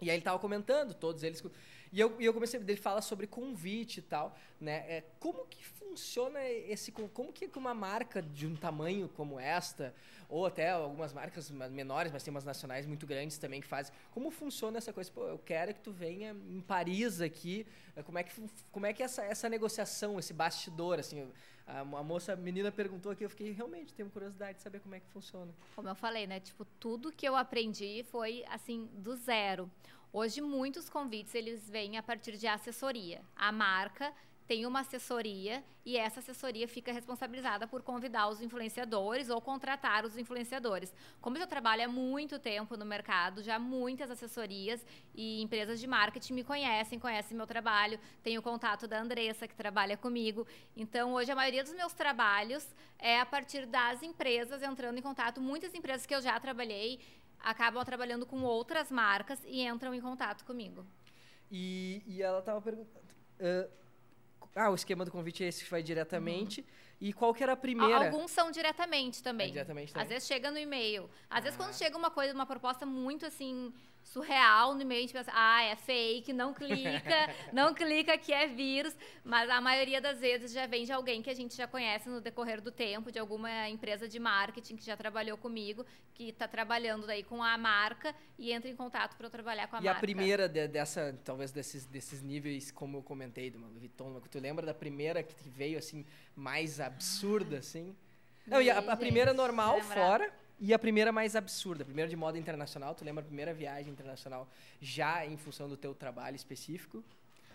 E 0.02 0.10
aí 0.10 0.16
ele 0.16 0.22
tava 0.22 0.38
comentando, 0.38 0.92
todos 0.92 1.22
eles. 1.22 1.42
E 1.94 2.00
eu, 2.00 2.20
e 2.20 2.24
eu 2.24 2.34
comecei, 2.34 2.58
ele 2.58 2.74
fala 2.74 3.00
sobre 3.00 3.24
convite 3.24 3.98
e 3.98 4.02
tal, 4.02 4.36
né? 4.60 4.78
É, 4.88 5.04
como 5.20 5.46
que 5.46 5.64
funciona 5.64 6.42
esse, 6.42 6.90
como 6.90 7.32
que 7.32 7.48
uma 7.54 7.72
marca 7.72 8.20
de 8.20 8.48
um 8.48 8.56
tamanho 8.56 9.08
como 9.10 9.38
esta, 9.38 9.94
ou 10.28 10.44
até 10.44 10.70
algumas 10.70 11.12
marcas 11.12 11.48
menores, 11.52 12.10
mas 12.10 12.24
tem 12.24 12.32
umas 12.32 12.44
nacionais 12.44 12.84
muito 12.84 13.06
grandes 13.06 13.38
também 13.38 13.60
que 13.60 13.68
fazem, 13.68 13.94
como 14.10 14.28
funciona 14.32 14.76
essa 14.76 14.92
coisa? 14.92 15.08
Pô, 15.12 15.22
eu 15.28 15.38
quero 15.38 15.72
que 15.72 15.78
tu 15.78 15.92
venha 15.92 16.32
em 16.50 16.60
Paris 16.60 17.20
aqui, 17.20 17.64
é, 17.94 18.02
como 18.02 18.18
é 18.18 18.24
que, 18.24 18.32
como 18.72 18.86
é 18.86 18.92
que 18.92 19.00
essa, 19.00 19.22
essa 19.22 19.48
negociação, 19.48 20.18
esse 20.18 20.32
bastidor, 20.34 20.98
assim, 20.98 21.30
a, 21.64 21.78
a 21.78 21.84
moça, 21.84 22.32
a 22.32 22.36
menina 22.36 22.72
perguntou 22.72 23.12
aqui, 23.12 23.24
eu 23.24 23.30
fiquei, 23.30 23.52
realmente, 23.52 23.94
tenho 23.94 24.10
curiosidade 24.10 24.58
de 24.58 24.64
saber 24.64 24.80
como 24.80 24.96
é 24.96 24.98
que 24.98 25.06
funciona. 25.10 25.54
Como 25.76 25.88
eu 25.88 25.94
falei, 25.94 26.26
né, 26.26 26.40
tipo, 26.40 26.64
tudo 26.80 27.12
que 27.12 27.24
eu 27.24 27.36
aprendi 27.36 28.04
foi, 28.10 28.44
assim, 28.48 28.90
do 28.94 29.14
zero. 29.14 29.70
Hoje, 30.16 30.40
muitos 30.40 30.88
convites, 30.88 31.34
eles 31.34 31.68
vêm 31.68 31.98
a 31.98 32.02
partir 32.02 32.36
de 32.36 32.46
assessoria. 32.46 33.20
A 33.34 33.50
marca 33.50 34.14
tem 34.46 34.64
uma 34.64 34.78
assessoria 34.78 35.64
e 35.84 35.96
essa 35.96 36.20
assessoria 36.20 36.68
fica 36.68 36.92
responsabilizada 36.92 37.66
por 37.66 37.82
convidar 37.82 38.28
os 38.28 38.40
influenciadores 38.40 39.28
ou 39.28 39.40
contratar 39.40 40.04
os 40.04 40.16
influenciadores. 40.16 40.94
Como 41.20 41.36
eu 41.36 41.40
já 41.40 41.48
trabalho 41.48 41.84
há 41.84 41.88
muito 41.88 42.38
tempo 42.38 42.76
no 42.76 42.84
mercado, 42.84 43.42
já 43.42 43.58
muitas 43.58 44.08
assessorias 44.08 44.86
e 45.12 45.42
empresas 45.42 45.80
de 45.80 45.86
marketing 45.88 46.34
me 46.34 46.44
conhecem, 46.44 46.96
conhecem 46.96 47.36
meu 47.36 47.46
trabalho, 47.46 47.98
tenho 48.22 48.40
contato 48.40 48.86
da 48.86 49.00
Andressa 49.00 49.48
que 49.48 49.56
trabalha 49.56 49.96
comigo. 49.96 50.46
Então, 50.76 51.14
hoje 51.14 51.32
a 51.32 51.34
maioria 51.34 51.64
dos 51.64 51.72
meus 51.72 51.92
trabalhos 51.92 52.64
é 53.00 53.18
a 53.18 53.26
partir 53.26 53.66
das 53.66 54.00
empresas 54.00 54.62
entrando 54.62 54.96
em 54.96 55.02
contato, 55.02 55.40
muitas 55.40 55.74
empresas 55.74 56.06
que 56.06 56.14
eu 56.14 56.22
já 56.22 56.38
trabalhei 56.38 57.00
acabam 57.44 57.84
trabalhando 57.84 58.26
com 58.26 58.42
outras 58.42 58.90
marcas 58.90 59.38
e 59.44 59.62
entram 59.62 59.94
em 59.94 60.00
contato 60.00 60.44
comigo. 60.44 60.84
E, 61.50 62.02
e 62.06 62.22
ela 62.22 62.40
estava 62.40 62.60
perguntando. 62.60 63.04
Uh, 63.38 63.70
ah, 64.56 64.70
o 64.70 64.74
esquema 64.74 65.04
do 65.04 65.10
convite 65.10 65.44
é 65.44 65.48
esse 65.48 65.64
que 65.64 65.70
vai 65.70 65.82
diretamente. 65.82 66.60
Uhum. 66.60 66.66
E 67.00 67.12
qual 67.12 67.34
que 67.34 67.42
era 67.42 67.52
a 67.52 67.56
primeira? 67.56 68.06
Alguns 68.06 68.30
são 68.30 68.50
diretamente 68.50 69.22
também. 69.22 69.48
É 69.48 69.50
diretamente 69.50 69.92
também. 69.92 70.02
Às 70.02 70.08
vezes 70.08 70.26
chega 70.28 70.50
no 70.50 70.58
e-mail. 70.58 71.04
Às 71.28 71.38
ah. 71.38 71.40
vezes 71.40 71.56
quando 71.56 71.74
chega 71.74 71.96
uma 71.96 72.10
coisa, 72.10 72.32
uma 72.32 72.46
proposta 72.46 72.86
muito 72.86 73.26
assim 73.26 73.72
surreal 74.04 74.74
no 74.74 74.82
e-mail, 74.82 74.98
a 74.98 75.02
gente 75.02 75.12
pensa, 75.12 75.32
ah, 75.34 75.62
é 75.62 75.74
fake, 75.74 76.32
não 76.32 76.52
clica, 76.52 77.34
não 77.52 77.74
clica 77.74 78.16
que 78.18 78.32
é 78.32 78.46
vírus, 78.46 78.94
mas 79.24 79.48
a 79.48 79.60
maioria 79.60 80.00
das 80.00 80.20
vezes 80.20 80.52
já 80.52 80.66
vem 80.66 80.84
de 80.84 80.92
alguém 80.92 81.22
que 81.22 81.30
a 81.30 81.34
gente 81.34 81.56
já 81.56 81.66
conhece 81.66 82.08
no 82.08 82.20
decorrer 82.20 82.60
do 82.60 82.70
tempo, 82.70 83.10
de 83.10 83.18
alguma 83.18 83.68
empresa 83.68 84.06
de 84.06 84.18
marketing 84.18 84.76
que 84.76 84.84
já 84.84 84.96
trabalhou 84.96 85.38
comigo, 85.38 85.84
que 86.12 86.28
está 86.28 86.46
trabalhando 86.46 87.06
daí 87.06 87.22
com 87.22 87.42
a 87.42 87.56
marca 87.56 88.14
e 88.38 88.52
entra 88.52 88.70
em 88.70 88.76
contato 88.76 89.16
para 89.16 89.26
eu 89.26 89.30
trabalhar 89.30 89.66
com 89.66 89.76
a 89.76 89.80
e 89.80 89.84
marca. 89.84 89.96
E 89.96 89.98
a 89.98 90.00
primeira 90.00 90.48
de, 90.48 90.68
dessa, 90.68 91.18
talvez 91.24 91.50
desses, 91.50 91.86
desses 91.86 92.22
níveis, 92.22 92.70
como 92.70 92.98
eu 92.98 93.02
comentei, 93.02 93.50
do 93.50 93.58
Vuitton, 93.58 94.20
tu 94.30 94.38
lembra 94.38 94.66
da 94.66 94.74
primeira 94.74 95.22
que 95.22 95.48
veio 95.48 95.78
assim, 95.78 96.04
mais 96.36 96.78
absurda, 96.78 97.58
assim? 97.58 97.96
Não, 98.46 98.60
e 98.60 98.70
a, 98.70 98.78
a 98.78 98.96
primeira 98.96 99.32
normal, 99.32 99.80
fora 99.80 100.30
e 100.58 100.72
a 100.72 100.78
primeira 100.78 101.10
mais 101.10 101.34
absurda, 101.34 101.82
a 101.82 101.86
primeira 101.86 102.08
de 102.08 102.16
moda 102.16 102.38
internacional, 102.38 102.94
tu 102.94 103.04
lembra 103.04 103.22
a 103.22 103.26
primeira 103.26 103.52
viagem 103.52 103.92
internacional 103.92 104.48
já 104.80 105.26
em 105.26 105.36
função 105.36 105.68
do 105.68 105.76
teu 105.76 105.94
trabalho 105.94 106.36
específico? 106.36 107.02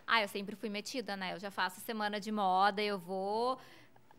Ah, 0.05 0.21
eu 0.21 0.27
sempre 0.27 0.55
fui 0.55 0.69
metida, 0.69 1.15
né? 1.15 1.33
Eu 1.33 1.39
já 1.39 1.51
faço 1.51 1.79
semana 1.81 2.19
de 2.19 2.31
moda, 2.31 2.81
eu 2.81 2.97
vou 2.97 3.59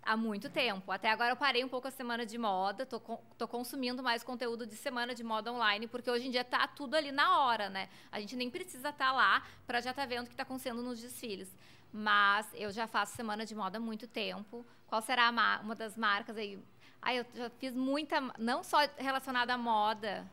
há 0.02 0.16
muito 0.16 0.48
tempo. 0.48 0.90
Até 0.90 1.10
agora 1.10 1.32
eu 1.32 1.36
parei 1.36 1.64
um 1.64 1.68
pouco 1.68 1.88
a 1.88 1.90
semana 1.90 2.24
de 2.24 2.38
moda, 2.38 2.86
tô, 2.86 3.00
tô 3.36 3.48
consumindo 3.48 4.02
mais 4.02 4.22
conteúdo 4.22 4.66
de 4.66 4.76
semana 4.76 5.14
de 5.14 5.22
moda 5.22 5.52
online, 5.52 5.86
porque 5.86 6.10
hoje 6.10 6.28
em 6.28 6.30
dia 6.30 6.44
tá 6.44 6.66
tudo 6.66 6.94
ali 6.94 7.12
na 7.12 7.40
hora, 7.40 7.68
né? 7.68 7.88
A 8.10 8.20
gente 8.20 8.36
nem 8.36 8.48
precisa 8.48 8.90
estar 8.90 9.06
tá 9.06 9.12
lá 9.12 9.44
para 9.66 9.80
já 9.80 9.90
estar 9.90 10.02
tá 10.02 10.08
vendo 10.08 10.24
o 10.24 10.26
que 10.26 10.32
está 10.32 10.42
acontecendo 10.42 10.82
nos 10.82 11.00
desfiles. 11.00 11.54
Mas 11.92 12.46
eu 12.54 12.70
já 12.70 12.86
faço 12.86 13.16
semana 13.16 13.44
de 13.44 13.54
moda 13.54 13.78
há 13.78 13.80
muito 13.80 14.06
tempo. 14.06 14.64
Qual 14.86 15.02
será 15.02 15.28
uma 15.28 15.74
das 15.74 15.96
marcas 15.96 16.36
aí 16.36 16.58
Ai, 17.02 17.20
eu 17.20 17.26
já 17.34 17.50
fiz 17.50 17.74
muita, 17.74 18.20
não 18.38 18.62
só 18.62 18.78
relacionada 18.96 19.54
à 19.54 19.58
moda. 19.58 20.26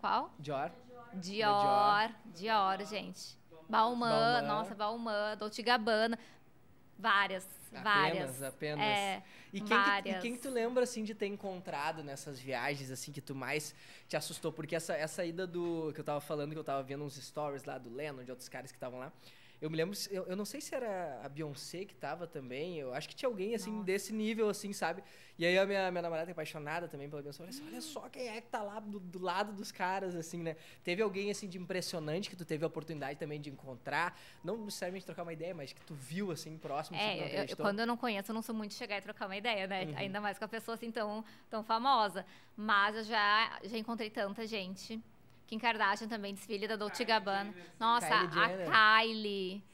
Qual? 0.00 0.32
Dior. 0.38 0.70
Dior, 1.14 2.10
Dior, 2.34 2.84
gente. 2.84 3.36
Balmain, 3.68 4.46
nossa, 4.46 4.74
Balmain, 4.74 5.36
Dolce 5.38 5.62
Gabbana. 5.62 6.18
Várias, 6.98 7.46
apenas, 7.68 7.84
várias. 7.84 8.42
Apenas, 8.42 8.84
é, 8.84 9.22
e 9.52 9.60
quem, 9.60 9.76
várias. 9.76 10.20
Que, 10.20 10.26
e 10.26 10.30
quem 10.30 10.36
tu 10.36 10.50
lembra, 10.50 10.82
assim, 10.82 11.04
de 11.04 11.14
ter 11.14 11.26
encontrado 11.26 12.02
nessas 12.02 12.40
viagens, 12.40 12.90
assim, 12.90 13.12
que 13.12 13.20
tu 13.20 13.34
mais 13.34 13.74
te 14.08 14.16
assustou? 14.16 14.52
Porque 14.52 14.74
essa, 14.74 14.94
essa 14.94 15.24
ida 15.24 15.46
do... 15.46 15.92
Que 15.94 16.00
eu 16.00 16.04
tava 16.04 16.20
falando, 16.20 16.52
que 16.52 16.58
eu 16.58 16.64
tava 16.64 16.82
vendo 16.82 17.04
uns 17.04 17.14
stories 17.14 17.64
lá 17.64 17.78
do 17.78 17.88
Lennon, 17.88 18.24
de 18.24 18.30
outros 18.30 18.48
caras 18.48 18.72
que 18.72 18.76
estavam 18.76 18.98
lá. 18.98 19.12
Eu 19.60 19.68
me 19.68 19.76
lembro, 19.76 19.98
eu, 20.10 20.24
eu, 20.26 20.36
não 20.36 20.44
sei 20.44 20.60
se 20.60 20.72
era 20.72 21.20
a 21.24 21.28
Beyoncé 21.28 21.84
que 21.84 21.94
tava 21.94 22.28
também, 22.28 22.78
eu 22.78 22.94
acho 22.94 23.08
que 23.08 23.14
tinha 23.14 23.28
alguém, 23.28 23.56
assim, 23.56 23.72
Nossa. 23.72 23.84
desse 23.84 24.12
nível, 24.12 24.48
assim, 24.48 24.72
sabe? 24.72 25.02
E 25.36 25.44
aí 25.44 25.58
a 25.58 25.66
minha, 25.66 25.90
minha 25.90 26.02
namorada 26.02 26.30
apaixonada 26.30 26.86
também 26.86 27.08
pela 27.10 27.20
Beyoncé, 27.20 27.42
eu 27.42 27.46
falei 27.46 27.60
assim, 27.60 27.66
olha 27.66 27.80
só 27.80 28.08
quem 28.08 28.28
é 28.28 28.40
que 28.40 28.48
tá 28.48 28.62
lá 28.62 28.78
do, 28.78 29.00
do, 29.00 29.18
lado 29.18 29.52
dos 29.52 29.72
caras, 29.72 30.14
assim, 30.14 30.42
né? 30.42 30.56
Teve 30.84 31.02
alguém, 31.02 31.28
assim, 31.30 31.48
de 31.48 31.58
impressionante 31.58 32.30
que 32.30 32.36
tu 32.36 32.44
teve 32.44 32.62
a 32.62 32.68
oportunidade 32.68 33.18
também 33.18 33.40
de 33.40 33.50
encontrar, 33.50 34.16
não 34.44 34.56
necessariamente 34.58 35.04
trocar 35.04 35.24
uma 35.24 35.32
ideia, 35.32 35.54
mas 35.54 35.72
que 35.72 35.80
tu 35.80 35.94
viu, 35.94 36.30
assim, 36.30 36.56
próximo, 36.56 36.96
é, 36.96 37.44
eu, 37.44 37.56
quando 37.56 37.80
eu 37.80 37.86
não 37.86 37.96
conheço, 37.96 38.30
eu 38.30 38.34
não 38.34 38.42
sou 38.42 38.54
muito 38.54 38.70
de 38.70 38.76
chegar 38.76 38.98
e 38.98 39.00
trocar 39.00 39.26
uma 39.26 39.36
ideia, 39.36 39.66
né? 39.66 39.86
Uhum. 39.86 39.94
Ainda 39.96 40.20
mais 40.20 40.38
com 40.38 40.44
a 40.44 40.48
pessoa, 40.48 40.76
assim, 40.76 40.92
tão, 40.92 41.24
tão 41.50 41.64
famosa. 41.64 42.24
Mas 42.56 42.94
eu 42.94 43.04
já, 43.04 43.58
já 43.64 43.76
encontrei 43.76 44.08
tanta 44.08 44.46
gente. 44.46 45.02
Kim 45.48 45.58
Kardashian 45.58 46.06
também, 46.06 46.34
desfile 46.34 46.68
da 46.68 46.76
Dolce 46.76 47.04
Gabbana. 47.04 47.54
Nossa, 47.80 48.06
Kylie 48.06 48.68
a 48.68 49.00
Kylie. 49.00 49.64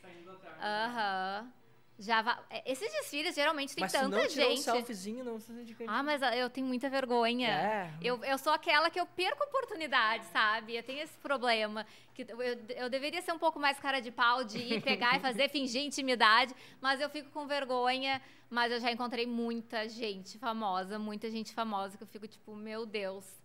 Aham. 0.62 1.52
Já 1.96 2.22
va... 2.22 2.42
É, 2.50 2.72
esses 2.72 2.90
desfiles 2.92 3.34
geralmente 3.34 3.74
tem 3.74 3.82
mas 3.82 3.92
tanta 3.92 4.08
não 4.08 4.28
gente. 4.28 4.58
Um 4.58 4.62
selfiezinho, 4.62 5.24
não 5.24 5.36
de 5.38 5.76
Ah, 5.86 6.02
mas 6.02 6.20
eu 6.36 6.50
tenho 6.50 6.66
muita 6.66 6.88
vergonha. 6.88 7.48
É. 7.48 7.92
Eu, 8.02 8.22
eu 8.24 8.36
sou 8.36 8.52
aquela 8.52 8.90
que 8.90 8.98
eu 8.98 9.06
perco 9.06 9.44
oportunidade, 9.44 10.24
sabe? 10.26 10.76
Eu 10.76 10.82
tenho 10.82 11.02
esse 11.02 11.16
problema. 11.18 11.86
que 12.12 12.26
eu, 12.28 12.40
eu 12.76 12.90
deveria 12.90 13.22
ser 13.22 13.32
um 13.32 13.38
pouco 13.38 13.60
mais 13.60 13.78
cara 13.78 14.00
de 14.00 14.10
pau 14.10 14.42
de 14.42 14.58
ir 14.58 14.82
pegar 14.82 15.16
e 15.16 15.20
fazer, 15.20 15.48
fingir 15.50 15.82
intimidade, 15.82 16.52
mas 16.80 17.00
eu 17.00 17.08
fico 17.08 17.30
com 17.30 17.46
vergonha. 17.46 18.20
Mas 18.50 18.72
eu 18.72 18.80
já 18.80 18.90
encontrei 18.90 19.26
muita 19.26 19.88
gente 19.88 20.36
famosa, 20.38 20.98
muita 20.98 21.30
gente 21.30 21.52
famosa 21.52 21.96
que 21.96 22.02
eu 22.02 22.08
fico 22.08 22.26
tipo, 22.26 22.56
meu 22.56 22.86
Deus. 22.86 23.43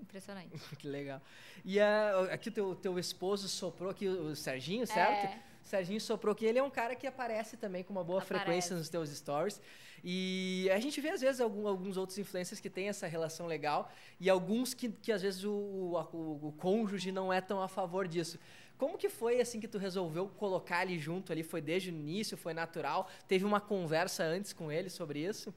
Impressionante. 0.00 0.58
que 0.78 0.88
legal. 0.88 1.20
E 1.64 1.78
uh, 1.78 2.32
aqui 2.32 2.48
o 2.48 2.52
teu, 2.52 2.74
teu 2.74 2.98
esposo 2.98 3.48
soprou 3.48 3.90
aqui, 3.90 4.06
o 4.06 4.34
Serginho, 4.34 4.86
certo? 4.86 5.26
É. 5.26 5.42
Serginho 5.62 6.00
soprou 6.00 6.34
que 6.34 6.44
ele 6.44 6.58
é 6.58 6.62
um 6.62 6.70
cara 6.70 6.94
que 6.94 7.06
aparece 7.06 7.56
também 7.56 7.82
com 7.82 7.92
uma 7.92 8.04
boa 8.04 8.20
aparece. 8.20 8.44
frequência 8.44 8.76
nos 8.76 8.88
teus 8.88 9.10
stories. 9.10 9.60
E 10.04 10.70
a 10.72 10.78
gente 10.78 11.00
vê, 11.00 11.10
às 11.10 11.20
vezes, 11.20 11.40
algum, 11.40 11.66
alguns 11.66 11.96
outros 11.96 12.16
influencers 12.18 12.60
que 12.60 12.70
têm 12.70 12.88
essa 12.88 13.06
relação 13.06 13.46
legal 13.46 13.90
e 14.20 14.30
alguns 14.30 14.74
que, 14.74 14.88
que 14.88 15.10
às 15.10 15.22
vezes, 15.22 15.42
o, 15.42 15.50
o, 15.50 16.48
o 16.48 16.52
cônjuge 16.52 17.10
não 17.10 17.32
é 17.32 17.40
tão 17.40 17.60
a 17.60 17.66
favor 17.66 18.06
disso. 18.06 18.38
Como 18.78 18.98
que 18.98 19.08
foi 19.08 19.40
assim 19.40 19.58
que 19.58 19.66
tu 19.66 19.78
resolveu 19.78 20.28
colocar 20.28 20.84
ele 20.84 20.98
junto 20.98 21.32
ali? 21.32 21.42
Foi 21.42 21.60
desde 21.60 21.90
o 21.90 21.92
início? 21.92 22.36
Foi 22.36 22.52
natural? 22.52 23.08
Teve 23.26 23.44
uma 23.44 23.60
conversa 23.60 24.22
antes 24.22 24.52
com 24.52 24.70
ele 24.70 24.90
sobre 24.90 25.20
isso? 25.20 25.52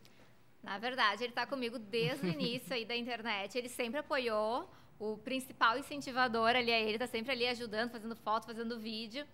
Na 0.63 0.77
verdade, 0.77 1.23
ele 1.23 1.31
está 1.31 1.45
comigo 1.45 1.79
desde 1.79 2.25
o 2.25 2.29
início 2.31 2.73
aí 2.73 2.85
da 2.85 2.95
internet. 2.95 3.57
Ele 3.57 3.69
sempre 3.69 3.99
apoiou. 3.99 4.69
O 4.99 5.17
principal 5.17 5.77
incentivador 5.77 6.49
ali 6.49 6.71
é 6.71 6.81
ele, 6.81 6.95
está 6.95 7.07
sempre 7.07 7.31
ali 7.31 7.47
ajudando, 7.47 7.89
fazendo 7.89 8.15
foto, 8.17 8.45
fazendo 8.45 8.77
vídeo. 8.77 9.25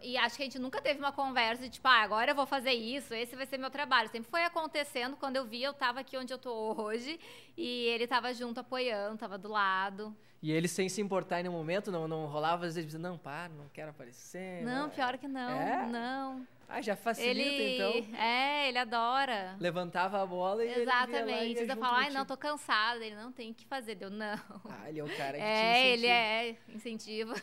E 0.00 0.16
acho 0.16 0.36
que 0.36 0.42
a 0.42 0.46
gente 0.46 0.58
nunca 0.58 0.80
teve 0.80 0.98
uma 0.98 1.12
conversa 1.12 1.64
de 1.64 1.68
tipo, 1.68 1.86
ah, 1.86 2.02
agora 2.02 2.30
eu 2.30 2.34
vou 2.34 2.46
fazer 2.46 2.72
isso, 2.72 3.12
esse 3.12 3.36
vai 3.36 3.44
ser 3.44 3.58
meu 3.58 3.70
trabalho. 3.70 4.08
Sempre 4.08 4.30
foi 4.30 4.44
acontecendo. 4.44 5.16
Quando 5.16 5.36
eu 5.36 5.44
vi, 5.44 5.62
eu 5.62 5.72
estava 5.72 6.00
aqui 6.00 6.16
onde 6.16 6.32
eu 6.32 6.36
estou 6.36 6.80
hoje 6.80 7.18
e 7.56 7.86
ele 7.86 8.04
estava 8.04 8.32
junto 8.32 8.60
apoiando, 8.60 9.14
estava 9.14 9.36
do 9.36 9.48
lado. 9.48 10.16
E 10.40 10.52
ele 10.52 10.68
sem 10.68 10.88
se 10.88 11.00
importar 11.00 11.40
em 11.40 11.44
nenhum 11.44 11.56
momento, 11.56 11.90
não, 11.90 12.06
não 12.06 12.26
rolava 12.26 12.66
às 12.66 12.76
vezes, 12.76 12.94
não, 12.94 13.18
para, 13.18 13.48
não 13.48 13.68
quero 13.72 13.90
aparecer. 13.90 14.62
Não, 14.62 14.90
pior 14.90 15.18
que 15.18 15.26
não, 15.26 15.50
é? 15.50 15.86
não. 15.86 16.46
Ah, 16.68 16.80
já 16.80 16.96
facilita, 16.96 17.40
ele, 17.40 17.74
então. 17.74 18.18
É, 18.18 18.68
ele 18.68 18.78
adora. 18.78 19.56
Levantava 19.60 20.22
a 20.22 20.26
bola 20.26 20.64
e 20.64 20.82
Exatamente. 20.82 21.58
Ele 21.58 21.66
Você 21.66 21.76
fala, 21.76 21.98
ai, 21.98 22.10
não, 22.10 22.24
tô 22.24 22.36
cansada. 22.36 23.04
Ele 23.04 23.14
não 23.14 23.30
tem 23.30 23.50
o 23.50 23.54
que 23.54 23.66
fazer. 23.66 23.94
Deu, 23.94 24.10
não. 24.10 24.38
Ah, 24.68 24.88
ele 24.88 25.00
é 25.00 25.04
o 25.04 25.16
cara 25.16 25.38
que 25.38 25.42
É, 25.44 25.92
ele 25.92 26.06
é, 26.06 26.56
incentiva. 26.68 27.34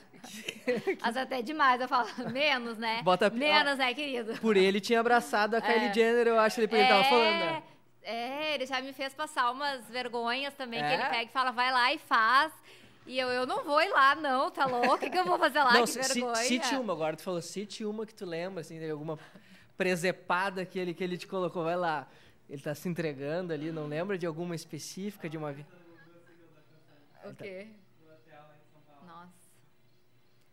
Mas 1.01 1.17
até 1.17 1.41
demais, 1.41 1.79
eu 1.81 1.87
falo, 1.87 2.09
menos, 2.31 2.77
né? 2.77 3.01
Bota 3.03 3.29
Menos, 3.29 3.77
né, 3.77 3.93
querido? 3.93 4.33
Por 4.39 4.57
ele 4.57 4.79
tinha 4.79 4.99
abraçado 4.99 5.55
a 5.55 5.59
é. 5.59 5.61
Kylie 5.61 5.93
Jenner, 5.93 6.27
eu 6.27 6.39
acho, 6.39 6.59
ele, 6.59 6.75
é, 6.75 6.79
ele 6.79 6.87
tava 6.87 7.03
falando, 7.05 7.39
né? 7.39 7.63
É, 8.03 8.55
ele 8.55 8.65
já 8.65 8.81
me 8.81 8.93
fez 8.93 9.13
passar 9.13 9.51
umas 9.51 9.87
vergonhas 9.89 10.53
também, 10.55 10.81
é? 10.81 10.87
que 10.87 10.93
ele 10.93 11.09
pega 11.09 11.23
e 11.23 11.33
fala, 11.33 11.51
vai 11.51 11.71
lá 11.71 11.93
e 11.93 11.97
faz. 11.99 12.51
E 13.05 13.17
eu, 13.17 13.29
eu 13.29 13.45
não 13.47 13.63
vou 13.63 13.81
ir 13.81 13.89
lá, 13.89 14.15
não, 14.15 14.51
tá 14.51 14.65
louco? 14.65 14.93
O 14.93 14.97
que, 14.97 15.09
que 15.09 15.17
eu 15.17 15.25
vou 15.25 15.37
fazer 15.39 15.59
lá? 15.59 15.73
Não, 15.73 15.85
que 15.85 15.93
vergonha. 15.93 16.35
Cite 16.35 16.75
uma 16.75 16.93
agora, 16.93 17.15
tu 17.15 17.23
falou, 17.23 17.41
cite 17.41 17.83
uma 17.83 18.05
que 18.05 18.13
tu 18.13 18.25
lembra, 18.25 18.61
assim, 18.61 18.77
de 18.77 18.89
alguma 18.89 19.17
presepada 19.75 20.65
que 20.65 20.77
ele, 20.77 20.93
que 20.93 21.03
ele 21.03 21.17
te 21.17 21.27
colocou. 21.27 21.63
Vai 21.63 21.75
lá, 21.75 22.07
ele 22.47 22.61
tá 22.61 22.75
se 22.75 22.87
entregando 22.87 23.53
ali, 23.53 23.71
não 23.71 23.87
lembra 23.87 24.17
de 24.17 24.25
alguma 24.25 24.53
específica, 24.55 25.27
de 25.27 25.37
uma... 25.37 25.51
O 27.23 27.33
quê? 27.35 27.67
Nossa. 29.05 29.31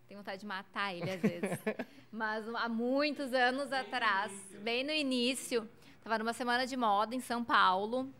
Tenho 0.07 0.21
vontade 0.21 0.41
de 0.41 0.47
matar 0.47 0.95
ele 0.95 1.11
às 1.11 1.21
vezes. 1.21 1.59
Mas 2.11 2.49
há 2.55 2.69
muitos 2.69 3.35
anos 3.35 3.71
atrás, 3.71 4.33
bem 4.63 4.83
no 4.83 4.93
início, 4.93 5.69
tava 6.03 6.19
numa 6.19 6.33
semana 6.33 6.67
de 6.67 6.77
moda 6.77 7.15
em 7.15 7.21
São 7.21 7.45
Paulo 7.45 8.13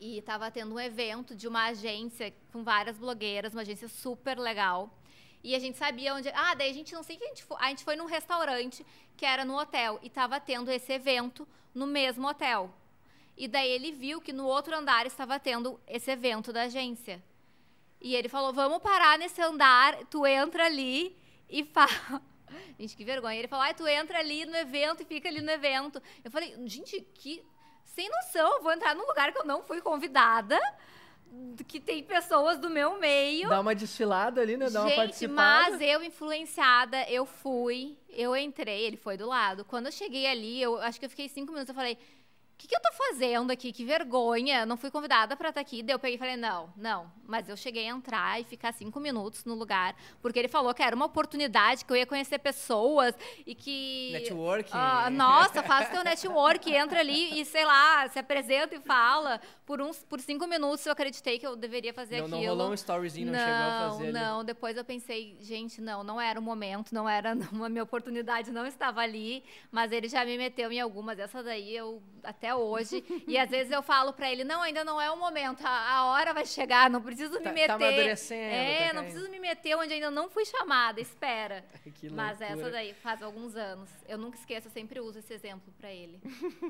e 0.00 0.18
estava 0.18 0.50
tendo 0.50 0.74
um 0.74 0.80
evento 0.80 1.34
de 1.34 1.48
uma 1.48 1.66
agência 1.66 2.32
com 2.52 2.62
várias 2.62 2.96
blogueiras, 2.96 3.52
uma 3.52 3.62
agência 3.62 3.88
super 3.88 4.38
legal. 4.38 4.90
E 5.42 5.54
a 5.54 5.58
gente 5.58 5.78
sabia 5.78 6.14
onde. 6.14 6.28
Ah, 6.30 6.54
daí 6.54 6.70
a 6.70 6.74
gente 6.74 6.92
não 6.92 7.02
sei 7.02 7.16
que 7.16 7.24
a 7.24 7.28
gente 7.28 7.44
foi. 7.44 7.56
A 7.60 7.68
gente 7.68 7.84
foi 7.84 7.96
num 7.96 8.06
restaurante 8.06 8.84
que 9.16 9.24
era 9.24 9.44
no 9.44 9.58
hotel 9.58 9.98
e 10.02 10.08
estava 10.08 10.40
tendo 10.40 10.70
esse 10.70 10.92
evento 10.92 11.46
no 11.74 11.86
mesmo 11.86 12.26
hotel. 12.28 12.72
E 13.36 13.46
daí 13.46 13.70
ele 13.70 13.92
viu 13.92 14.20
que 14.20 14.32
no 14.32 14.46
outro 14.46 14.76
andar 14.76 15.06
estava 15.06 15.38
tendo 15.38 15.80
esse 15.86 16.10
evento 16.10 16.52
da 16.52 16.62
agência. 16.62 17.22
E 18.00 18.14
ele 18.14 18.28
falou: 18.28 18.52
Vamos 18.52 18.82
parar 18.82 19.18
nesse 19.18 19.40
andar, 19.40 19.96
tu 20.06 20.26
entra 20.26 20.66
ali 20.66 21.16
e 21.48 21.64
fala. 21.64 22.22
Gente, 22.78 22.96
que 22.96 23.04
vergonha. 23.04 23.38
Ele 23.38 23.48
falou: 23.48 23.64
ah, 23.64 23.74
tu 23.74 23.86
entra 23.86 24.18
ali 24.18 24.44
no 24.44 24.56
evento 24.56 25.02
e 25.02 25.06
fica 25.06 25.28
ali 25.28 25.40
no 25.40 25.50
evento. 25.50 26.02
Eu 26.24 26.30
falei: 26.30 26.54
Gente, 26.66 27.00
que 27.14 27.44
sem 27.94 28.08
noção, 28.08 28.62
vou 28.62 28.72
entrar 28.72 28.94
num 28.94 29.06
lugar 29.06 29.32
que 29.32 29.38
eu 29.38 29.44
não 29.44 29.62
fui 29.62 29.80
convidada, 29.80 30.58
que 31.66 31.80
tem 31.80 32.02
pessoas 32.02 32.58
do 32.58 32.70
meu 32.70 32.98
meio. 32.98 33.48
Dá 33.48 33.60
uma 33.60 33.74
desfilada 33.74 34.40
ali, 34.40 34.56
né? 34.56 34.70
Dá 34.70 34.82
Gente, 34.82 34.90
uma 34.92 34.96
participada. 34.96 35.70
mas 35.70 35.80
eu, 35.80 36.02
influenciada, 36.02 37.02
eu 37.08 37.26
fui, 37.26 37.96
eu 38.08 38.36
entrei, 38.36 38.82
ele 38.86 38.96
foi 38.96 39.16
do 39.16 39.26
lado. 39.26 39.64
Quando 39.64 39.86
eu 39.86 39.92
cheguei 39.92 40.26
ali, 40.26 40.60
eu 40.62 40.78
acho 40.80 40.98
que 40.98 41.06
eu 41.06 41.10
fiquei 41.10 41.28
cinco 41.28 41.52
minutos, 41.52 41.68
eu 41.68 41.74
falei, 41.74 41.98
que, 42.58 42.66
que 42.66 42.74
eu 42.74 42.80
tô 42.80 42.92
fazendo 42.92 43.52
aqui? 43.52 43.72
Que 43.72 43.84
vergonha. 43.84 44.66
Não 44.66 44.76
fui 44.76 44.90
convidada 44.90 45.36
para 45.36 45.50
estar 45.50 45.60
tá 45.60 45.66
aqui. 45.66 45.80
Daí 45.80 45.94
eu 45.94 45.98
peguei 45.98 46.16
e 46.16 46.18
falei, 46.18 46.36
não, 46.36 46.68
não. 46.76 47.10
Mas 47.24 47.48
eu 47.48 47.56
cheguei 47.56 47.86
a 47.88 47.90
entrar 47.90 48.40
e 48.40 48.44
ficar 48.44 48.72
cinco 48.72 48.98
minutos 48.98 49.44
no 49.44 49.54
lugar. 49.54 49.94
Porque 50.20 50.38
ele 50.38 50.48
falou 50.48 50.74
que 50.74 50.82
era 50.82 50.96
uma 50.96 51.06
oportunidade, 51.06 51.84
que 51.84 51.92
eu 51.92 51.96
ia 51.96 52.06
conhecer 52.06 52.38
pessoas 52.40 53.14
e 53.46 53.54
que. 53.54 54.10
Networking. 54.12 54.72
Uh, 54.76 55.10
nossa, 55.10 55.62
faz 55.62 55.88
teu 55.88 56.02
network, 56.02 56.74
entra 56.74 56.98
ali 56.98 57.40
e, 57.40 57.44
sei 57.44 57.64
lá, 57.64 58.08
se 58.08 58.18
apresenta 58.18 58.74
e 58.74 58.80
fala. 58.80 59.40
Por, 59.64 59.82
uns, 59.82 59.98
por 59.98 60.18
cinco 60.18 60.46
minutos 60.46 60.84
eu 60.86 60.92
acreditei 60.92 61.38
que 61.38 61.46
eu 61.46 61.54
deveria 61.54 61.92
fazer 61.92 62.18
não, 62.20 62.24
aquilo. 62.24 62.40
Não 62.40 62.48
rolou 62.48 62.70
um 62.70 62.74
storyzinho, 62.74 63.30
não, 63.30 63.34
não 63.34 63.40
chegou 63.40 63.54
a 63.54 63.90
fazer. 63.90 64.12
Não, 64.12 64.44
depois 64.44 64.76
eu 64.76 64.84
pensei, 64.84 65.36
gente, 65.40 65.80
não, 65.80 66.02
não 66.02 66.20
era 66.20 66.40
o 66.40 66.42
momento, 66.42 66.92
não 66.92 67.08
era. 67.08 67.36
Uma 67.52 67.68
minha 67.68 67.84
oportunidade 67.84 68.50
não 68.50 68.66
estava 68.66 69.00
ali. 69.00 69.44
Mas 69.70 69.92
ele 69.92 70.08
já 70.08 70.24
me 70.24 70.36
meteu 70.36 70.72
em 70.72 70.80
algumas. 70.80 71.18
Essa 71.18 71.42
daí 71.42 71.76
eu 71.76 72.02
até 72.24 72.47
até 72.48 72.54
hoje. 72.54 73.04
e 73.26 73.36
às 73.36 73.50
vezes 73.50 73.72
eu 73.72 73.82
falo 73.82 74.12
para 74.12 74.30
ele: 74.30 74.44
não, 74.44 74.62
ainda 74.62 74.84
não 74.84 75.00
é 75.00 75.10
o 75.10 75.18
momento, 75.18 75.60
a, 75.64 75.96
a 75.96 76.06
hora 76.06 76.32
vai 76.32 76.46
chegar, 76.46 76.88
não 76.88 77.02
preciso 77.02 77.38
me 77.38 77.44
tá, 77.44 77.52
meter. 77.52 77.66
Tá 77.66 77.74
amadurecendo. 77.74 78.54
É, 78.54 78.88
tá 78.88 78.94
não 78.94 79.04
preciso 79.04 79.30
me 79.30 79.38
meter 79.38 79.76
onde 79.76 79.92
ainda 79.92 80.10
não 80.10 80.28
fui 80.30 80.44
chamada, 80.44 81.00
espera. 81.00 81.64
que 81.94 82.10
Mas 82.10 82.40
essa 82.40 82.70
daí 82.70 82.94
faz 82.94 83.22
alguns 83.22 83.56
anos. 83.56 83.90
Eu 84.08 84.18
nunca 84.18 84.38
esqueço, 84.38 84.68
eu 84.68 84.72
sempre 84.72 85.00
uso 85.00 85.18
esse 85.18 85.32
exemplo 85.32 85.72
para 85.78 85.92
ele. 85.92 86.20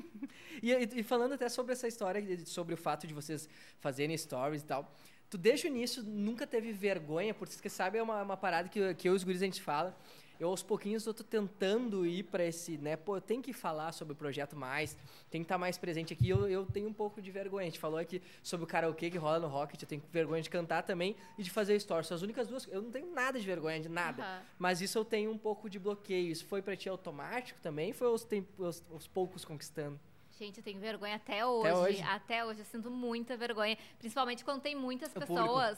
e, 0.61 0.71
e, 0.99 1.03
falando 1.03 1.33
até 1.33 1.47
sobre 1.49 1.73
essa 1.73 1.87
história, 1.87 2.21
sobre 2.45 2.73
o 2.73 2.77
fato 2.77 3.07
de 3.07 3.13
vocês 3.13 3.47
fazerem 3.79 4.17
stories 4.17 4.61
e 4.61 4.65
tal. 4.65 4.93
Tu 5.29 5.37
desde 5.37 5.67
o 5.67 5.69
início 5.69 6.01
nunca 6.01 6.47
teve 6.47 6.71
vergonha, 6.71 7.35
porque 7.35 7.53
você 7.53 7.69
sabe, 7.69 7.99
é 7.99 8.03
uma, 8.03 8.23
uma 8.23 8.35
parada 8.35 8.67
que, 8.67 8.95
que 8.95 9.07
eu 9.07 9.13
e 9.13 9.15
os 9.15 9.23
guris 9.23 9.43
a 9.43 9.45
gente 9.45 9.61
fala 9.61 9.95
eu 10.39 10.49
aos 10.49 10.63
pouquinhos 10.63 11.05
eu 11.05 11.13
tô 11.13 11.23
tentando 11.23 12.05
ir 12.05 12.23
para 12.23 12.45
esse, 12.45 12.77
né, 12.77 12.95
pô, 12.95 13.17
eu 13.17 13.21
tenho 13.21 13.41
que 13.41 13.51
falar 13.51 13.91
sobre 13.91 14.13
o 14.13 14.15
projeto 14.15 14.55
mais, 14.55 14.97
tem 15.29 15.41
que 15.41 15.45
estar 15.45 15.55
tá 15.55 15.59
mais 15.59 15.77
presente 15.77 16.13
aqui. 16.13 16.29
Eu, 16.29 16.47
eu 16.47 16.65
tenho 16.65 16.87
um 16.87 16.93
pouco 16.93 17.21
de 17.21 17.29
vergonha. 17.29 17.63
A 17.63 17.69
gente 17.69 17.79
falou 17.79 17.99
aqui 17.99 18.21
sobre 18.41 18.63
o 18.63 18.67
karaokê 18.67 19.09
que 19.09 19.17
rola 19.17 19.39
no 19.39 19.47
Rocket, 19.47 19.81
eu 19.81 19.87
tenho 19.87 20.01
vergonha 20.11 20.41
de 20.41 20.49
cantar 20.49 20.83
também 20.83 21.15
e 21.37 21.43
de 21.43 21.51
fazer 21.51 21.77
stories. 21.79 22.07
São 22.07 22.15
as 22.15 22.21
únicas 22.21 22.47
duas, 22.47 22.67
eu 22.67 22.81
não 22.81 22.91
tenho 22.91 23.11
nada 23.13 23.39
de 23.39 23.45
vergonha 23.45 23.79
de 23.79 23.89
nada. 23.89 24.23
Uhum. 24.23 24.45
Mas 24.57 24.81
isso 24.81 24.97
eu 24.97 25.05
tenho 25.05 25.31
um 25.31 25.37
pouco 25.37 25.69
de 25.69 25.77
bloqueio. 25.77 26.31
Isso 26.31 26.45
foi 26.45 26.61
para 26.61 26.75
ti 26.75 26.87
automático 26.87 27.59
também? 27.61 27.91
Foi 27.91 28.07
aos, 28.07 28.27
aos, 28.59 28.83
aos 28.91 29.07
poucos 29.07 29.43
conquistando? 29.43 29.99
Gente, 30.39 30.59
eu 30.59 30.63
tenho 30.63 30.79
vergonha 30.79 31.15
até 31.15 31.45
hoje. 31.45 31.67
Até 31.67 31.77
hoje. 31.77 32.01
Até 32.01 32.45
hoje 32.45 32.59
eu 32.61 32.65
sinto 32.65 32.89
muita 32.89 33.35
vergonha. 33.35 33.77
Principalmente 33.97 34.45
quando 34.45 34.61
tem 34.61 34.73
muitas 34.73 35.11
pessoas. 35.11 35.77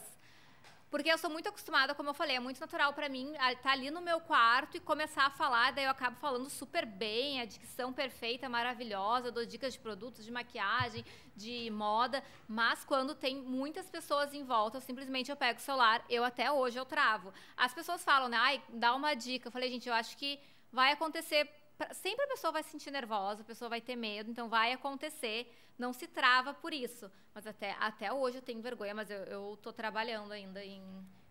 Porque 0.92 1.10
eu 1.10 1.16
sou 1.16 1.30
muito 1.30 1.48
acostumada, 1.48 1.94
como 1.94 2.10
eu 2.10 2.14
falei, 2.14 2.36
é 2.36 2.38
muito 2.38 2.60
natural 2.60 2.92
para 2.92 3.08
mim 3.08 3.32
estar 3.32 3.56
tá 3.56 3.72
ali 3.72 3.90
no 3.90 4.02
meu 4.02 4.20
quarto 4.20 4.76
e 4.76 4.80
começar 4.80 5.24
a 5.24 5.30
falar, 5.30 5.72
daí 5.72 5.86
eu 5.86 5.90
acabo 5.90 6.18
falando 6.18 6.50
super 6.50 6.84
bem, 6.84 7.40
a 7.40 7.46
dicção 7.46 7.94
perfeita, 7.94 8.46
maravilhosa, 8.46 9.32
dou 9.32 9.46
dicas 9.46 9.72
de 9.72 9.78
produtos, 9.78 10.22
de 10.22 10.30
maquiagem, 10.30 11.02
de 11.34 11.70
moda, 11.70 12.22
mas 12.46 12.84
quando 12.84 13.14
tem 13.14 13.36
muitas 13.36 13.88
pessoas 13.88 14.34
em 14.34 14.44
volta, 14.44 14.76
eu 14.76 14.80
simplesmente 14.82 15.30
eu 15.30 15.36
pego 15.36 15.58
o 15.58 15.62
celular, 15.62 16.04
eu 16.10 16.22
até 16.22 16.52
hoje 16.52 16.78
eu 16.78 16.84
travo. 16.84 17.32
As 17.56 17.72
pessoas 17.72 18.04
falam, 18.04 18.28
né, 18.28 18.36
ai, 18.36 18.62
dá 18.68 18.94
uma 18.94 19.14
dica. 19.14 19.48
Eu 19.48 19.52
falei, 19.52 19.70
gente, 19.70 19.88
eu 19.88 19.94
acho 19.94 20.14
que 20.14 20.38
vai 20.70 20.92
acontecer 20.92 21.48
sempre 21.92 22.24
a 22.24 22.28
pessoa 22.28 22.52
vai 22.52 22.62
se 22.62 22.70
sentir 22.70 22.90
nervosa, 22.90 23.42
a 23.42 23.44
pessoa 23.44 23.68
vai 23.68 23.80
ter 23.80 23.96
medo, 23.96 24.30
então 24.30 24.48
vai 24.48 24.72
acontecer 24.72 25.50
não 25.78 25.92
se 25.92 26.06
trava 26.06 26.54
por 26.54 26.72
isso. 26.72 27.10
Mas 27.34 27.46
até, 27.46 27.72
até 27.80 28.12
hoje 28.12 28.38
eu 28.38 28.42
tenho 28.42 28.60
vergonha, 28.60 28.94
mas 28.94 29.10
eu, 29.10 29.18
eu 29.24 29.58
tô 29.62 29.72
trabalhando 29.72 30.32
ainda 30.32 30.62
em, 30.64 30.82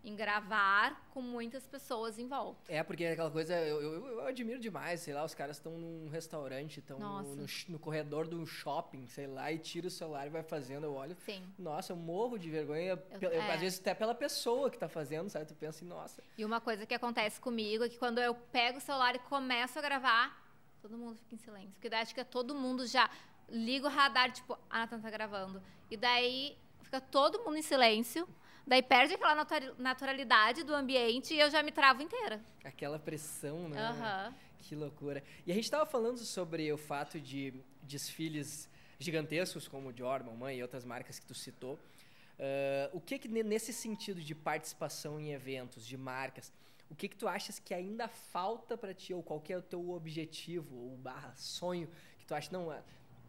em 0.04 0.16
gravar 0.16 1.08
com 1.10 1.22
muitas 1.22 1.66
pessoas 1.66 2.18
em 2.18 2.26
volta. 2.26 2.60
É, 2.72 2.82
porque 2.82 3.04
é 3.04 3.12
aquela 3.12 3.30
coisa, 3.30 3.54
eu, 3.54 3.80
eu, 3.80 4.06
eu 4.06 4.26
admiro 4.26 4.58
demais, 4.58 5.00
sei 5.00 5.14
lá, 5.14 5.24
os 5.24 5.34
caras 5.34 5.58
estão 5.58 5.78
num 5.78 6.08
restaurante, 6.08 6.80
estão 6.80 6.98
no, 6.98 7.22
no, 7.22 7.46
no, 7.68 7.78
corredor 7.78 8.26
do 8.26 8.44
shopping, 8.44 9.06
sei 9.06 9.28
lá, 9.28 9.52
e 9.52 9.58
tira 9.58 9.86
o 9.86 9.90
celular 9.90 10.26
e 10.26 10.30
vai 10.30 10.42
fazendo, 10.42 10.84
eu 10.84 10.94
olho. 10.94 11.16
Sim. 11.24 11.42
Nossa, 11.56 11.92
eu 11.92 11.96
morro 11.96 12.36
de 12.36 12.50
vergonha, 12.50 13.00
eu, 13.20 13.30
é. 13.30 13.52
às 13.52 13.60
vezes 13.60 13.78
até 13.78 13.94
pela 13.94 14.14
pessoa 14.14 14.68
que 14.70 14.76
está 14.76 14.88
fazendo, 14.88 15.30
sabe? 15.30 15.46
Tu 15.46 15.54
pensa 15.54 15.78
assim, 15.78 15.86
nossa. 15.86 16.22
E 16.36 16.44
uma 16.44 16.60
coisa 16.60 16.84
que 16.84 16.94
acontece 16.94 17.40
comigo 17.40 17.84
é 17.84 17.88
que 17.88 17.98
quando 17.98 18.18
eu 18.18 18.34
pego 18.34 18.78
o 18.78 18.80
celular 18.80 19.14
e 19.14 19.20
começo 19.20 19.78
a 19.78 19.82
gravar, 19.82 20.42
todo 20.80 20.98
mundo 20.98 21.16
fica 21.16 21.36
em 21.36 21.38
silêncio. 21.38 21.70
Porque 21.74 21.88
daí 21.88 22.02
acho 22.02 22.12
que 22.12 22.20
é 22.20 22.24
todo 22.24 22.56
mundo 22.56 22.86
já 22.88 23.08
liga 23.52 23.86
o 23.86 23.90
radar, 23.90 24.32
tipo, 24.32 24.58
a 24.68 24.78
Nathan 24.78 25.00
tá 25.00 25.10
gravando. 25.10 25.62
E 25.90 25.96
daí 25.96 26.56
fica 26.82 27.00
todo 27.00 27.44
mundo 27.44 27.58
em 27.58 27.62
silêncio. 27.62 28.26
Daí 28.66 28.82
perde 28.82 29.14
aquela 29.14 29.46
naturalidade 29.78 30.62
do 30.62 30.74
ambiente 30.74 31.34
e 31.34 31.38
eu 31.40 31.50
já 31.50 31.62
me 31.62 31.72
travo 31.72 32.00
inteira. 32.00 32.40
Aquela 32.64 32.98
pressão, 32.98 33.68
né? 33.68 33.90
Uhum. 33.90 34.34
Que 34.58 34.74
loucura. 34.74 35.22
E 35.44 35.50
a 35.50 35.54
gente 35.54 35.64
estava 35.64 35.84
falando 35.84 36.18
sobre 36.18 36.72
o 36.72 36.78
fato 36.78 37.20
de 37.20 37.52
desfiles 37.82 38.68
gigantescos 38.98 39.66
como 39.66 39.88
o 39.88 39.92
Dior, 39.92 40.22
Mãe 40.24 40.58
e 40.58 40.62
outras 40.62 40.84
marcas 40.84 41.18
que 41.18 41.26
tu 41.26 41.34
citou. 41.34 41.74
Uh, 41.74 42.96
o 42.96 43.00
que, 43.00 43.18
que 43.18 43.28
nesse 43.28 43.72
sentido 43.72 44.20
de 44.20 44.34
participação 44.34 45.20
em 45.20 45.32
eventos, 45.32 45.84
de 45.84 45.96
marcas, 45.96 46.52
o 46.88 46.94
que 46.94 47.08
que 47.08 47.16
tu 47.16 47.26
achas 47.26 47.58
que 47.58 47.74
ainda 47.74 48.06
falta 48.06 48.78
para 48.78 48.94
ti 48.94 49.12
ou 49.12 49.22
qual 49.22 49.42
é 49.48 49.56
o 49.56 49.62
teu 49.62 49.90
objetivo 49.90 50.76
ou 50.76 50.96
barra 50.96 51.34
sonho 51.36 51.88
que 52.18 52.26
tu 52.26 52.34
acha 52.34 52.50
não 52.52 52.72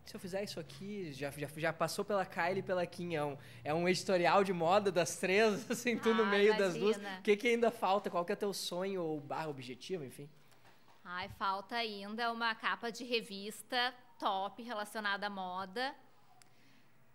se 0.05 0.15
eu 0.15 0.19
fizer 0.19 0.43
isso 0.43 0.59
aqui, 0.59 1.13
já, 1.13 1.31
já, 1.31 1.47
já 1.55 1.73
passou 1.73 2.03
pela 2.03 2.25
Kylie 2.25 2.59
e 2.59 2.63
pela 2.63 2.85
Kim, 2.85 3.15
é 3.15 3.23
um, 3.23 3.37
é 3.63 3.73
um 3.73 3.87
editorial 3.87 4.43
de 4.43 4.51
moda 4.51 4.91
das 4.91 5.17
três, 5.17 5.69
assim, 5.71 5.97
tu 5.97 6.11
ah, 6.11 6.13
no 6.13 6.25
meio 6.25 6.53
imagina. 6.53 6.65
das 6.65 6.77
duas. 6.77 6.97
O 6.97 7.21
que, 7.21 7.37
que 7.37 7.47
ainda 7.47 7.71
falta? 7.71 8.09
Qual 8.09 8.25
que 8.25 8.31
é 8.31 8.35
teu 8.35 8.53
sonho 8.53 9.01
ou 9.01 9.19
barra 9.19 9.47
objetivo, 9.47 10.03
enfim? 10.03 10.29
Ai, 11.03 11.29
falta 11.37 11.75
ainda 11.75 12.31
uma 12.31 12.53
capa 12.55 12.91
de 12.91 13.03
revista 13.03 13.93
top 14.19 14.61
relacionada 14.61 15.27
à 15.27 15.29
moda. 15.29 15.93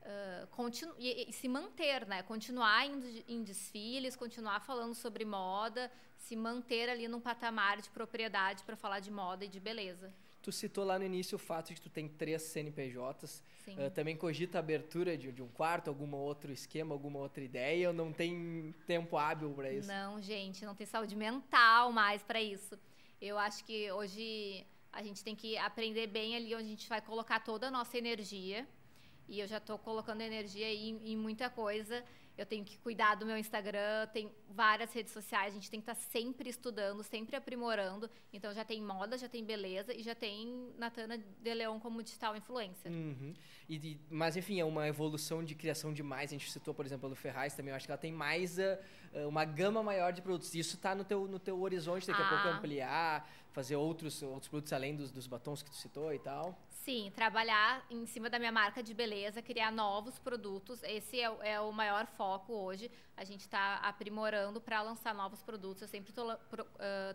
Uh, 0.03 0.47
continu 0.49 0.95
e, 0.99 1.29
e, 1.29 1.33
se 1.33 1.49
manter, 1.49 2.07
né? 2.07 2.23
Continuar 2.23 2.87
indo 2.87 3.07
em 3.29 3.43
desfiles, 3.43 4.17
continuar 4.17 4.61
falando 4.61 4.95
sobre 4.95 5.25
moda, 5.25 5.91
se 6.17 6.35
manter 6.35 6.89
ali 6.89 7.09
num 7.09 7.21
patamar 7.21 7.81
de 7.81 7.91
propriedade 7.91 8.63
para 8.65 8.77
falar 8.77 9.01
de 9.01 9.11
moda 9.11 9.45
e 9.45 9.49
de 9.49 9.61
beleza. 9.61 10.13
Tu 10.43 10.53
citou 10.53 10.85
lá 10.85 10.99
no 10.99 11.05
início 11.05 11.37
o 11.37 11.39
fato 11.39 11.69
de 11.69 11.75
que 11.75 11.81
tu 11.81 11.91
tem 11.91 12.09
três 12.09 12.43
CNPJs. 12.43 13.43
Uh, 13.69 13.91
também 13.91 14.17
cogita 14.17 14.59
a 14.59 14.61
abertura 14.61 15.17
de, 15.17 15.31
de, 15.31 15.43
um 15.43 15.49
quarto, 15.49 15.89
algum 15.89 16.15
outro 16.15 16.51
esquema, 16.51 16.95
alguma 16.95 17.19
outra 17.19 17.45
ideia 17.45 17.89
ou 17.89 17.95
não 17.95 18.13
tem 18.13 18.75
tempo 18.87 19.19
hábil 19.19 19.51
para 19.51 19.71
isso? 19.71 19.89
Não, 19.89 20.21
gente, 20.23 20.65
não 20.65 20.75
tem 20.75 20.87
saúde 20.87 21.15
mental 21.15 21.93
mais 21.93 22.23
para 22.23 22.41
isso. 22.41 22.79
Eu 23.21 23.37
acho 23.39 23.65
que 23.65 23.91
hoje 23.93 24.65
a 24.93 25.03
gente 25.03 25.23
tem 25.23 25.35
que 25.35 25.59
aprender 25.59 26.07
bem 26.07 26.35
ali 26.35 26.55
onde 26.55 26.65
a 26.65 26.69
gente 26.69 26.89
vai 26.89 27.01
colocar 27.01 27.41
toda 27.41 27.69
a 27.69 27.71
nossa 27.71 27.99
energia. 27.99 28.67
E 29.29 29.41
eu 29.41 29.47
já 29.47 29.59
estou 29.59 29.79
colocando 29.79 30.23
energia 30.23 30.73
em, 30.73 31.13
em 31.13 31.17
muita 31.17 31.51
coisa 31.51 32.03
eu 32.39 32.47
tenho 32.47 32.65
que 32.65 32.79
cuidar 32.79 33.17
do 33.17 33.27
meu 33.27 33.37
Instagram, 33.37 34.07
tem 34.13 34.33
várias 34.49 34.93
redes 34.93 35.13
sociais, 35.13 35.53
a 35.53 35.55
gente 35.57 35.69
tem 35.69 35.81
que 35.81 35.91
estar 35.91 36.01
tá 36.01 36.09
sempre 36.11 36.49
estudando, 36.49 37.03
sempre 37.03 37.35
aprimorando. 37.35 38.09
Então 38.33 38.55
já 38.55 38.65
tem 38.65 38.81
moda, 38.81 39.19
já 39.19 39.29
tem 39.29 39.45
beleza 39.45 39.93
e 39.93 40.05
já 40.05 40.15
tem 40.15 40.73
Natana 40.79 41.19
de 41.19 41.55
Leon 41.55 41.81
como 41.81 42.01
digital 42.01 42.37
influencer. 42.37 42.93
Uhum. 42.93 43.35
E, 43.69 43.99
mas 44.09 44.37
enfim, 44.37 44.61
é 44.61 44.65
uma 44.65 44.87
evolução 44.87 45.43
de 45.45 45.57
criação 45.57 45.93
demais. 45.93 46.31
A 46.31 46.35
gente 46.35 46.49
citou, 46.51 46.73
por 46.73 46.87
exemplo, 46.87 47.11
a 47.11 47.17
Ferraz 47.17 47.55
também. 47.55 47.71
Eu 47.71 47.77
acho 47.77 47.87
que 47.87 47.91
ela 47.91 47.99
tem 47.99 48.13
mais 48.13 48.57
uh, 48.57 49.29
uma 49.29 49.45
gama 49.45 49.83
maior 49.83 50.13
de 50.13 50.23
produtos. 50.23 50.55
Isso 50.55 50.77
está 50.77 50.95
no 50.95 51.03
teu, 51.03 51.27
no 51.27 51.41
teu 51.41 51.61
horizonte 51.61 52.07
daqui 52.07 52.23
ah. 52.23 52.25
a 52.25 52.29
pouco 52.29 52.57
ampliar, 52.57 53.29
fazer 53.51 53.75
outros, 53.75 54.23
outros 54.23 54.49
produtos 54.49 54.73
além 54.73 54.95
dos, 54.95 55.11
dos 55.11 55.27
batons 55.27 55.61
que 55.61 55.71
tu 55.71 55.77
citou 55.77 56.15
e 56.15 56.21
tal. 56.21 56.57
Sim, 56.85 57.13
trabalhar 57.15 57.85
em 57.91 58.07
cima 58.07 58.31
da 58.31 58.39
minha 58.39 58.53
marca 58.53 58.83
de 58.83 58.95
beleza, 58.95 59.43
criar 59.43 59.71
novos 59.71 60.19
produtos. 60.19 60.83
Esse 60.83 61.21
é, 61.21 61.31
é 61.43 61.61
o 61.61 61.71
maior 61.71 62.07
foco 62.07 62.53
hoje. 62.53 62.91
A 63.17 63.25
gente 63.25 63.41
está 63.41 63.77
aprimorando 63.77 64.61
para 64.61 64.81
lançar 64.81 65.15
novos 65.15 65.43
produtos. 65.43 65.83
Eu 65.83 65.89
sempre 65.89 66.11
estou 66.11 66.33
uh, 66.33 66.39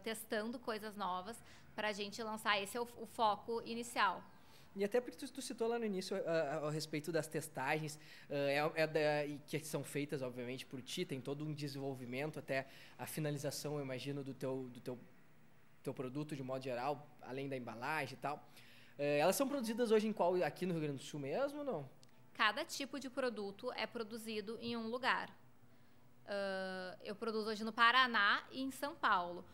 testando 0.03 0.59
coisas 0.59 0.95
novas 0.95 1.41
para 1.73 1.87
a 1.87 1.91
gente 1.91 2.21
lançar. 2.21 2.61
Esse 2.61 2.77
é 2.77 2.81
o, 2.81 2.87
o 2.97 3.05
foco 3.05 3.61
inicial. 3.65 4.23
E 4.75 4.83
até 4.83 4.99
porque 4.99 5.17
tu, 5.17 5.31
tu 5.31 5.41
citou 5.41 5.67
lá 5.67 5.79
no 5.79 5.85
início 5.85 6.17
uh, 6.17 6.67
a 6.67 6.71
respeito 6.71 7.11
das 7.11 7.27
testagens, 7.27 7.95
uh, 8.29 8.33
é, 8.75 8.83
é 8.83 8.87
da, 8.87 8.99
que 9.47 9.59
são 9.65 9.83
feitas, 9.83 10.21
obviamente, 10.21 10.65
por 10.65 10.81
ti, 10.81 11.05
tem 11.05 11.21
todo 11.21 11.45
um 11.45 11.53
desenvolvimento 11.53 12.37
até 12.37 12.67
a 12.97 13.05
finalização, 13.05 13.77
eu 13.77 13.81
imagino, 13.81 14.23
do 14.23 14.33
teu, 14.33 14.69
do 14.69 14.79
teu, 14.81 14.99
teu 15.83 15.93
produto 15.93 16.35
de 16.35 16.43
modo 16.43 16.63
geral, 16.63 17.07
além 17.21 17.47
da 17.47 17.55
embalagem 17.55 18.15
e 18.15 18.21
tal. 18.21 18.43
É, 18.97 19.19
elas 19.19 19.35
são 19.35 19.47
produzidas 19.47 19.91
hoje 19.91 20.07
em 20.07 20.13
qual? 20.13 20.35
Aqui 20.43 20.65
no 20.65 20.73
Rio 20.73 20.81
Grande 20.81 20.97
do 20.97 21.03
Sul 21.03 21.19
mesmo 21.19 21.59
ou 21.59 21.65
não? 21.65 21.89
Cada 22.33 22.63
tipo 22.65 22.99
de 22.99 23.09
produto 23.09 23.71
é 23.75 23.85
produzido 23.85 24.57
em 24.61 24.75
um 24.75 24.87
lugar. 24.87 25.29
Uh, 26.25 26.97
eu 27.03 27.15
produzo 27.15 27.49
hoje 27.49 27.63
no 27.63 27.73
Paraná 27.73 28.43
e 28.51 28.61
em 28.61 28.71
São 28.71 28.95
Paulo. 28.95 29.45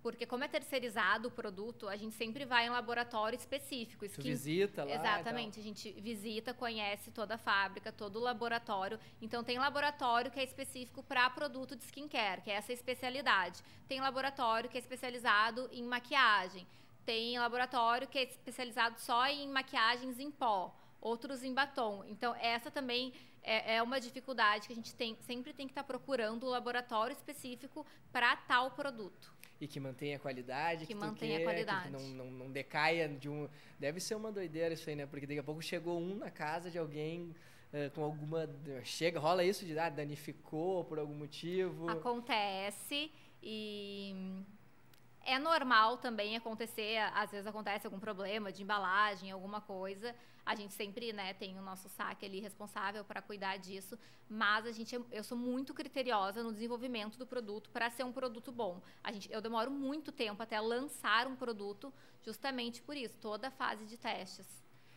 Porque 0.00 0.24
como 0.24 0.44
é 0.44 0.48
terceirizado 0.48 1.26
o 1.26 1.30
produto, 1.30 1.88
a 1.88 1.96
gente 1.96 2.14
sempre 2.14 2.44
vai 2.44 2.66
em 2.66 2.70
laboratório 2.70 3.36
específico. 3.36 4.08
Que... 4.08 4.22
visita 4.22 4.84
lá. 4.84 4.94
Exatamente. 4.94 5.58
A 5.58 5.62
gente 5.62 5.90
visita, 5.92 6.54
conhece 6.54 7.10
toda 7.10 7.34
a 7.34 7.38
fábrica, 7.38 7.90
todo 7.90 8.16
o 8.16 8.22
laboratório. 8.22 8.98
Então 9.20 9.42
tem 9.42 9.58
laboratório 9.58 10.30
que 10.30 10.38
é 10.38 10.44
específico 10.44 11.02
para 11.02 11.28
produto 11.30 11.74
de 11.74 11.82
skincare, 11.84 12.42
que 12.42 12.50
é 12.50 12.54
essa 12.54 12.72
especialidade. 12.72 13.60
Tem 13.88 14.00
laboratório 14.00 14.70
que 14.70 14.78
é 14.78 14.80
especializado 14.80 15.68
em 15.72 15.82
maquiagem 15.82 16.64
tem 17.08 17.38
laboratório 17.38 18.06
que 18.06 18.18
é 18.18 18.24
especializado 18.24 19.00
só 19.00 19.26
em 19.26 19.48
maquiagens 19.48 20.20
em 20.20 20.30
pó. 20.30 20.76
outros 21.00 21.42
em 21.42 21.54
batom. 21.54 22.04
Então, 22.06 22.34
essa 22.34 22.70
também 22.70 23.14
é, 23.42 23.76
é 23.76 23.82
uma 23.82 23.98
dificuldade 23.98 24.66
que 24.66 24.72
a 24.74 24.76
gente 24.76 24.94
tem, 24.94 25.16
sempre 25.22 25.54
tem 25.54 25.66
que 25.66 25.70
estar 25.70 25.84
tá 25.84 25.86
procurando 25.86 26.44
um 26.44 26.50
laboratório 26.50 27.14
específico 27.14 27.86
para 28.12 28.36
tal 28.36 28.72
produto. 28.72 29.32
E 29.58 29.66
que 29.66 29.80
mantenha 29.80 30.16
a 30.16 30.18
qualidade, 30.18 30.86
que, 30.86 30.92
que 30.92 30.94
mantenha 30.94 31.38
quer, 31.38 31.42
a 31.42 31.46
qualidade. 31.46 31.84
Que 31.86 31.90
não, 31.90 32.08
não, 32.08 32.30
não 32.30 32.50
decaia 32.50 33.08
de 33.08 33.28
um. 33.28 33.48
Deve 33.78 34.00
ser 34.00 34.14
uma 34.14 34.30
doideira 34.30 34.74
isso 34.74 34.90
aí, 34.90 34.94
né? 34.94 35.06
Porque 35.06 35.26
daqui 35.26 35.38
a 35.38 35.42
pouco 35.42 35.62
chegou 35.62 35.98
um 35.98 36.16
na 36.16 36.30
casa 36.30 36.70
de 36.70 36.78
alguém 36.78 37.34
uh, 37.72 37.90
com 37.94 38.04
alguma. 38.04 38.48
Chega, 38.84 39.18
rola 39.18 39.42
isso 39.42 39.64
de 39.64 39.78
ah, 39.78 39.88
danificou 39.88 40.84
por 40.84 40.98
algum 40.98 41.14
motivo. 41.14 41.88
Acontece 41.88 43.10
e 43.42 44.44
é 45.24 45.38
normal 45.38 45.98
também 45.98 46.36
acontecer, 46.36 46.98
às 47.14 47.30
vezes 47.30 47.46
acontece 47.46 47.86
algum 47.86 47.98
problema 47.98 48.50
de 48.50 48.62
embalagem, 48.62 49.30
alguma 49.30 49.60
coisa. 49.60 50.14
A 50.44 50.54
gente 50.54 50.72
sempre, 50.72 51.12
né, 51.12 51.34
tem 51.34 51.58
o 51.58 51.62
nosso 51.62 51.88
saque 51.90 52.24
ali 52.24 52.40
responsável 52.40 53.04
para 53.04 53.20
cuidar 53.20 53.58
disso, 53.58 53.98
mas 54.28 54.64
a 54.64 54.72
gente 54.72 54.98
eu 55.10 55.22
sou 55.22 55.36
muito 55.36 55.74
criteriosa 55.74 56.42
no 56.42 56.52
desenvolvimento 56.52 57.18
do 57.18 57.26
produto 57.26 57.68
para 57.70 57.90
ser 57.90 58.04
um 58.04 58.12
produto 58.12 58.50
bom. 58.50 58.80
A 59.04 59.12
gente 59.12 59.30
eu 59.30 59.42
demoro 59.42 59.70
muito 59.70 60.10
tempo 60.10 60.42
até 60.42 60.58
lançar 60.58 61.26
um 61.26 61.36
produto, 61.36 61.92
justamente 62.24 62.80
por 62.80 62.96
isso, 62.96 63.18
toda 63.20 63.48
a 63.48 63.50
fase 63.50 63.84
de 63.84 63.98
testes. 63.98 64.46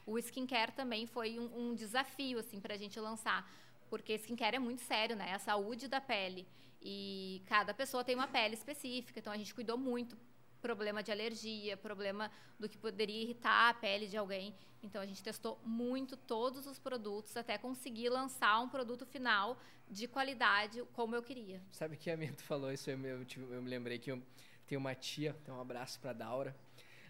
O 0.05 0.17
skincare 0.17 0.71
também 0.71 1.05
foi 1.05 1.37
um, 1.37 1.69
um 1.71 1.75
desafio 1.75 2.39
assim 2.39 2.59
para 2.59 2.73
a 2.73 2.77
gente 2.77 2.99
lançar, 2.99 3.49
porque 3.89 4.13
skincare 4.15 4.55
é 4.55 4.59
muito 4.59 4.81
sério, 4.81 5.15
né? 5.15 5.33
A 5.33 5.39
saúde 5.39 5.87
da 5.87 5.99
pele. 5.99 6.47
E 6.81 7.43
cada 7.45 7.73
pessoa 7.73 8.03
tem 8.03 8.15
uma 8.15 8.27
pele 8.27 8.55
específica, 8.55 9.19
então 9.19 9.31
a 9.31 9.37
gente 9.37 9.53
cuidou 9.53 9.77
muito 9.77 10.17
problema 10.61 11.01
de 11.01 11.11
alergia, 11.11 11.75
problema 11.75 12.31
do 12.59 12.69
que 12.69 12.77
poderia 12.77 13.21
irritar 13.23 13.69
a 13.69 13.73
pele 13.73 14.07
de 14.07 14.15
alguém. 14.15 14.53
Então 14.81 15.01
a 15.01 15.05
gente 15.05 15.21
testou 15.21 15.59
muito 15.65 16.15
todos 16.15 16.65
os 16.65 16.79
produtos 16.79 17.35
até 17.35 17.57
conseguir 17.57 18.09
lançar 18.09 18.59
um 18.61 18.69
produto 18.69 19.05
final 19.05 19.59
de 19.89 20.07
qualidade 20.07 20.83
como 20.93 21.15
eu 21.15 21.21
queria. 21.21 21.61
Sabe 21.71 21.97
que 21.97 22.09
a 22.09 22.17
minha 22.17 22.33
falou 22.33 22.71
isso, 22.71 22.89
eu, 22.89 22.99
eu, 22.99 23.25
eu 23.51 23.61
me 23.61 23.69
lembrei 23.69 23.99
que 23.99 24.11
eu 24.11 24.21
tenho 24.65 24.79
uma 24.79 24.95
tia, 24.95 25.35
então 25.41 25.57
um 25.57 25.61
abraço 25.61 25.99
para 25.99 26.13
Daura. 26.13 26.55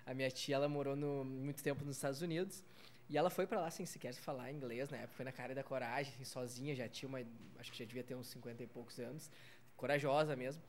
A 0.05 0.13
minha 0.13 0.32
tia, 0.32 0.55
ela 0.55 0.67
morou 0.67 0.95
no, 0.95 1.24
muito 1.24 1.61
tempo 1.61 1.86
nos 1.86 1.95
Estados 1.95 2.22
Unidos. 2.22 2.63
E 3.07 3.17
ela 3.17 3.30
foi 3.30 3.45
para 3.45 3.59
lá 3.59 3.69
sem 3.69 3.86
sequer 3.86 4.13
falar 4.13 4.51
inglês, 4.51 4.89
na 4.89 4.97
época 4.97 5.13
foi 5.15 5.26
na 5.26 5.34
cara 5.34 5.53
da 5.53 5.61
coragem, 5.61 6.13
assim, 6.13 6.24
sozinha, 6.24 6.74
já 6.74 6.88
tinha 6.88 7.09
uma, 7.09 7.19
acho 7.59 7.69
que 7.69 7.78
já 7.78 7.84
devia 7.84 8.03
ter 8.03 8.15
uns 8.15 8.28
50 8.28 8.63
e 8.63 8.67
poucos 8.67 8.99
anos 8.99 9.30
corajosa 9.82 10.36
mesmo. 10.36 10.61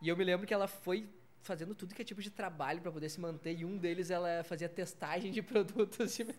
E 0.00 0.08
eu 0.08 0.16
me 0.16 0.22
lembro 0.22 0.46
que 0.46 0.54
ela 0.54 0.68
foi 0.68 1.08
fazendo 1.40 1.74
tudo 1.74 1.94
que 1.94 2.02
é 2.02 2.04
tipo 2.04 2.20
de 2.20 2.30
trabalho 2.30 2.80
para 2.80 2.92
poder 2.92 3.08
se 3.08 3.18
manter 3.20 3.56
e 3.58 3.64
um 3.64 3.78
deles 3.78 4.10
ela 4.10 4.42
fazia 4.44 4.68
testagem 4.68 5.30
de 5.30 5.40
produtos 5.42 6.14
tipo, 6.14 6.32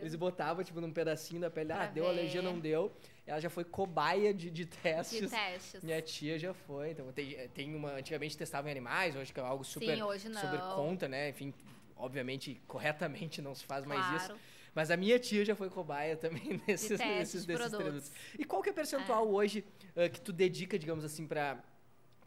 eles 0.00 0.14
botavam 0.14 0.62
tipo 0.62 0.80
num 0.80 0.92
pedacinho 0.92 1.40
da 1.40 1.50
pele 1.50 1.68
pra 1.68 1.84
ah 1.84 1.86
deu 1.86 2.06
alergia 2.06 2.42
não 2.42 2.58
deu 2.58 2.92
ela 3.26 3.40
já 3.40 3.48
foi 3.48 3.64
cobaia 3.64 4.34
de, 4.34 4.50
de 4.50 4.66
testes 4.66 5.20
de 5.20 5.28
testes 5.28 5.82
minha 5.82 6.02
tia 6.02 6.38
já 6.38 6.52
foi 6.52 6.90
então 6.90 7.10
tem, 7.12 7.48
tem 7.54 7.74
uma 7.74 7.92
antigamente 7.92 8.36
testavam 8.36 8.68
em 8.68 8.72
animais 8.72 9.16
hoje 9.16 9.32
que 9.32 9.40
é 9.40 9.42
algo 9.42 9.64
super 9.64 9.96
Sim, 9.96 10.02
hoje 10.02 10.28
não. 10.28 10.40
super 10.40 10.60
conta 10.74 11.08
né 11.08 11.30
enfim 11.30 11.54
obviamente 11.96 12.60
corretamente 12.66 13.40
não 13.40 13.54
se 13.54 13.64
faz 13.64 13.86
mais 13.86 14.04
claro. 14.04 14.16
isso 14.16 14.60
mas 14.74 14.90
a 14.90 14.96
minha 14.96 15.18
tia 15.18 15.44
já 15.44 15.54
foi 15.54 15.68
cobaia 15.68 16.16
também 16.16 16.60
nesses, 16.66 16.88
de 16.98 17.04
nesses 17.04 17.44
de 17.44 17.52
desses 17.52 17.70
produtos. 17.70 18.12
E 18.38 18.44
qual 18.44 18.62
que 18.62 18.68
é 18.68 18.72
o 18.72 18.74
percentual 18.74 19.26
é. 19.26 19.28
hoje 19.28 19.64
uh, 19.96 20.08
que 20.08 20.20
tu 20.20 20.32
dedica, 20.32 20.78
digamos 20.78 21.04
assim, 21.04 21.26
para 21.26 21.58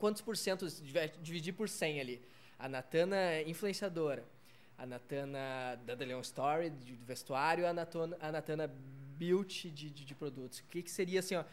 quantos 0.04 0.22
por 0.22 0.36
cento, 0.36 0.68
dividir 1.22 1.54
por 1.54 1.70
100 1.70 2.02
ali. 2.02 2.22
A 2.60 2.68
Natana 2.68 3.16
é 3.16 3.50
influenciadora, 3.50 4.26
a 4.78 4.86
Natana 4.86 5.80
da 5.86 5.96
The 5.96 6.04
Leon 6.04 6.20
Story, 6.20 6.72
de, 6.72 6.94
vestuário, 6.94 7.66
a 7.66 7.72
Natana, 7.72 8.18
a 8.20 8.30
Natana 8.30 8.68
Beauty 9.18 9.70
de, 9.70 9.90
de, 9.90 10.04
de, 10.04 10.14
produtos. 10.14 10.60
O 10.60 10.64
que, 10.66 10.84
que 10.84 10.92
seria 10.92 11.22
assim, 11.22 11.36
ó, 11.36 11.46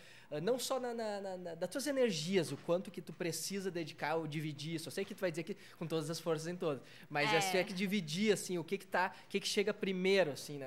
não 0.42 0.58
só 0.58 0.80
na, 0.80 0.92
na, 0.92 1.36
na, 1.36 1.54
das 1.54 1.70
tuas 1.70 1.86
energias, 1.86 2.50
o 2.50 2.56
quanto 2.56 2.90
que 2.90 3.00
tu 3.00 3.12
precisa 3.12 3.70
dedicar 3.70 4.16
ou 4.16 4.26
dividir 4.26 4.74
isso. 4.74 4.88
Eu 4.88 4.92
sei 4.92 5.04
que 5.04 5.14
tu 5.14 5.20
vai 5.20 5.30
dizer 5.30 5.44
que 5.44 5.56
com 5.78 5.86
todas 5.86 6.10
as 6.10 6.18
forças 6.18 6.48
em 6.48 6.56
todas, 6.56 6.82
mas 7.08 7.32
é. 7.32 7.58
é 7.58 7.60
é 7.60 7.64
que 7.64 7.72
dividir 7.72 8.32
assim, 8.32 8.58
o 8.58 8.64
que 8.64 8.78
que 8.78 8.86
tá, 8.86 9.14
o 9.26 9.28
que 9.28 9.38
que 9.38 9.46
chega 9.46 9.72
primeiro 9.72 10.32
assim 10.32 10.58
na, 10.58 10.66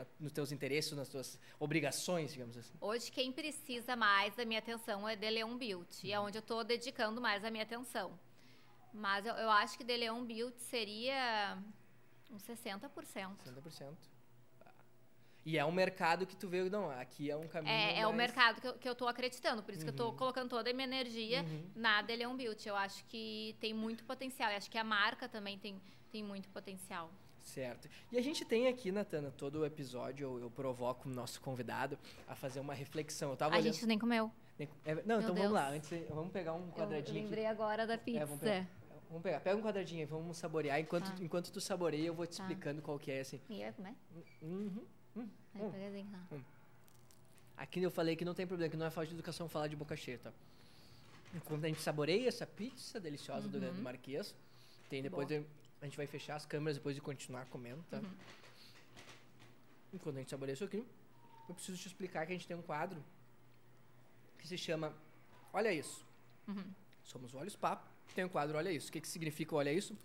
na, 0.00 0.06
nos 0.18 0.32
teus 0.32 0.50
interesses, 0.52 0.92
nas 0.92 1.08
tuas 1.08 1.38
obrigações, 1.58 2.32
digamos 2.32 2.56
assim. 2.56 2.72
Hoje 2.80 3.10
quem 3.10 3.30
precisa 3.32 3.94
mais 3.94 4.34
da 4.34 4.44
minha 4.44 4.58
atenção 4.58 5.08
é 5.08 5.16
The 5.16 5.30
Leon 5.30 5.56
Beauty, 5.56 6.08
uhum. 6.08 6.14
é 6.14 6.20
onde 6.20 6.38
eu 6.38 6.40
estou 6.40 6.64
dedicando 6.64 7.20
mais 7.20 7.44
a 7.44 7.50
minha 7.50 7.64
atenção. 7.64 8.18
Mas 8.92 9.24
eu, 9.24 9.34
eu 9.34 9.50
acho 9.50 9.76
que 9.78 9.84
The 9.84 9.96
Leon 9.96 10.24
Beauty 10.24 10.60
seria 10.62 11.58
uns 12.30 12.42
60%. 12.42 12.90
60%. 12.90 13.96
E 15.44 15.56
é 15.56 15.64
um 15.64 15.72
mercado 15.72 16.26
que 16.26 16.36
tu 16.36 16.48
vê, 16.48 16.68
não, 16.68 16.90
aqui 16.90 17.30
é 17.30 17.36
um 17.36 17.48
caminho. 17.48 17.72
É, 17.72 17.86
mais... 17.86 17.98
é 17.98 18.06
o 18.06 18.12
mercado 18.12 18.60
que 18.60 18.68
eu, 18.68 18.74
que 18.74 18.88
eu 18.88 18.94
tô 18.94 19.08
acreditando, 19.08 19.62
por 19.62 19.72
isso 19.72 19.80
uhum. 19.80 19.86
que 19.86 19.92
eu 19.92 19.96
tô 19.96 20.10
uhum. 20.10 20.16
colocando 20.16 20.50
toda 20.50 20.68
a 20.68 20.72
minha 20.72 20.86
energia 20.86 21.42
uhum. 21.42 21.70
na 21.74 22.02
Deleon 22.02 22.36
Beauty. 22.36 22.68
Eu 22.68 22.76
acho 22.76 23.04
que 23.06 23.56
tem 23.58 23.72
muito 23.72 24.04
potencial. 24.04 24.50
E 24.50 24.56
acho 24.56 24.70
que 24.70 24.76
a 24.76 24.84
marca 24.84 25.28
também 25.28 25.58
tem, 25.58 25.80
tem 26.10 26.22
muito 26.22 26.48
potencial. 26.50 27.10
Certo. 27.44 27.88
E 28.12 28.18
a 28.18 28.22
gente 28.22 28.44
tem 28.44 28.68
aqui, 28.68 28.92
Natana, 28.92 29.30
todo 29.30 29.60
o 29.60 29.66
episódio 29.66 30.24
eu, 30.24 30.40
eu 30.42 30.50
provoco 30.50 31.08
o 31.08 31.12
nosso 31.12 31.40
convidado 31.40 31.98
a 32.28 32.34
fazer 32.34 32.60
uma 32.60 32.74
reflexão. 32.74 33.30
Eu 33.30 33.36
tava 33.36 33.54
a 33.54 33.58
olhando... 33.58 33.72
gente 33.72 33.86
nem 33.86 33.98
comeu. 33.98 34.30
É, 34.84 34.94
não, 34.94 35.18
Meu 35.18 35.20
então 35.20 35.34
Deus. 35.34 35.38
vamos 35.38 35.52
lá. 35.52 35.70
Antes, 35.70 35.90
vamos 36.08 36.32
pegar 36.32 36.52
um 36.52 36.70
quadradinho. 36.70 37.18
Eu, 37.18 37.24
lembrei 37.24 37.46
aqui. 37.46 37.52
agora 37.52 37.86
da 37.86 37.96
pizza. 37.96 38.20
É, 38.20 38.24
vamos, 38.24 38.40
pegar, 38.40 38.66
vamos 39.08 39.22
pegar. 39.22 39.40
Pega 39.40 39.56
um 39.56 39.62
quadradinho 39.62 40.00
aí, 40.00 40.06
vamos 40.06 40.36
saborear. 40.36 40.78
Enquanto, 40.78 41.10
ah. 41.10 41.16
enquanto 41.20 41.50
tu 41.50 41.60
saboreia, 41.60 42.06
eu 42.06 42.14
vou 42.14 42.26
te 42.26 42.36
tá. 42.36 42.42
explicando 42.42 42.82
qual 42.82 42.98
que 42.98 43.10
é 43.10 43.20
assim. 43.20 43.40
E 43.48 43.60
vai 43.60 43.72
comer? 43.72 43.94
Uhum. 44.42 44.84
Hum, 45.16 45.28
hum. 45.56 45.70
Tá. 46.10 46.36
hum. 46.36 46.40
Aqui 47.56 47.82
eu 47.82 47.90
falei 47.90 48.16
que 48.16 48.24
não 48.24 48.34
tem 48.34 48.46
problema, 48.46 48.70
que 48.70 48.76
não 48.76 48.86
é 48.86 48.90
falta 48.90 49.08
de 49.08 49.14
educação 49.14 49.48
falar 49.48 49.68
de 49.68 49.76
boca 49.76 49.96
cheia, 49.96 50.18
tá? 50.18 50.32
Enquanto 51.34 51.64
a 51.64 51.68
gente 51.68 51.80
saboreia 51.80 52.28
essa 52.28 52.46
pizza 52.46 52.98
deliciosa 52.98 53.46
uhum. 53.46 53.52
do, 53.52 53.60
do 53.60 53.82
Marquês, 53.82 54.34
tem 54.88 55.02
depois 55.02 55.26
de, 55.28 55.44
a 55.80 55.84
gente 55.84 55.96
vai 55.96 56.06
fechar 56.06 56.36
as 56.36 56.44
câmeras 56.44 56.76
depois 56.76 56.94
de 56.94 57.00
continuar 57.00 57.46
comendo, 57.46 57.82
tá? 57.90 57.98
Uhum. 57.98 58.12
Enquanto 59.92 60.16
a 60.16 60.18
gente 60.18 60.30
saboreia 60.30 60.54
isso 60.54 60.64
aqui, 60.64 60.84
eu 61.48 61.54
preciso 61.54 61.78
te 61.78 61.88
explicar 61.88 62.26
que 62.26 62.32
a 62.32 62.36
gente 62.36 62.46
tem 62.46 62.56
um 62.56 62.62
quadro 62.62 63.02
que 64.38 64.46
se 64.46 64.56
chama 64.56 64.94
Olha 65.52 65.72
Isso. 65.72 66.04
Uhum. 66.46 66.72
Somos 67.04 67.34
Olhos 67.34 67.56
Papo, 67.56 67.88
tem 68.14 68.24
um 68.24 68.28
quadro 68.28 68.56
Olha 68.56 68.70
Isso. 68.70 68.88
O 68.88 68.92
que, 68.92 69.00
que 69.00 69.08
significa 69.08 69.54
Olha 69.56 69.72
Isso? 69.72 69.96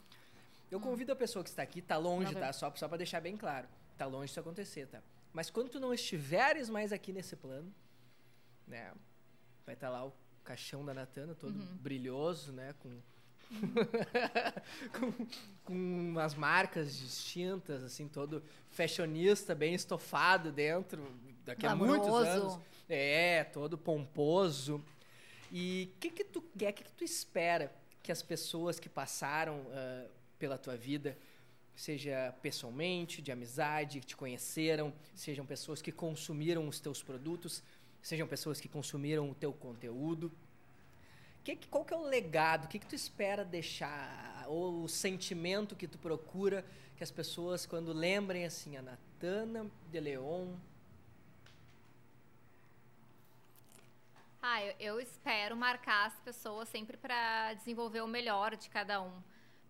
Eu 0.72 0.80
convido 0.80 1.12
a 1.12 1.16
pessoa 1.16 1.44
que 1.44 1.50
está 1.50 1.62
aqui, 1.62 1.82
tá 1.82 1.98
longe, 1.98 2.34
tá? 2.34 2.52
Só, 2.52 2.74
só 2.76 2.88
para 2.88 2.98
deixar 2.98 3.22
bem 3.22 3.38
claro 3.38 3.68
Tá 3.98 4.06
longe 4.06 4.28
disso 4.28 4.40
acontecer, 4.40 4.88
tá? 4.88 5.02
Mas 5.32 5.50
quando 5.50 5.70
tu 5.70 5.80
não 5.80 5.94
estiveres 5.94 6.70
mais 6.70 6.92
aqui 6.92 7.14
nesse 7.14 7.36
plano, 7.36 7.74
né? 8.68 8.94
Vai 9.66 9.76
estar 9.76 9.88
tá 9.88 9.94
lá 9.94 10.06
o 10.06 10.14
caixão 10.44 10.84
da 10.86 10.94
Natana, 10.94 11.34
todo 11.34 11.58
uhum. 11.58 11.78
brilhoso, 11.78 12.52
né? 12.52 12.74
Com, 12.80 13.02
com, 15.00 15.12
com 15.64 15.74
umas 15.74 16.36
marcas 16.36 16.98
distintas, 16.98 17.84
assim, 17.84 18.08
todo 18.08 18.44
fashionista, 18.70 19.54
bem 19.54 19.74
estofado 19.74 20.52
dentro, 20.52 21.12
daqui 21.44 21.66
a 21.66 21.76
muitos 21.76 22.08
anos. 22.08 22.60
É, 22.88 23.44
todo 23.46 23.78
pomposo. 23.78 24.84
E 25.52 25.92
o 25.96 26.00
que 26.00 26.10
que 26.10 26.24
tu 26.24 26.42
quer, 26.58 26.72
o 26.72 26.74
que 26.74 26.84
que 26.84 26.92
tu 26.92 27.04
espera 27.04 27.74
que 28.04 28.12
as 28.12 28.22
pessoas 28.22 28.80
que 28.80 28.90
passaram 28.90 29.62
uh, 29.62 30.10
pela 30.38 30.58
tua 30.58 30.76
vida 30.76 31.18
seja 31.76 32.34
pessoalmente, 32.42 33.22
de 33.22 33.32
amizade, 33.32 34.00
que 34.00 34.06
te 34.06 34.16
conheceram, 34.16 34.94
sejam 35.14 35.46
pessoas 35.46 35.82
que 35.82 35.92
consumiram 35.92 36.68
os 36.68 36.80
teus 36.80 37.04
produtos, 37.04 37.62
sejam 38.02 38.28
pessoas 38.28 38.62
que 38.62 38.70
consumiram 38.70 39.30
o 39.30 39.36
teu 39.36 39.52
conteúdo. 39.52 40.32
Que, 41.46 41.56
qual 41.68 41.86
que 41.86 41.94
é 41.94 41.98
o 41.98 42.02
legado? 42.02 42.66
O 42.66 42.68
que, 42.68 42.80
que 42.80 42.88
tu 42.88 42.96
espera 42.96 43.46
deixar? 43.46 44.46
Ou 44.48 44.84
o 44.84 44.90
sentimento 44.90 45.76
que 45.76 45.88
tu 45.88 45.98
procura 46.00 46.66
que 46.98 47.04
as 47.04 47.12
pessoas, 47.12 47.66
quando 47.66 47.94
lembrem 47.94 48.46
assim, 48.46 48.76
a 48.76 48.82
Natana 48.82 49.70
de 49.92 50.00
Leon? 50.00 50.56
Ah, 54.42 54.64
eu, 54.64 54.76
eu 54.80 55.00
espero 55.00 55.56
marcar 55.56 56.08
as 56.08 56.20
pessoas 56.22 56.68
sempre 56.68 56.98
para 56.98 57.54
desenvolver 57.54 58.02
o 58.02 58.08
melhor 58.08 58.56
de 58.56 58.68
cada 58.68 59.00
um 59.02 59.22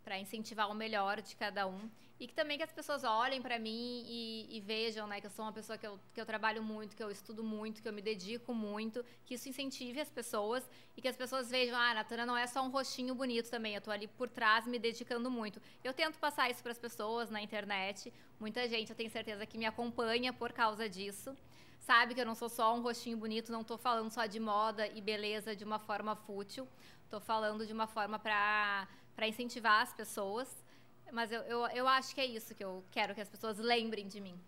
para 0.05 0.19
incentivar 0.19 0.69
o 0.69 0.73
melhor 0.75 1.19
de 1.19 1.35
cada 1.35 1.67
um 1.67 1.89
e 2.19 2.27
que 2.27 2.33
também 2.33 2.57
que 2.57 2.63
as 2.63 2.71
pessoas 2.71 3.03
olhem 3.03 3.41
para 3.41 3.59
mim 3.59 4.03
e, 4.05 4.57
e, 4.57 4.61
vejam, 4.61 5.05
né, 5.05 5.19
que 5.19 5.27
eu 5.27 5.31
sou 5.31 5.43
uma 5.43 5.51
pessoa 5.51 5.77
que 5.77 5.85
eu, 5.85 5.99
que 6.13 6.21
eu 6.21 6.25
trabalho 6.25 6.63
muito, 6.63 6.95
que 6.95 7.03
eu 7.03 7.11
estudo 7.11 7.43
muito, 7.43 7.81
que 7.81 7.89
eu 7.89 7.93
me 7.93 8.01
dedico 8.01 8.53
muito, 8.53 9.03
que 9.25 9.33
isso 9.33 9.49
incentive 9.49 9.99
as 9.99 10.09
pessoas 10.09 10.63
e 10.95 11.01
que 11.01 11.07
as 11.07 11.17
pessoas 11.17 11.49
vejam, 11.49 11.77
ah, 11.77 11.91
a 11.91 11.93
Natana 11.93 12.25
não 12.25 12.37
é 12.37 12.47
só 12.47 12.63
um 12.63 12.69
rostinho 12.69 13.13
bonito 13.13 13.49
também, 13.49 13.75
eu 13.75 13.81
tô 13.81 13.91
ali 13.91 14.07
por 14.07 14.29
trás 14.29 14.65
me 14.65 14.79
dedicando 14.79 15.29
muito. 15.29 15.61
Eu 15.83 15.93
tento 15.93 16.17
passar 16.17 16.49
isso 16.49 16.63
para 16.63 16.71
as 16.71 16.79
pessoas 16.79 17.29
na 17.29 17.41
internet, 17.41 18.13
muita 18.39 18.67
gente, 18.69 18.89
eu 18.91 18.95
tenho 18.95 19.09
certeza 19.09 19.45
que 19.45 19.57
me 19.57 19.65
acompanha 19.65 20.31
por 20.31 20.53
causa 20.53 20.89
disso. 20.89 21.35
Sabe 21.81 22.15
que 22.15 22.21
eu 22.21 22.25
não 22.25 22.33
sou 22.33 22.49
só 22.49 22.73
um 22.75 22.81
rostinho 22.81 23.17
bonito, 23.17 23.51
não 23.51 23.61
estou 23.61 23.77
falando 23.77 24.09
só 24.09 24.25
de 24.25 24.39
moda 24.39 24.87
e 24.87 25.01
beleza 25.01 25.55
de 25.55 25.63
uma 25.63 25.77
forma 25.77 26.15
fútil. 26.15 26.67
Estou 27.03 27.19
falando 27.19 27.63
de 27.67 27.73
uma 27.73 27.85
forma 27.85 28.17
para 28.17 28.87
incentivar 29.27 29.83
as 29.83 29.93
pessoas. 29.93 30.64
Mas 31.11 31.31
eu, 31.31 31.41
eu, 31.43 31.67
eu 31.67 31.87
acho 31.87 32.13
que 32.13 32.21
é 32.21 32.25
isso 32.25 32.53
que 32.55 32.63
eu 32.63 32.83
quero 32.91 33.13
que 33.15 33.21
as 33.21 33.29
pessoas 33.29 33.57
lembrem 33.57 34.07
de 34.07 34.19
mim. 34.19 34.39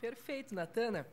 Perfeito, 0.00 0.54
Natana. 0.54 1.06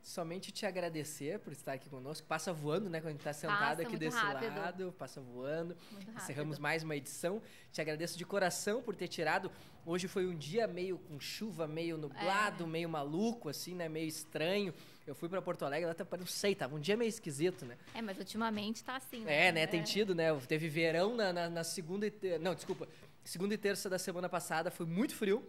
Somente 0.00 0.50
te 0.52 0.64
agradecer 0.64 1.38
por 1.40 1.52
estar 1.52 1.72
aqui 1.72 1.88
conosco. 1.90 2.26
Passa 2.26 2.52
voando, 2.52 2.88
né? 2.88 3.00
Quando 3.00 3.08
a 3.08 3.10
gente 3.10 3.20
está 3.20 3.32
sentado 3.32 3.58
Passa 3.78 3.82
aqui 3.82 3.96
desse 3.96 4.16
rápido. 4.16 4.56
lado, 4.56 4.94
passa 4.96 5.20
voando. 5.20 5.76
Encerramos 6.16 6.58
mais 6.58 6.82
uma 6.82 6.96
edição. 6.96 7.42
Te 7.72 7.80
agradeço 7.80 8.16
de 8.16 8.24
coração 8.24 8.80
por 8.80 8.94
ter 8.96 9.08
tirado. 9.08 9.50
Hoje 9.84 10.06
foi 10.08 10.26
um 10.26 10.36
dia 10.36 10.66
meio 10.66 10.98
com 10.98 11.18
chuva, 11.20 11.66
meio 11.66 11.98
nublado, 11.98 12.64
É. 12.64 12.66
meio 12.66 12.88
maluco, 12.88 13.48
assim, 13.48 13.74
né? 13.74 13.88
Meio 13.88 14.06
estranho. 14.08 14.72
Eu 15.06 15.14
fui 15.14 15.28
para 15.28 15.42
Porto 15.42 15.64
Alegre, 15.64 15.86
lá 15.86 15.94
tá, 15.94 16.06
não 16.16 16.26
sei, 16.26 16.54
tava 16.54 16.76
um 16.76 16.80
dia 16.80 16.96
meio 16.96 17.08
esquisito, 17.08 17.64
né? 17.66 17.76
É, 17.94 18.00
mas 18.00 18.18
ultimamente 18.18 18.84
tá 18.84 18.96
assim, 18.96 19.24
né? 19.24 19.48
É, 19.48 19.52
né? 19.52 19.66
Tem 19.66 19.82
tido, 19.82 20.14
né? 20.14 20.28
Teve 20.46 20.68
verão 20.68 21.16
na, 21.16 21.32
na, 21.32 21.50
na 21.50 21.64
segunda 21.64 22.06
e. 22.06 22.38
Não, 22.40 22.54
desculpa. 22.54 22.86
Segunda 23.28 23.52
e 23.52 23.58
terça 23.58 23.90
da 23.90 23.98
semana 23.98 24.26
passada 24.26 24.70
foi 24.70 24.86
muito 24.86 25.14
frio. 25.14 25.46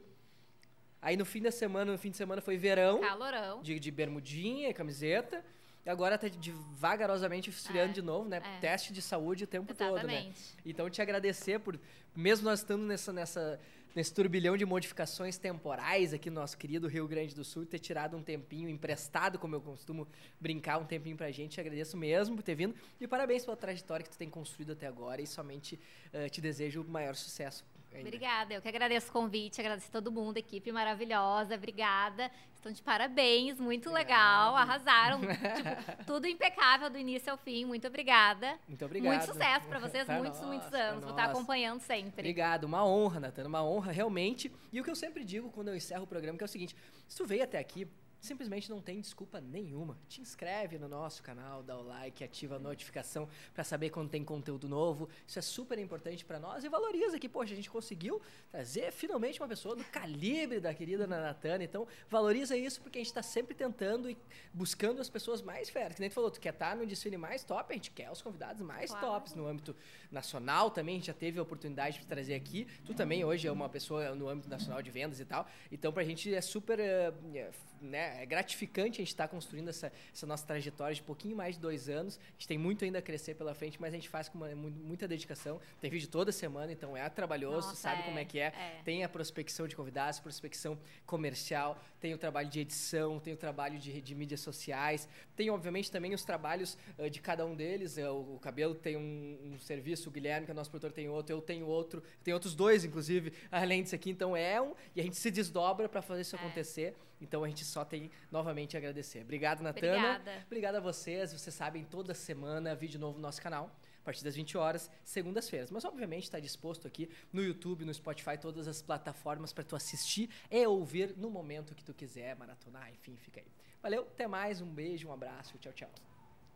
Aí 1.01 1.15
no 1.15 1.23
fim 1.23 1.41
da 1.41 1.49
semana, 1.49 1.93
no 1.93 1.97
fim 1.97 2.11
de 2.11 2.17
semana 2.17 2.41
foi 2.41 2.57
verão, 2.57 2.99
Calorão. 2.99 3.61
de, 3.61 3.79
de 3.79 3.89
bermudinha 3.89 4.69
e 4.69 4.73
camiseta. 4.73 5.45
E 5.85 5.89
agora 5.89 6.17
tá 6.17 6.27
vagarosamente 6.73 7.49
esfriando 7.49 7.91
É, 7.91 7.93
de 7.93 8.01
novo, 8.01 8.27
né? 8.27 8.41
é. 8.43 8.59
Teste 8.59 8.91
de 8.91 9.01
saúde 9.01 9.45
o 9.45 9.47
tempo 9.47 9.73
todo, 9.73 9.95
né? 10.05 10.13
Exatamente. 10.15 10.57
Então 10.65 10.89
te 10.89 11.01
agradecer 11.01 11.57
por, 11.61 11.79
mesmo 12.13 12.49
nós 12.49 12.59
estando 12.59 12.83
nessa, 12.83 13.13
nessa, 13.13 13.57
nesse 13.95 14.13
turbilhão 14.13 14.55
de 14.55 14.65
modificações 14.65 15.37
temporais 15.37 16.13
aqui 16.13 16.29
no 16.29 16.39
nosso 16.39 16.57
querido 16.57 16.87
Rio 16.87 17.07
Grande 17.07 17.35
do 17.35 17.43
Sul, 17.43 17.65
ter 17.65 17.79
tirado 17.79 18.15
um 18.15 18.21
tempinho 18.21 18.69
emprestado, 18.69 19.39
como 19.39 19.55
eu 19.55 19.61
costumo 19.61 20.07
brincar, 20.39 20.77
um 20.77 20.85
tempinho 20.85 21.17
pra 21.17 21.31
gente. 21.31 21.53
Te 21.53 21.61
agradeço 21.61 21.97
mesmo 21.97 22.35
por 22.35 22.43
ter 22.43 22.55
vindo 22.55 22.75
e 22.99 23.07
parabéns 23.07 23.45
pela 23.45 23.57
trajetória 23.57 24.03
que 24.03 24.09
tu 24.09 24.17
tem 24.17 24.29
construído 24.29 24.71
até 24.71 24.87
agora 24.87 25.21
e 25.21 25.27
somente 25.27 25.79
eh, 26.13 26.29
te 26.29 26.41
desejo 26.41 26.81
o 26.81 26.87
maior 26.87 27.15
sucesso. 27.15 27.65
Ainda. 27.95 28.07
Obrigada, 28.07 28.53
eu 28.53 28.61
que 28.61 28.67
agradeço 28.67 29.09
o 29.09 29.11
convite, 29.11 29.59
agradeço 29.59 29.87
a 29.87 29.91
todo 29.91 30.11
mundo, 30.11 30.37
equipe 30.37 30.71
maravilhosa, 30.71 31.55
obrigada. 31.55 32.29
Estão 32.53 32.71
de 32.71 32.81
parabéns, 32.81 33.57
muito 33.59 33.89
legal, 33.89 34.55
arrasaram. 34.55 35.21
tipo, 35.21 36.05
tudo 36.05 36.27
impecável 36.27 36.89
do 36.89 36.97
início 36.97 37.31
ao 37.31 37.37
fim, 37.37 37.63
muito 37.65 37.87
obrigada. 37.87 38.59
Muito 38.67 38.83
obrigado. 38.83 39.13
Muito 39.13 39.25
sucesso 39.25 39.67
pra 39.67 39.79
vocês, 39.79 40.05
Pra 40.05 40.17
muitos, 40.17 40.39
nós, 40.41 40.49
muitos 40.49 40.69
pra 40.69 40.79
anos. 40.79 41.01
Vou 41.03 41.11
estar 41.11 41.27
nós. 41.27 41.35
acompanhando 41.35 41.79
sempre. 41.79 42.19
Obrigado, 42.19 42.65
uma 42.65 42.85
honra, 42.85 43.19
Natana, 43.21 43.47
uma 43.47 43.63
honra 43.63 43.91
realmente. 43.91 44.51
E 44.73 44.81
o 44.81 44.83
que 44.83 44.89
eu 44.89 44.95
sempre 44.95 45.23
digo 45.23 45.49
quando 45.51 45.69
eu 45.69 45.75
encerro 45.75 46.03
o 46.03 46.07
programa 46.07 46.37
que 46.37 46.43
é 46.43 46.45
o 46.45 46.49
seguinte: 46.49 46.75
se 47.07 47.15
tu 47.17 47.25
veio 47.25 47.43
até 47.43 47.57
aqui, 47.59 47.87
simplesmente 48.19 48.69
não 48.69 48.81
tem 48.81 48.99
desculpa 48.99 49.39
nenhuma. 49.39 49.97
Te 50.07 50.21
inscreve 50.21 50.77
no 50.77 50.87
nosso 50.87 51.23
canal, 51.23 51.63
dá 51.63 51.77
o 51.77 51.83
like, 51.83 52.23
ativa 52.23 52.55
a 52.55 52.59
notificação 52.59 53.27
para 53.53 53.63
saber 53.63 53.89
quando 53.89 54.09
tem 54.09 54.23
conteúdo 54.23 54.67
novo. 54.67 55.09
Isso 55.27 55.39
é 55.39 55.41
super 55.41 55.77
importante 55.79 56.25
para 56.25 56.39
nós 56.39 56.63
e 56.63 56.69
valoriza 56.69 57.17
que, 57.19 57.29
poxa, 57.29 57.53
a 57.53 57.55
gente 57.55 57.69
conseguiu 57.69 58.21
trazer 58.51 58.91
finalmente 58.91 59.39
uma 59.41 59.47
pessoa 59.47 59.75
do 59.75 59.83
calibre 59.85 60.59
da 60.59 60.73
querida 60.73 61.05
Ana 61.05 61.21
Natana. 61.21 61.63
Então, 61.63 61.87
valoriza 62.09 62.57
isso 62.57 62.81
porque 62.81 62.97
a 62.97 63.01
gente 63.01 63.07
está 63.07 63.23
sempre 63.23 63.53
tentando 63.55 64.09
e 64.09 64.17
buscando 64.53 65.01
as 65.01 65.09
pessoas 65.09 65.41
mais 65.41 65.69
férias. 65.69 65.95
Que 65.95 66.01
nem 66.01 66.09
tu 66.09 66.13
falou, 66.13 66.29
tu 66.31 66.39
quer 66.39 66.53
estar 66.53 66.75
no 66.75 66.85
desfile 66.85 67.17
mais 67.17 67.43
top, 67.43 67.71
a 67.71 67.75
gente 67.75 67.91
quer 67.91 68.11
os 68.11 68.21
convidados 68.21 68.61
mais 68.61 68.89
Claro. 68.91 69.05
tops 69.07 69.33
no 69.33 69.47
âmbito 69.47 69.75
nacional 70.11 70.71
também. 70.71 70.95
A 70.95 70.97
gente 70.97 71.07
já 71.07 71.13
teve 71.13 71.39
a 71.39 71.41
oportunidade 71.43 71.99
de 71.99 72.05
trazer 72.05 72.33
aqui. 72.35 72.67
Tu 72.85 72.93
também 72.93 73.23
hoje 73.23 73.47
é 73.47 73.51
uma 73.51 73.69
pessoa 73.69 74.13
no 74.15 74.27
âmbito 74.27 74.49
nacional 74.49 74.81
de 74.81 74.89
vendas 74.89 75.19
e 75.19 75.25
tal. 75.25 75.47
Então, 75.71 75.91
pra 75.93 76.03
gente 76.03 76.33
é 76.33 76.41
super 76.41 76.79
eh, 76.79 77.13
eh, 77.35 77.51
né, 77.81 78.21
é 78.21 78.25
gratificante 78.25 78.95
a 78.99 79.01
gente 79.03 79.09
estar 79.13 79.27
construindo 79.27 79.69
essa, 79.69 79.91
essa 80.13 80.25
nossa 80.27 80.45
trajetória 80.45 80.93
de 80.93 81.01
pouquinho 81.01 81.35
mais 81.35 81.55
de 81.55 81.61
dois 81.61 81.87
anos. 81.89 82.17
A 82.17 82.31
gente 82.33 82.47
tem 82.47 82.57
muito 82.57 82.83
ainda 82.83 82.99
a 82.99 83.01
crescer 83.01 83.35
pela 83.35 83.53
frente, 83.53 83.79
mas 83.79 83.93
a 83.93 83.95
gente 83.95 84.09
faz 84.09 84.27
com 84.27 84.37
uma- 84.37 84.53
mu- 84.55 84.69
muita 84.69 85.07
dedicação. 85.07 85.61
Tem 85.79 85.89
vídeo 85.89 86.09
toda 86.09 86.31
semana, 86.31 86.71
então 86.71 86.95
é 86.97 87.07
trabalhoso, 87.09 87.67
Nossa, 87.69 87.75
sabe 87.75 88.01
é, 88.01 88.05
como 88.05 88.19
é 88.19 88.25
que 88.25 88.39
é. 88.39 88.47
é. 88.47 88.81
Tem 88.83 89.03
a 89.03 89.09
prospecção 89.09 89.67
de 89.67 89.75
convidados, 89.75 90.19
prospecção 90.19 90.77
comercial, 91.05 91.81
tem 91.99 92.13
o 92.13 92.17
trabalho 92.17 92.49
de 92.49 92.59
edição, 92.59 93.19
tem 93.19 93.33
o 93.33 93.37
trabalho 93.37 93.77
de, 93.79 94.01
de 94.01 94.15
mídias 94.15 94.39
sociais, 94.41 95.07
tem 95.35 95.49
obviamente 95.49 95.91
também 95.91 96.13
os 96.13 96.23
trabalhos 96.23 96.77
eh, 96.97 97.09
de 97.09 97.19
cada 97.19 97.45
um 97.45 97.55
deles. 97.55 97.97
Eh, 97.97 98.09
o, 98.09 98.35
o 98.35 98.39
Cabelo 98.39 98.75
tem 98.75 98.95
um, 98.95 99.53
um 99.55 99.59
serviço, 99.59 99.98
o 100.07 100.11
Guilherme, 100.11 100.45
que 100.45 100.51
é 100.51 100.53
nosso 100.53 100.69
produtor, 100.69 100.91
tem 100.91 101.09
outro, 101.09 101.35
eu 101.35 101.41
tenho 101.41 101.65
outro, 101.67 102.01
tem 102.23 102.33
outros 102.33 102.55
dois, 102.55 102.83
inclusive, 102.85 103.33
além 103.51 103.83
disso 103.83 103.95
aqui. 103.95 104.11
Então 104.11 104.35
é 104.37 104.61
um, 104.61 104.73
e 104.95 105.01
a 105.01 105.03
gente 105.03 105.17
se 105.17 105.29
desdobra 105.31 105.89
para 105.89 106.01
fazer 106.01 106.21
isso 106.21 106.35
É. 106.35 106.39
acontecer. 106.39 106.95
Então 107.21 107.43
a 107.43 107.47
gente 107.49 107.65
só 107.65 107.83
tem 107.83 108.09
novamente 108.31 108.77
a 108.77 108.79
agradecer. 108.79 109.21
Obrigado, 109.23 109.61
Natana. 109.61 109.97
Obrigada. 109.97 110.43
Obrigado 110.45 110.75
a 110.75 110.79
vocês. 110.79 111.33
Vocês 111.33 111.53
sabem, 111.53 111.83
toda 111.83 112.13
semana 112.13 112.73
vídeo 112.75 112.97
novo 112.99 113.17
no 113.17 113.21
nosso 113.23 113.41
canal. 113.41 113.75
A 114.01 114.05
partir 114.09 114.23
das 114.23 114.35
20 114.35 114.57
horas, 114.57 114.89
segundas-feiras. 115.03 115.69
Mas, 115.69 115.83
obviamente, 115.83 116.23
está 116.23 116.39
disposto 116.39 116.87
aqui 116.87 117.09
no 117.33 117.43
YouTube, 117.43 117.83
no 117.83 117.93
Spotify, 117.93 118.37
todas 118.39 118.67
as 118.67 118.81
plataformas 118.81 119.51
para 119.51 119.63
tu 119.63 119.75
assistir 119.75 120.29
e 120.49 120.65
ouvir 120.65 121.13
no 121.17 121.29
momento 121.29 121.75
que 121.75 121.83
tu 121.83 121.93
quiser, 121.93 122.35
maratonar, 122.37 122.89
enfim, 122.91 123.17
fica 123.17 123.41
aí. 123.41 123.47
Valeu, 123.83 124.03
até 124.03 124.25
mais, 124.25 124.61
um 124.61 124.67
beijo, 124.73 125.09
um 125.09 125.13
abraço, 125.13 125.57
tchau, 125.59 125.73
tchau. 125.73 125.91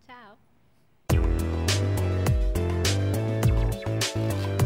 Tchau. 0.08 0.53
Thank 3.86 4.62
you. 4.62 4.62